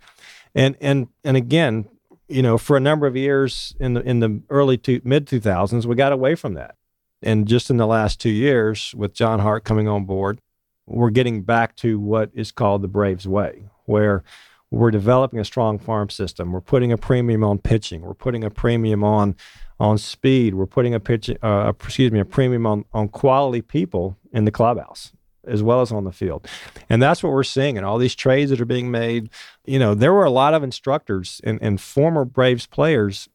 And 0.54 0.78
and 0.80 1.08
and 1.24 1.36
again, 1.36 1.90
you 2.28 2.42
know, 2.42 2.58
for 2.58 2.76
a 2.78 2.82
number 2.82 3.08
of 3.08 3.16
years 3.16 3.76
in 3.80 3.94
the 3.94 4.02
in 4.02 4.20
the 4.20 4.42
early 4.50 4.78
to 4.80 5.02
mid 5.04 5.26
2000s, 5.26 5.86
we 5.86 5.96
got 5.96 6.12
away 6.12 6.36
from 6.36 6.54
that. 6.56 6.76
And 7.22 7.48
just 7.48 7.70
in 7.70 7.78
the 7.78 7.88
last 7.88 8.20
two 8.20 8.30
years, 8.30 8.94
with 8.96 9.14
John 9.14 9.40
Hart 9.40 9.64
coming 9.64 9.88
on 9.88 10.06
board, 10.06 10.40
we're 10.86 11.10
getting 11.10 11.42
back 11.42 11.76
to 11.78 12.00
what 12.00 12.30
is 12.34 12.52
called 12.52 12.82
the 12.82 12.88
Braves 12.88 13.28
way, 13.28 13.70
where 13.86 14.24
we're 14.70 14.92
developing 14.92 15.40
a 15.40 15.46
strong 15.46 15.80
farm 15.80 16.10
system. 16.10 16.52
We're 16.52 16.62
putting 16.62 16.92
a 16.92 16.98
premium 16.98 17.44
on 17.44 17.58
pitching. 17.58 18.02
We're 18.02 18.14
putting 18.14 18.44
a 18.44 18.50
premium 18.50 19.04
on 19.04 19.36
on 19.80 19.98
speed. 19.98 20.56
We're 20.56 20.66
putting 20.66 20.94
a 20.94 21.00
pitch, 21.00 21.30
uh, 21.42 21.74
excuse 21.80 22.12
me, 22.12 22.20
a 22.20 22.26
premium 22.26 22.66
on 22.66 22.86
on 22.94 23.08
quality 23.08 23.62
people 23.62 24.18
in 24.32 24.46
the 24.46 24.52
clubhouse 24.52 25.12
as 25.48 25.64
well 25.64 25.82
as 25.82 25.92
on 25.92 26.04
the 26.04 26.12
field. 26.12 26.48
And 26.90 27.02
that's 27.02 27.24
what 27.24 27.32
we're 27.32 27.44
seeing. 27.44 27.78
And 27.78 27.86
all 27.86 27.98
these 27.98 28.16
trades 28.16 28.52
that 28.52 28.62
are 28.62 28.66
being 28.66 28.92
made, 28.92 29.30
you 29.66 29.80
know, 29.80 29.94
there 29.94 30.14
were 30.14 30.26
a 30.26 30.32
lot 30.32 30.54
of 30.54 30.64
instructors 30.64 31.42
and, 31.44 31.60
and 31.62 31.80
former 31.80 32.26
Braves 32.26 32.68
players 32.68 33.30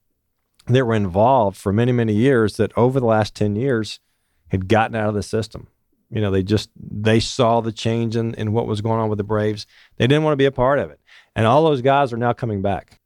that 0.66 0.84
were 0.84 0.94
involved 0.94 1.56
for 1.56 1.72
many, 1.72 1.92
many 1.92 2.14
years 2.14 2.56
that 2.56 2.76
over 2.76 3.00
the 3.00 3.06
last 3.06 3.34
10 3.34 3.56
years 3.56 4.00
had 4.48 4.68
gotten 4.68 4.96
out 4.96 5.08
of 5.08 5.14
the 5.14 5.22
system. 5.22 5.68
You 6.10 6.20
know, 6.20 6.30
they 6.30 6.42
just 6.42 6.70
they 6.76 7.20
saw 7.20 7.60
the 7.60 7.72
change 7.72 8.16
in, 8.16 8.34
in 8.34 8.52
what 8.52 8.66
was 8.66 8.82
going 8.82 9.00
on 9.00 9.08
with 9.08 9.16
the 9.16 9.24
Braves. 9.24 9.66
They 9.96 10.06
didn't 10.06 10.24
want 10.24 10.34
to 10.34 10.36
be 10.36 10.44
a 10.44 10.52
part 10.52 10.78
of 10.78 10.90
it. 10.90 11.00
And 11.34 11.46
all 11.46 11.64
those 11.64 11.80
guys 11.80 12.12
are 12.12 12.18
now 12.18 12.34
coming 12.34 12.60
back. 12.60 13.00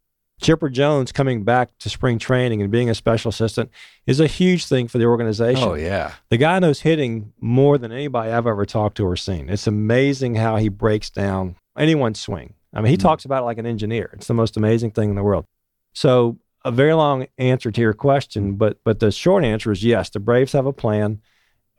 Chipper 0.47 0.69
Jones 0.69 1.11
coming 1.11 1.43
back 1.43 1.77
to 1.79 1.91
spring 1.91 2.21
training 2.21 2.63
and 2.63 2.71
being 2.71 2.89
a 2.89 2.95
special 2.95 3.31
assistant 3.31 3.69
is 4.07 4.21
a 4.21 4.29
huge 4.29 4.67
thing 4.67 4.87
for 4.87 4.97
the 4.97 5.05
organization. 5.05 5.65
Oh 5.65 5.75
yeah, 5.75 6.13
the 6.29 6.37
guy 6.37 6.61
knows 6.61 6.83
hitting 6.83 7.33
more 7.41 7.79
than 7.79 7.91
anybody 7.91 8.31
I've 8.31 8.47
ever 8.47 8.65
talked 8.65 8.97
to 8.99 9.07
or 9.07 9.17
seen. 9.17 9.49
It's 9.49 9.67
amazing 9.67 10.37
how 10.37 10.55
he 10.55 10.69
breaks 10.69 11.11
down 11.11 11.57
anyone's 11.77 12.21
swing. 12.21 12.55
I 12.73 12.81
mean, 12.81 12.91
he 12.91 12.97
mm-hmm. 12.97 13.09
talks 13.09 13.25
about 13.25 13.43
it 13.43 13.47
like 13.47 13.59
an 13.59 13.67
engineer. 13.67 14.11
It's 14.13 14.29
the 14.29 14.35
most 14.35 14.57
amazing 14.57 14.93
thing 14.93 15.11
in 15.11 15.17
the 15.17 15.25
world. 15.25 15.47
So, 15.95 16.39
a 16.65 16.71
very 16.71 16.95
long 16.95 17.27
answer 17.39 17.73
to 17.73 17.81
your 17.81 17.93
question, 17.95 18.55
but 18.55 18.79
but 18.85 19.01
the 19.01 19.11
short 19.11 19.43
answer 19.43 19.73
is 19.73 19.83
yes. 19.83 20.11
The 20.11 20.21
Braves 20.21 20.53
have 20.53 20.67
a 20.67 20.73
plan, 20.73 21.23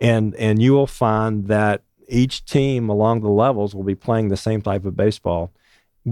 and 0.02 0.36
and 0.36 0.62
you 0.62 0.74
will 0.74 0.88
find 0.88 1.48
that 1.48 1.84
each 2.10 2.44
team 2.44 2.90
along 2.90 3.22
the 3.22 3.30
levels 3.30 3.74
will 3.74 3.86
be 3.86 3.96
playing 3.96 4.28
the 4.28 4.36
same 4.36 4.62
type 4.62 4.84
of 4.84 4.98
baseball, 4.98 5.54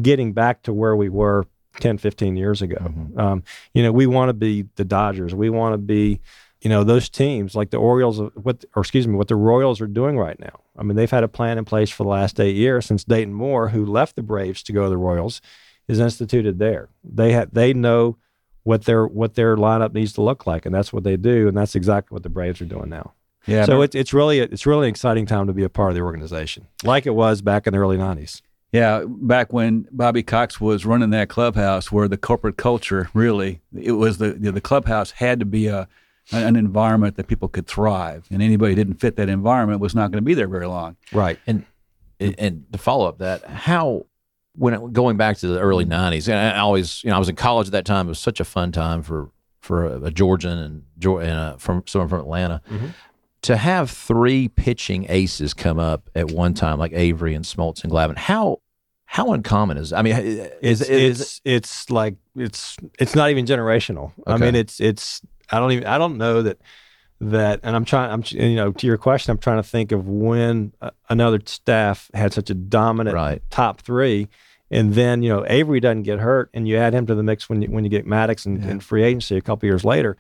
getting 0.01 0.31
back 0.31 0.61
to 0.61 0.71
where 0.71 0.95
we 0.95 1.09
were 1.09 1.47
10, 1.79 1.97
15 1.97 2.35
years 2.35 2.61
ago. 2.61 2.77
Mm-hmm. 2.79 3.19
Um, 3.19 3.43
you 3.73 3.83
know, 3.83 3.91
we 3.91 4.07
want 4.07 4.29
to 4.29 4.33
be 4.33 4.65
the 4.75 4.85
Dodgers. 4.85 5.33
We 5.33 5.49
want 5.49 5.73
to 5.73 5.77
be, 5.77 6.21
you 6.61 6.69
know, 6.69 6.83
those 6.83 7.09
teams 7.09 7.55
like 7.55 7.69
the 7.69 7.77
Orioles, 7.77 8.19
what, 8.35 8.65
or 8.75 8.81
excuse 8.81 9.07
me, 9.07 9.15
what 9.15 9.27
the 9.27 9.35
Royals 9.35 9.81
are 9.81 9.88
doing 9.88 10.17
right 10.17 10.39
now. 10.39 10.59
I 10.77 10.83
mean, 10.83 10.95
they've 10.95 11.11
had 11.11 11.23
a 11.23 11.27
plan 11.27 11.57
in 11.57 11.65
place 11.65 11.89
for 11.89 12.03
the 12.03 12.09
last 12.09 12.39
eight 12.39 12.55
years 12.55 12.85
since 12.85 13.03
Dayton 13.03 13.33
Moore, 13.33 13.69
who 13.69 13.85
left 13.85 14.15
the 14.15 14.23
Braves 14.23 14.63
to 14.63 14.73
go 14.73 14.83
to 14.83 14.89
the 14.89 14.97
Royals, 14.97 15.41
is 15.88 15.99
instituted 15.99 16.59
there. 16.59 16.89
They 17.03 17.31
have, 17.33 17.53
they 17.53 17.73
know 17.73 18.17
what 18.63 18.85
their 18.85 19.05
what 19.05 19.35
their 19.35 19.55
lineup 19.55 19.93
needs 19.93 20.11
to 20.13 20.21
look 20.21 20.47
like, 20.47 20.65
and 20.65 20.73
that's 20.73 20.91
what 20.91 21.03
they 21.03 21.17
do, 21.17 21.47
and 21.47 21.55
that's 21.55 21.75
exactly 21.75 22.15
what 22.15 22.23
the 22.23 22.29
Braves 22.29 22.59
are 22.61 22.65
doing 22.65 22.89
now. 22.89 23.13
Yeah. 23.45 23.65
So 23.65 23.81
it's 23.83 23.95
it's 23.95 24.13
really 24.13 24.39
it's 24.39 24.65
really 24.65 24.88
an 24.88 24.91
exciting 24.91 25.25
time 25.25 25.47
to 25.47 25.53
be 25.53 25.63
a 25.63 25.69
part 25.69 25.91
of 25.91 25.95
the 25.95 26.01
organization, 26.01 26.67
like 26.83 27.05
it 27.05 27.11
was 27.11 27.41
back 27.41 27.67
in 27.67 27.73
the 27.73 27.79
early 27.79 27.97
'90s. 27.97 28.41
Yeah, 28.75 29.05
back 29.07 29.53
when 29.53 29.88
Bobby 29.89 30.21
Cox 30.21 30.59
was 30.59 30.85
running 30.85 31.11
that 31.11 31.29
clubhouse, 31.29 31.93
where 31.93 32.09
the 32.09 32.17
corporate 32.17 32.57
culture 32.57 33.09
really 33.13 33.61
it 33.73 33.93
was 33.93 34.17
the 34.17 34.33
the 34.33 34.59
clubhouse 34.59 35.11
had 35.11 35.39
to 35.39 35.45
be 35.45 35.67
a 35.67 35.88
an 36.33 36.57
environment 36.57 37.15
that 37.15 37.27
people 37.27 37.47
could 37.47 37.67
thrive, 37.67 38.27
and 38.29 38.41
anybody 38.41 38.73
who 38.73 38.75
didn't 38.75 38.95
fit 38.95 39.15
that 39.15 39.29
environment 39.29 39.79
was 39.79 39.95
not 39.95 40.11
going 40.11 40.21
to 40.21 40.25
be 40.25 40.33
there 40.33 40.49
very 40.49 40.67
long. 40.67 40.97
Right, 41.13 41.39
and 41.47 41.65
and 42.19 42.65
to 42.73 42.77
follow 42.77 43.07
up 43.07 43.19
that, 43.19 43.45
how 43.45 44.07
when 44.55 44.73
it, 44.73 44.91
going 44.91 45.15
back 45.15 45.38
to 45.38 45.47
the 45.47 45.59
early 45.61 45.85
'90s, 45.85 46.27
and 46.27 46.38
I 46.38 46.59
always 46.59 47.01
you 47.01 47.11
know 47.11 47.15
I 47.15 47.19
was 47.19 47.29
in 47.29 47.38
college 47.38 47.67
at 47.67 47.71
that 47.71 47.85
time. 47.85 48.07
It 48.07 48.09
was 48.09 48.19
such 48.19 48.41
a 48.41 48.45
fun 48.45 48.73
time 48.73 49.03
for 49.03 49.31
for 49.61 49.85
a, 49.85 50.01
a 50.01 50.11
Georgian 50.11 50.57
and, 50.57 50.83
and 51.01 51.31
uh, 51.31 51.57
from 51.57 51.83
someone 51.88 52.09
from 52.09 52.19
Atlanta. 52.19 52.61
Mm-hmm 52.69 52.88
to 53.45 53.57
have 53.57 53.91
three 53.91 54.47
pitching 54.47 55.05
aces 55.07 55.53
come 55.53 55.77
up 55.77 56.09
at 56.15 56.31
one 56.31 56.55
time, 56.55 56.79
like 56.79 56.91
Avery 56.93 57.35
and 57.35 57.45
Smoltz 57.45 57.83
and 57.83 57.93
Glavine, 57.93 58.17
how 58.17 58.59
how 59.15 59.32
uncommon 59.32 59.78
is? 59.78 59.93
I 59.93 60.01
mean, 60.01 60.13
is, 60.17 60.49
it's 60.62 60.82
is, 60.82 61.21
it's, 61.21 61.41
it's 61.45 61.89
like 61.89 62.15
it's 62.36 62.75
it's 62.99 63.15
not 63.15 63.30
even 63.30 63.45
generational. 63.45 64.12
Okay. 64.19 64.34
I 64.34 64.38
mean, 64.38 64.56
it's 64.56 64.82
it's 64.82 65.21
I 65.49 65.60
don't 65.60 65.71
even 65.71 65.86
I 65.86 65.97
don't 65.97 66.17
know 66.17 66.41
that 66.41 66.60
that 67.21 67.62
and 67.63 67.78
I'm 67.78 67.86
trying 67.86 68.12
I'm 68.12 68.23
you 68.28 68.58
know 68.58 68.73
to 68.73 68.86
your 68.86 68.97
question 68.97 69.32
I'm 69.32 69.38
trying 69.38 69.56
to 69.56 69.63
think 69.63 69.93
of 69.93 70.10
when 70.10 70.73
another 71.08 71.39
staff 71.45 72.12
had 72.13 72.34
such 72.34 72.49
a 72.49 72.54
dominant 72.54 73.15
right. 73.15 73.41
top 73.49 73.80
three 73.80 74.28
and 74.69 74.95
then 74.95 75.23
you 75.23 75.30
know 75.30 75.45
Avery 75.47 75.80
doesn't 75.80 76.04
get 76.04 76.19
hurt 76.19 76.49
and 76.54 76.67
you 76.67 76.75
add 76.75 76.93
him 76.93 77.06
to 77.06 77.15
the 77.15 77.23
mix 77.23 77.47
when 77.47 77.62
you 77.62 77.71
when 77.71 77.86
you 77.86 77.89
get 77.89 78.06
Maddux 78.06 78.45
and, 78.45 78.62
yeah. 78.62 78.80
free 78.80 79.04
agency 79.04 79.38
a 79.38 79.41
couple 79.41 79.65
years 79.65 79.86
later 79.86 80.17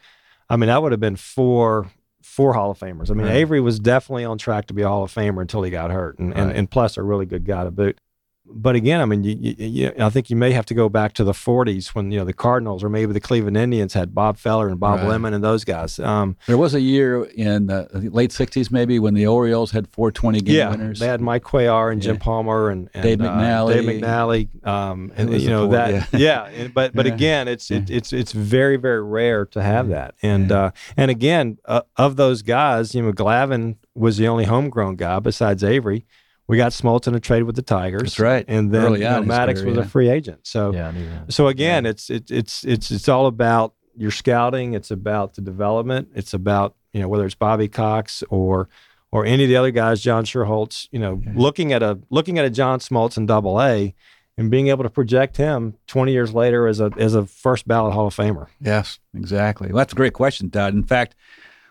I 0.49 0.55
mean 0.55 0.67
that 0.67 0.81
would 0.81 0.93
have 0.93 1.01
been 1.01 1.17
four 1.17 1.91
four 2.21 2.53
Hall 2.53 2.71
of 2.71 2.79
Famers 2.79 3.11
I 3.11 3.13
mean 3.13 3.27
right. 3.27 3.35
Avery 3.35 3.59
was 3.59 3.77
definitely 3.77 4.23
on 4.23 4.37
track 4.37 4.67
to 4.67 4.73
be 4.73 4.83
a 4.83 4.87
Hall 4.87 5.03
of 5.03 5.13
Famer 5.13 5.41
until 5.41 5.63
he 5.63 5.71
got 5.71 5.91
hurt 5.91 6.17
and, 6.17 6.29
right. 6.29 6.39
and, 6.39 6.51
and 6.53 6.71
plus 6.71 6.95
a 6.95 7.03
really 7.03 7.25
good 7.25 7.43
guy 7.43 7.65
to 7.65 7.71
boot 7.71 7.99
but 8.47 8.75
again, 8.75 9.01
I 9.01 9.05
mean, 9.05 9.23
you, 9.23 9.55
you, 9.57 9.91
I 9.99 10.09
think 10.09 10.29
you 10.29 10.35
may 10.35 10.51
have 10.51 10.65
to 10.67 10.73
go 10.73 10.87
back 10.87 11.13
to 11.13 11.23
the 11.23 11.31
40s 11.31 11.89
when 11.89 12.11
you 12.11 12.19
know 12.19 12.25
the 12.25 12.33
Cardinals 12.33 12.83
or 12.83 12.89
maybe 12.89 13.11
the 13.11 13.19
Cleveland 13.19 13.57
Indians 13.57 13.93
had 13.93 14.13
Bob 14.13 14.37
Feller 14.37 14.67
and 14.67 14.79
Bob 14.79 14.99
right. 14.99 15.09
Lemon 15.09 15.33
and 15.33 15.43
those 15.43 15.63
guys. 15.63 15.99
Um, 15.99 16.37
there 16.45 16.57
was 16.57 16.75
a 16.75 16.81
year 16.81 17.23
in 17.23 17.67
the 17.67 17.87
late 18.13 18.29
60s 18.29 18.71
maybe 18.71 18.99
when 18.99 19.13
the 19.13 19.25
Orioles 19.27 19.71
had 19.71 19.87
420 19.87 20.41
game 20.41 20.55
yeah, 20.55 20.69
winners. 20.69 20.99
they 20.99 21.07
had 21.07 21.21
Mike 21.21 21.43
Cuellar 21.43 21.91
and 21.91 22.03
yeah. 22.03 22.11
Jim 22.11 22.19
Palmer 22.19 22.69
and, 22.69 22.89
and 22.93 23.03
Dave 23.03 23.17
McNally. 23.17 23.69
Uh, 23.69 23.73
Dave 23.73 24.01
McNally. 24.01 24.67
Um, 24.67 25.11
and 25.15 25.41
you 25.41 25.49
know 25.49 25.67
that, 25.69 26.13
yeah. 26.13 26.49
yeah. 26.49 26.67
But 26.67 26.93
but 26.93 27.07
again, 27.07 27.47
it's 27.47 27.71
it, 27.71 27.89
it's 27.89 28.13
it's 28.13 28.31
very 28.31 28.77
very 28.77 29.03
rare 29.03 29.45
to 29.47 29.61
have 29.61 29.89
that. 29.89 30.15
And 30.21 30.51
uh, 30.51 30.71
and 30.95 31.09
again, 31.09 31.57
uh, 31.65 31.81
of 31.97 32.15
those 32.15 32.41
guys, 32.41 32.93
you 32.93 33.01
know, 33.01 33.11
Glavine 33.11 33.77
was 33.95 34.17
the 34.17 34.27
only 34.27 34.45
homegrown 34.45 34.97
guy 34.97 35.19
besides 35.19 35.63
Avery 35.63 36.05
we 36.47 36.57
got 36.57 36.71
Smoltz 36.71 37.07
in 37.07 37.15
a 37.15 37.19
trade 37.19 37.43
with 37.43 37.55
the 37.55 37.61
Tigers. 37.61 38.01
That's 38.01 38.19
right. 38.19 38.45
And 38.47 38.71
then 38.71 38.93
you 38.93 38.99
know, 38.99 39.23
Maddux 39.23 39.55
career, 39.55 39.65
was 39.67 39.77
yeah. 39.77 39.83
a 39.83 39.87
free 39.87 40.09
agent. 40.09 40.39
So 40.43 40.73
yeah, 40.73 40.93
so 41.29 41.47
again, 41.47 41.85
yeah. 41.85 41.91
it's 41.91 42.09
it, 42.09 42.29
it's 42.29 42.63
it's 42.63 42.91
it's 42.91 43.09
all 43.09 43.27
about 43.27 43.73
your 43.95 44.11
scouting. 44.11 44.73
It's 44.73 44.91
about 44.91 45.35
the 45.35 45.41
development. 45.41 46.09
It's 46.15 46.33
about 46.33 46.75
you 46.93 47.01
know 47.01 47.07
whether 47.07 47.25
it's 47.25 47.35
Bobby 47.35 47.67
Cox 47.67 48.23
or 48.29 48.69
or 49.11 49.25
any 49.25 49.43
of 49.43 49.49
the 49.49 49.55
other 49.55 49.71
guys, 49.71 50.01
John 50.01 50.25
Schuerholz. 50.25 50.87
You 50.91 50.99
know, 50.99 51.21
yeah. 51.23 51.33
looking 51.35 51.73
at 51.73 51.81
a 51.81 51.99
looking 52.09 52.37
at 52.37 52.45
a 52.45 52.49
John 52.49 52.79
Smoltz 52.79 53.17
in 53.17 53.25
Double 53.25 53.61
A 53.61 53.95
and 54.37 54.51
being 54.51 54.67
able 54.67 54.83
to 54.83 54.89
project 54.89 55.37
him 55.37 55.75
20 55.87 56.11
years 56.11 56.33
later 56.33 56.67
as 56.67 56.79
a 56.79 56.91
as 56.97 57.15
a 57.15 57.25
first 57.25 57.67
ballot 57.67 57.93
Hall 57.93 58.07
of 58.07 58.15
Famer. 58.15 58.47
Yes, 58.61 58.99
exactly. 59.15 59.67
Well, 59.67 59.77
that's 59.77 59.93
a 59.93 59.95
great 59.95 60.13
question, 60.13 60.49
Todd. 60.49 60.73
In 60.73 60.83
fact, 60.83 61.15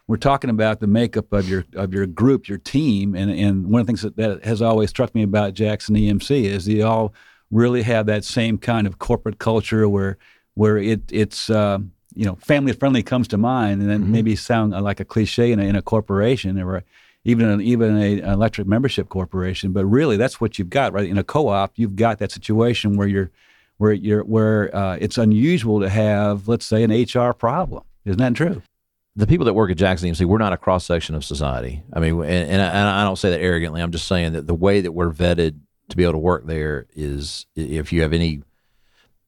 we're 0.06 0.16
talking 0.16 0.50
about 0.50 0.80
the 0.80 0.86
makeup 0.86 1.32
of 1.32 1.48
your 1.48 1.64
of 1.74 1.94
your 1.94 2.06
group, 2.06 2.48
your 2.48 2.58
team, 2.58 3.14
and 3.14 3.30
and 3.30 3.66
one 3.66 3.80
of 3.80 3.86
the 3.86 3.90
things 3.90 4.02
that, 4.02 4.16
that 4.16 4.44
has 4.44 4.60
always 4.60 4.90
struck 4.90 5.14
me 5.14 5.22
about 5.22 5.54
Jackson 5.54 5.94
EMC 5.94 6.44
is 6.44 6.66
they 6.66 6.82
all 6.82 7.14
really 7.50 7.82
have 7.82 8.06
that 8.06 8.24
same 8.24 8.58
kind 8.58 8.86
of 8.86 8.98
corporate 8.98 9.38
culture 9.38 9.88
where 9.88 10.18
where 10.54 10.76
it 10.76 11.00
it's 11.10 11.48
uh, 11.48 11.78
you 12.14 12.26
know 12.26 12.34
family 12.36 12.72
friendly 12.72 13.02
comes 13.02 13.28
to 13.28 13.38
mind, 13.38 13.80
and 13.80 13.90
then 13.90 14.02
mm-hmm. 14.02 14.12
maybe 14.12 14.36
sound 14.36 14.72
like 14.72 15.00
a 15.00 15.04
cliche 15.04 15.52
in 15.52 15.58
a, 15.58 15.64
in 15.64 15.76
a 15.76 15.82
corporation 15.82 16.60
or 16.60 16.84
even 17.24 17.48
an, 17.48 17.60
even 17.62 17.96
a, 17.96 18.20
an 18.20 18.30
electric 18.30 18.66
membership 18.66 19.08
corporation, 19.08 19.72
but 19.72 19.86
really 19.86 20.18
that's 20.18 20.40
what 20.40 20.58
you've 20.58 20.68
got 20.68 20.92
right 20.92 21.08
in 21.08 21.16
a 21.16 21.24
co-op. 21.24 21.72
You've 21.76 21.96
got 21.96 22.18
that 22.18 22.30
situation 22.30 22.96
where 22.96 23.08
you're 23.08 23.30
where 23.78 23.92
you're 23.92 24.22
where 24.24 24.74
uh, 24.76 24.98
it's 25.00 25.16
unusual 25.16 25.80
to 25.80 25.88
have 25.88 26.46
let's 26.46 26.66
say 26.66 26.82
an 26.82 26.90
HR 26.90 27.32
problem. 27.32 27.84
Isn't 28.04 28.18
that 28.18 28.34
true? 28.34 28.60
The 29.16 29.26
people 29.26 29.44
that 29.46 29.54
work 29.54 29.70
at 29.70 29.76
Jackson 29.76 30.10
EMC, 30.10 30.24
we're 30.26 30.38
not 30.38 30.52
a 30.52 30.56
cross 30.56 30.84
section 30.84 31.14
of 31.14 31.24
society. 31.24 31.82
I 31.92 32.00
mean, 32.00 32.20
and, 32.22 32.50
and, 32.50 32.62
I, 32.62 32.66
and, 32.66 32.88
I, 32.88 33.04
don't 33.04 33.16
say 33.16 33.30
that 33.30 33.40
arrogantly. 33.40 33.80
I'm 33.80 33.92
just 33.92 34.08
saying 34.08 34.32
that 34.32 34.46
the 34.46 34.54
way 34.54 34.80
that 34.80 34.92
we're 34.92 35.12
vetted 35.12 35.58
to 35.90 35.96
be 35.96 36.02
able 36.02 36.14
to 36.14 36.18
work 36.18 36.46
there 36.46 36.86
is 36.94 37.46
if 37.54 37.92
you 37.92 38.02
have 38.02 38.12
any 38.12 38.42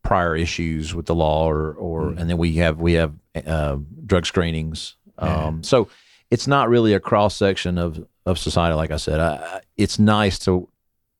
prior 0.02 0.34
issues 0.36 0.94
with 0.94 1.06
the 1.06 1.14
law 1.14 1.50
or, 1.50 1.72
or 1.74 2.02
mm. 2.04 2.18
and 2.18 2.30
then 2.30 2.38
we 2.38 2.54
have 2.54 2.80
we 2.80 2.94
have 2.94 3.14
uh, 3.46 3.76
drug 4.04 4.26
screenings. 4.26 4.96
Yeah. 5.20 5.46
Um, 5.46 5.62
so 5.62 5.88
it's 6.30 6.46
not 6.46 6.68
really 6.68 6.94
a 6.94 7.00
cross 7.00 7.36
section 7.36 7.78
of 7.78 8.06
of 8.24 8.38
society. 8.38 8.74
Like 8.74 8.90
I 8.90 8.96
said, 8.96 9.20
I, 9.20 9.60
it's 9.76 9.98
nice 9.98 10.38
to 10.40 10.68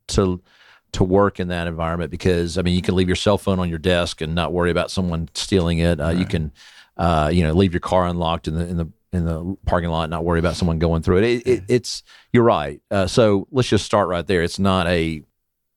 to 0.08 0.40
to 0.92 1.04
work 1.04 1.40
in 1.40 1.48
that 1.48 1.66
environment 1.66 2.10
because 2.10 2.58
I 2.58 2.62
mean 2.62 2.74
you 2.74 2.82
can 2.82 2.94
leave 2.94 3.08
your 3.08 3.16
cell 3.16 3.38
phone 3.38 3.58
on 3.58 3.68
your 3.68 3.78
desk 3.78 4.20
and 4.20 4.34
not 4.34 4.52
worry 4.52 4.70
about 4.70 4.90
someone 4.90 5.28
stealing 5.34 5.78
it. 5.78 6.00
Uh, 6.00 6.10
You 6.10 6.24
can 6.24 6.52
uh, 6.96 7.30
you 7.32 7.42
know 7.42 7.52
leave 7.52 7.72
your 7.72 7.80
car 7.80 8.06
unlocked 8.06 8.48
in 8.48 8.54
the 8.54 8.66
in 8.66 8.76
the 8.76 8.92
in 9.12 9.24
the 9.24 9.56
parking 9.66 9.90
lot, 9.90 10.10
not 10.10 10.24
worry 10.24 10.38
about 10.38 10.56
someone 10.56 10.78
going 10.78 11.02
through 11.02 11.18
it. 11.18 11.24
it, 11.24 11.46
it 11.46 11.64
it's 11.68 12.02
you're 12.32 12.44
right. 12.44 12.80
Uh, 12.90 13.06
so 13.06 13.46
let's 13.50 13.68
just 13.68 13.84
start 13.84 14.08
right 14.08 14.26
there. 14.26 14.42
It's 14.42 14.58
not 14.58 14.86
a 14.86 15.22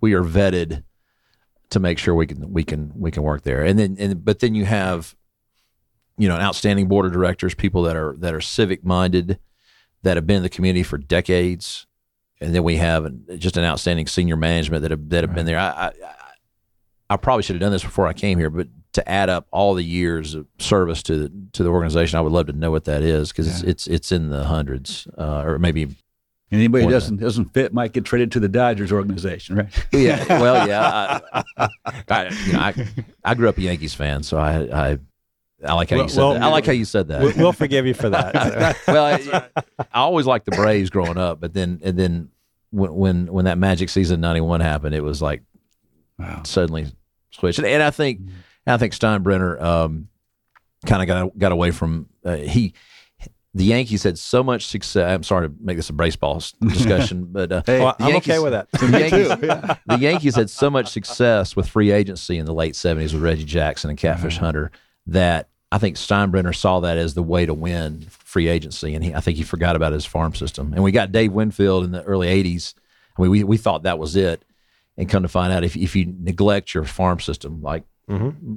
we 0.02 0.14
are 0.14 0.24
vetted 0.24 0.84
to 1.70 1.80
make 1.80 1.98
sure 1.98 2.16
we 2.16 2.28
can 2.28 2.52
we 2.52 2.64
can 2.64 2.92
we 2.96 3.12
can 3.12 3.24
work 3.24 3.44
there, 3.44 3.64
and 3.64 3.78
then 3.78 3.96
and 4.00 4.24
but 4.24 4.40
then 4.40 4.56
you 4.56 4.66
have 4.66 5.16
you 6.18 6.28
know 6.28 6.36
an 6.36 6.42
outstanding 6.42 6.88
board 6.88 7.06
of 7.06 7.14
directors, 7.14 7.54
people 7.54 7.84
that 7.84 7.96
are 7.96 8.16
that 8.20 8.34
are 8.34 8.42
civic 8.42 8.84
minded, 8.84 9.40
that 10.04 10.18
have 10.18 10.28
been 10.28 10.38
in 10.38 10.44
the 10.44 10.50
community 10.50 10.84
for 10.84 10.98
decades, 10.98 11.86
and 12.42 12.54
then 12.56 12.64
we 12.64 12.78
have 12.78 13.06
an, 13.06 13.26
just 13.38 13.58
an 13.58 13.64
outstanding 13.64 14.08
senior 14.08 14.36
management 14.36 14.82
that 14.82 14.92
have 14.92 15.10
that 15.10 15.24
have 15.24 15.36
been 15.36 15.46
there. 15.46 15.60
I, 15.60 15.88
I 15.88 15.92
I 17.12 17.18
probably 17.18 17.44
should 17.44 17.56
have 17.56 17.62
done 17.62 17.72
this 17.72 17.84
before 17.84 18.08
I 18.08 18.14
came 18.14 18.38
here, 18.38 18.50
but 18.50 18.68
to 19.00 19.10
add 19.10 19.30
up 19.30 19.48
all 19.52 19.74
the 19.74 19.84
years 19.84 20.36
of 20.36 20.46
service 20.60 21.02
to 21.04 21.18
the 21.28 21.32
to 21.54 21.64
the 21.64 21.70
organization, 21.70 22.18
I 22.18 22.22
would 22.22 22.32
love 22.32 22.48
to 22.48 22.54
know 22.54 22.72
what 22.72 22.86
that 22.86 23.02
is 23.02 23.30
because 23.30 23.48
it's, 23.48 23.64
Yeah. 23.64 23.70
it's 23.70 23.88
it's 23.88 24.12
in 24.12 24.30
the 24.30 24.44
hundreds 24.46 25.08
uh, 25.18 25.44
or 25.46 25.60
maybe 25.60 25.88
Anybody 26.52 26.82
who 26.84 26.90
More 26.90 27.00
doesn't 27.00 27.18
doesn't 27.18 27.54
fit 27.54 27.74
might 27.76 27.94
get 27.94 28.06
traded 28.06 28.32
to 28.32 28.40
the 28.40 28.48
Dodgers 28.50 28.92
organization, 28.92 29.56
right? 29.58 29.86
yeah. 29.92 30.26
Well, 30.42 30.68
yeah. 30.68 31.20
I, 31.58 31.70
I, 32.10 32.30
you 32.48 32.54
know, 32.54 32.60
I, 32.60 32.88
I 33.24 33.36
grew 33.36 33.48
up 33.50 33.58
a 33.60 33.62
Yankees 33.62 33.94
fan, 33.94 34.24
so 34.24 34.40
I 34.40 34.62
I, 34.94 35.00
I 35.64 35.74
like 35.74 35.92
how 35.92 35.98
Well- 35.98 36.06
you 36.06 36.10
said 36.10 36.18
well, 36.22 36.34
that. 36.34 36.42
I 36.42 36.48
like 36.48 36.66
how 36.66 36.72
you 36.72 36.86
said 36.86 37.08
that. 37.10 37.22
We'll, 37.22 37.34
we'll 37.38 37.52
forgive 37.54 37.86
you 37.86 37.94
for 37.94 38.10
that. 38.10 38.78
well, 38.88 39.06
I, 39.06 39.64
I 39.94 40.00
always 40.00 40.26
liked 40.26 40.46
the 40.46 40.56
Braves 40.56 40.90
growing 40.90 41.18
up, 41.20 41.40
but 41.40 41.54
then 41.54 41.82
and 41.84 41.96
then 42.00 42.30
when 42.72 42.96
when 42.96 43.28
when 43.32 43.46
that 43.46 43.60
Magic 43.60 43.90
season 43.90 44.20
'91 44.20 44.62
happened, 44.62 44.96
it 44.96 45.02
was 45.04 45.22
like 45.22 45.44
Wow. 46.18 46.42
suddenly 46.46 46.88
switched. 47.30 47.60
And, 47.60 47.68
and 47.68 47.84
I 47.84 47.92
think 47.92 48.22
I 48.74 48.78
think 48.78 48.94
Steinbrenner 48.94 49.62
um, 49.62 50.08
kind 50.86 51.02
of 51.02 51.08
got 51.08 51.38
got 51.38 51.52
away 51.52 51.72
from 51.72 52.08
uh, 52.24 52.36
he. 52.38 52.74
The 53.56 53.64
Yankees 53.64 54.04
had 54.04 54.20
so 54.20 54.44
much 54.44 54.68
success. 54.68 55.10
I'm 55.12 55.24
sorry 55.24 55.50
to 55.50 55.56
make 55.60 55.76
this 55.76 55.90
a 55.90 55.94
baseball 55.94 56.36
discussion, 56.62 57.26
but 57.32 57.52
uh, 57.52 57.62
Hey, 57.66 57.80
Well, 57.80 57.96
I'm 58.00 58.10
Yankees- 58.12 58.30
okay 58.34 58.40
with 58.40 58.52
that. 58.52 58.70
the 58.72 58.88
Yankees, 59.00 59.78
the 59.88 59.98
Yankees 60.00 60.36
had 60.36 60.52
so 60.52 60.70
much 60.70 60.88
success 60.90 61.56
with 61.56 61.68
free 61.68 61.90
agency 61.92 62.38
in 62.38 62.46
the 62.46 62.54
late 62.54 62.76
70s 62.76 63.12
with 63.12 63.24
Reggie 63.24 63.46
Jackson 63.46 63.90
and 63.90 63.98
Catfish 63.98 64.38
Hunter 64.38 64.70
that 65.08 65.50
I 65.72 65.80
think 65.80 65.96
Steinbrenner 65.98 66.56
saw 66.56 66.80
that 66.82 66.98
as 67.00 67.16
the 67.16 67.24
way 67.24 67.48
to 67.48 67.54
win 67.56 68.02
free 68.10 68.48
agency. 68.48 68.94
And 68.94 69.04
he, 69.04 69.16
I 69.16 69.20
think 69.20 69.36
he 69.38 69.44
forgot 69.44 69.76
about 69.76 69.94
his 69.94 70.06
farm 70.06 70.36
system. 70.36 70.72
And 70.74 70.84
we 70.84 70.92
got 70.92 71.12
Dave 71.12 71.32
Winfield 71.34 71.84
in 71.86 71.92
the 71.92 72.04
early 72.04 72.28
80s. 72.28 72.76
I 73.18 73.22
mean, 73.24 73.32
we, 73.32 73.44
we 73.44 73.58
thought 73.58 73.82
that 73.84 73.98
was 73.98 74.16
it. 74.16 74.46
And 74.96 75.10
come 75.10 75.24
to 75.24 75.28
find 75.30 75.52
out, 75.52 75.64
if, 75.64 75.76
if 75.76 75.96
you 75.96 76.14
neglect 76.20 76.76
your 76.76 76.86
farm 76.86 77.20
system, 77.20 77.64
like 77.64 77.84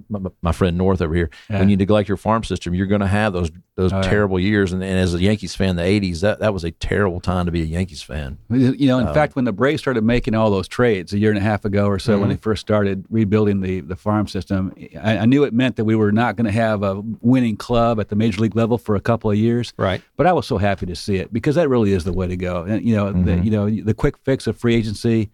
my, 0.08 0.30
my 0.40 0.52
friend 0.52 0.76
North 0.78 1.02
over 1.02 1.14
here, 1.14 1.30
Yeah. 1.50 1.58
when 1.60 1.68
you 1.68 1.76
neglect 1.76 2.08
your 2.08 2.16
farm 2.16 2.42
system, 2.44 2.74
you're 2.74 2.86
going 2.86 3.00
to 3.02 3.06
have 3.06 3.32
those 3.32 3.50
those 3.74 3.90
Oh, 3.92 3.96
yeah. 3.96 4.02
terrible 4.02 4.38
years. 4.38 4.72
And, 4.74 4.82
and 4.82 4.98
as 4.98 5.14
a 5.14 5.20
Yankees 5.22 5.54
fan, 5.54 5.76
the 5.76 5.82
80s, 5.82 6.20
that, 6.20 6.40
that 6.40 6.52
was 6.52 6.62
a 6.62 6.70
terrible 6.72 7.20
time 7.20 7.46
to 7.46 7.52
be 7.52 7.62
a 7.62 7.64
Yankees 7.64 8.02
fan. 8.02 8.36
You 8.50 8.86
know, 8.86 8.98
in 8.98 9.06
Uh, 9.06 9.14
fact, 9.14 9.34
when 9.34 9.46
the 9.46 9.52
Braves 9.52 9.80
started 9.80 10.04
making 10.04 10.34
all 10.34 10.50
those 10.50 10.68
trades 10.68 11.14
a 11.14 11.18
year 11.18 11.30
and 11.30 11.38
a 11.38 11.42
half 11.42 11.64
ago 11.64 11.86
or 11.86 11.98
so, 11.98 12.12
when 12.12 12.22
Mm-hmm. 12.24 12.30
they 12.32 12.36
first 12.36 12.60
started 12.60 13.06
rebuilding 13.08 13.62
the, 13.62 13.80
the 13.80 13.96
farm 13.96 14.28
system, 14.28 14.74
I, 15.02 15.18
I 15.18 15.24
knew 15.24 15.44
it 15.44 15.54
meant 15.54 15.76
that 15.76 15.86
we 15.86 15.96
were 15.96 16.12
not 16.12 16.36
going 16.36 16.44
to 16.44 16.52
have 16.52 16.82
a 16.82 17.00
winning 17.22 17.56
club 17.56 17.98
at 17.98 18.10
the 18.10 18.16
major 18.16 18.42
league 18.42 18.54
level 18.56 18.76
for 18.76 18.94
a 18.94 19.00
couple 19.00 19.30
of 19.30 19.38
years. 19.38 19.72
Right. 19.78 20.02
But 20.18 20.26
I 20.26 20.34
was 20.34 20.46
so 20.46 20.58
happy 20.58 20.84
to 20.86 20.94
see 20.94 21.16
it 21.16 21.32
because 21.32 21.54
that 21.54 21.68
really 21.70 21.92
is 21.92 22.04
the 22.04 22.12
way 22.12 22.26
to 22.26 22.36
go. 22.36 22.64
And 22.64 22.84
you 22.86 22.94
know, 22.94 23.06
Mm-hmm. 23.06 23.24
the, 23.24 23.38
you 23.38 23.50
know, 23.50 23.70
the 23.70 23.94
quick 23.94 24.18
fix 24.18 24.46
of 24.46 24.58
free 24.58 24.74
agency, 24.74 25.30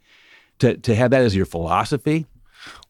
to 0.60 0.76
to 0.76 0.94
have 0.94 1.10
that 1.10 1.22
as 1.22 1.34
your 1.34 1.46
philosophy. 1.46 2.26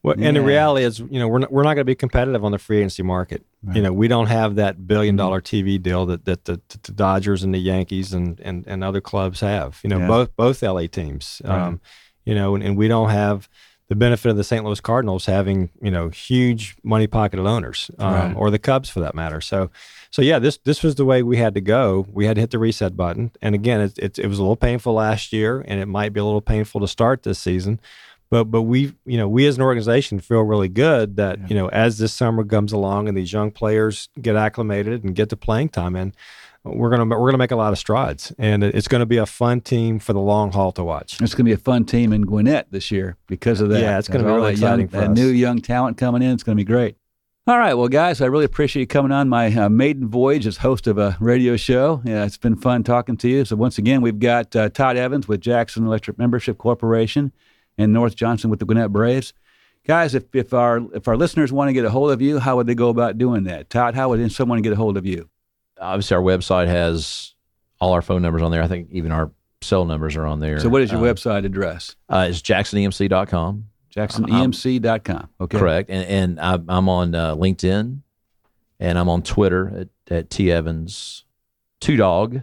Well, 0.03 0.15
and 0.19 0.37
the 0.37 0.43
reality 0.43 0.85
is, 0.85 1.01
you 1.01 1.19
know, 1.19 1.27
we're 1.29 1.41
not, 1.41 1.53
we're 1.53 1.63
not 1.65 1.71
going 1.75 1.79
to 1.79 1.85
be 1.85 1.95
competitive 1.95 2.45
on 2.45 2.53
the 2.53 2.59
free 2.59 2.79
agency 2.79 3.03
market. 3.03 3.45
You 3.75 3.83
know, 3.83 3.93
we 3.93 4.07
don't 4.09 4.29
have 4.29 4.55
that 4.57 4.87
billion 4.87 5.17
Mm-hmm. 5.17 5.57
TV 5.57 5.83
deal 5.83 6.07
that, 6.07 6.25
that 6.27 6.45
the, 6.45 6.61
the 6.85 6.93
Dodgers 6.93 7.43
and 7.43 7.53
the 7.53 7.59
Yankees 7.59 8.13
and, 8.13 8.39
and, 8.41 8.65
and 8.67 8.85
other 8.85 9.01
clubs 9.01 9.41
have. 9.41 9.81
You 9.83 9.91
know, 9.91 9.99
Yeah. 9.99 10.07
both 10.07 10.37
both 10.37 10.63
LA 10.63 10.87
teams. 10.87 11.43
Right. 11.45 11.61
Um, 11.61 11.81
you 12.25 12.35
know, 12.35 12.55
and, 12.55 12.63
and 12.63 12.77
we 12.77 12.87
don't 12.89 13.11
have 13.11 13.49
the 13.89 13.97
benefit 13.97 14.29
of 14.31 14.37
the 14.37 14.45
St. 14.45 14.65
Louis 14.65 14.81
Cardinals 14.81 15.25
having 15.27 15.71
you 15.81 15.91
know 15.91 16.11
huge 16.11 16.77
money 16.85 17.07
pocketed 17.07 17.47
owners, 17.47 17.91
um, 17.99 18.13
Right. 18.15 18.35
or 18.37 18.51
the 18.51 18.59
Cubs 18.59 18.91
for 18.91 19.01
that 19.01 19.15
matter. 19.15 19.41
So, 19.41 19.71
so 20.11 20.21
yeah, 20.23 20.39
this 20.39 20.59
this 20.59 20.83
was 20.83 20.95
the 20.97 21.05
way 21.07 21.23
we 21.23 21.39
had 21.39 21.55
to 21.55 21.61
go. 21.63 22.07
We 22.13 22.27
had 22.27 22.35
to 22.37 22.41
hit 22.43 22.51
the 22.51 22.59
reset 22.59 22.97
button. 22.97 23.33
And 23.43 23.55
again, 23.55 23.81
it, 23.81 23.99
it, 23.99 24.19
it 24.19 24.27
was 24.29 24.39
a 24.39 24.43
little 24.43 24.57
painful 24.57 24.93
last 24.93 25.33
year, 25.33 25.65
and 25.67 25.81
it 25.81 25.87
might 25.87 26.13
be 26.13 26.21
a 26.21 26.25
little 26.25 26.43
painful 26.43 26.81
to 26.83 26.89
start 26.89 27.23
this 27.25 27.39
season 27.39 27.81
but 28.31 28.45
but 28.45 28.63
we 28.63 28.93
you 29.07 29.17
know 29.17 29.29
we 29.29 29.47
as 29.47 29.57
an 29.57 29.63
organization 29.63 30.21
feel 30.21 30.43
really 30.43 30.69
good 30.69 31.17
that 31.17 31.49
you 31.51 31.57
know 31.57 31.69
as 31.71 31.99
this 31.99 32.13
summer 32.13 32.45
comes 32.45 32.73
along 32.73 33.09
and 33.09 33.17
these 33.17 33.33
young 33.33 33.51
players 33.51 34.09
get 34.21 34.37
acclimated 34.37 35.05
and 35.05 35.15
get 35.15 35.29
the 35.29 35.37
playing 35.37 35.69
time 35.69 35.97
in 35.97 36.13
we're 36.65 36.91
gonna 36.91 37.05
we're 37.07 37.29
gonna 37.29 37.39
make 37.39 37.51
a 37.53 37.57
lot 37.57 37.73
of 37.73 37.79
strides 37.79 38.33
and 38.39 38.63
it's 38.63 38.89
gonna 38.89 39.07
be 39.07 39.17
a 39.17 39.25
fun 39.27 39.61
team 39.61 39.99
for 39.99 40.13
the 40.13 40.21
long 40.21 40.53
haul 40.53 40.73
to 40.73 40.85
watch 40.85 41.15
It's 41.23 41.35
going 41.35 41.45
to 41.47 41.49
be 41.49 41.53
a 41.53 41.57
fun 41.57 41.85
team 41.85 42.13
in 42.13 42.23
Gwinnett 42.23 42.67
this 42.71 42.91
year 42.91 43.17
because 43.27 43.61
of 43.61 43.71
that. 43.71 43.81
Yeah, 43.81 43.99
it's 43.99 44.09
gonna 44.09 44.25
be 44.25 44.31
really 44.31 44.55
that 44.55 44.61
young- 44.61 44.81
exciting 44.81 44.89
for 44.89 44.97
that 44.99 45.11
us. 45.13 45.17
new 45.17 45.29
young 45.29 45.61
talent 45.61 45.97
coming 45.97 46.21
in. 46.21 46.33
It's 46.33 46.43
going 46.43 46.59
to 46.59 46.61
be 46.63 46.67
great. 46.67 46.97
All 47.47 47.59
right, 47.59 47.73
well, 47.73 47.89
guys, 47.89 48.21
I 48.21 48.27
really 48.27 48.45
appreciate 48.45 48.83
you 48.83 48.87
coming 48.87 49.11
on 49.13 49.27
my 49.31 49.51
uh, 49.57 49.71
maiden 49.71 50.07
voyage 50.09 50.47
as 50.47 50.59
host 50.59 50.87
of 50.87 50.99
a 50.99 51.17
radio 51.19 51.57
show. 51.57 52.03
Yeah, 52.05 52.27
it's 52.27 52.37
been 52.37 52.57
fun 52.57 52.83
talking 52.83 53.17
to 53.19 53.29
you. 53.29 53.47
So 53.47 53.57
once 53.57 53.79
again, 53.79 54.03
we've 54.03 54.19
got 54.19 54.55
uh, 54.55 54.69
Todd 54.69 54.99
Evans 54.99 55.27
with 55.29 55.41
Jackson 55.41 55.87
Electric 55.87 56.19
Membership 56.19 56.59
Corporation 56.59 57.33
and 57.79 57.93
North 57.93 58.15
Johnson 58.17 58.51
with 58.51 58.59
the 58.59 58.67
Gwinnett 58.67 58.93
Braves. 58.93 59.33
Guys, 59.87 60.15
if, 60.15 60.25
if 60.35 60.53
our 60.53 60.81
if 60.95 61.09
our 61.09 61.17
listeners 61.17 61.51
want 61.53 61.69
to 61.69 61.73
get 61.73 61.85
a 61.85 61.91
hold 61.91 62.11
of 62.11 62.21
you, 62.21 62.39
how 62.39 62.57
would 62.57 62.67
they 62.67 62.75
go 62.75 62.91
about 62.91 63.17
doing 63.17 63.45
that? 63.45 63.71
Todd, 63.71 63.95
how 63.95 64.11
would 64.11 64.31
someone 64.33 64.61
get 64.61 64.73
a 64.73 64.77
hold 64.77 64.97
of 64.97 65.07
you? 65.07 65.31
obviously 65.81 66.17
our 66.17 66.23
website 66.23 66.67
has 66.67 67.35
all 67.81 67.93
our 67.93 68.03
phone 68.03 68.21
numbers 68.21 68.43
on 68.43 68.51
there. 68.51 68.63
I 68.63 68.67
think 68.67 68.89
even 68.91 69.13
our 69.13 69.31
cell 69.61 69.85
numbers 69.85 70.17
are 70.17 70.27
on 70.27 70.41
there. 70.41 70.59
So 70.59 70.69
what 70.69 70.83
is 70.83 70.91
your 70.91 71.01
Um, 71.01 71.07
website 71.07 71.45
address? 71.45 71.95
Uh, 72.09 72.27
it's 72.29 72.43
jacksonemc.com. 72.43 73.65
JacksonEMC.com. 73.95 75.29
Okay. 75.41 75.59
Correct. 75.59 75.91
And, 75.91 76.05
and 76.09 76.41
I, 76.41 76.55
I'm 76.69 76.89
on 76.89 77.15
uh, 77.15 77.37
LinkedIn 77.37 78.01
and 78.81 78.99
I'm 78.99 79.09
on 79.09 79.23
Twitter 79.23 79.89
at, 80.09 80.13
at 80.13 80.31
T 80.31 80.51
Evans 80.51 81.25
two 81.81 81.97
dog. 81.97 82.43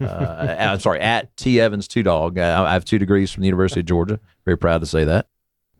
Uh, 0.00 0.56
I'm 0.58 0.80
sorry, 0.80 1.00
at 1.00 1.36
T 1.36 1.60
Evans 1.60 1.86
two 1.88 2.02
dog. 2.02 2.38
I, 2.38 2.64
I 2.64 2.72
have 2.72 2.84
two 2.84 2.98
degrees 2.98 3.30
from 3.30 3.42
the 3.42 3.46
University 3.46 3.80
of 3.80 3.86
Georgia. 3.86 4.18
Very 4.44 4.56
proud 4.56 4.80
to 4.80 4.86
say 4.86 5.04
that. 5.04 5.26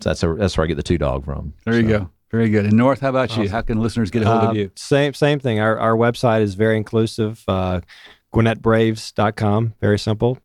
So 0.00 0.10
that's, 0.10 0.22
a, 0.22 0.34
that's 0.34 0.56
where 0.56 0.64
I 0.64 0.68
get 0.68 0.76
the 0.76 0.82
two 0.82 0.98
dog 0.98 1.24
from. 1.24 1.54
There 1.64 1.74
you 1.78 1.88
go. 1.88 2.10
Very 2.30 2.48
good. 2.48 2.66
And 2.66 2.76
North, 2.76 3.00
how 3.00 3.08
about 3.10 3.36
you? 3.36 3.48
How 3.48 3.60
can 3.62 3.80
listeners 3.80 4.10
get 4.10 4.22
a 4.22 4.26
hold 4.26 4.44
Uh, 4.44 4.50
of 4.50 4.56
you? 4.56 4.70
same 4.76 5.14
same 5.14 5.40
thing 5.40 5.58
our, 5.58 5.78
our 5.78 5.96
website 5.96 6.42
is 6.42 6.54
very 6.54 6.76
inclusive 6.76 7.42
uh, 7.48 7.80
gwinnettbraves.com 8.32 9.74
very 9.80 9.98
simple 9.98 10.38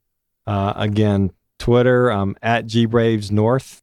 uh, 0.47 0.73
again 0.75 1.31
twitter 1.59 2.11
um, 2.11 2.35
at 2.41 2.65
gbravesnorth 2.65 3.81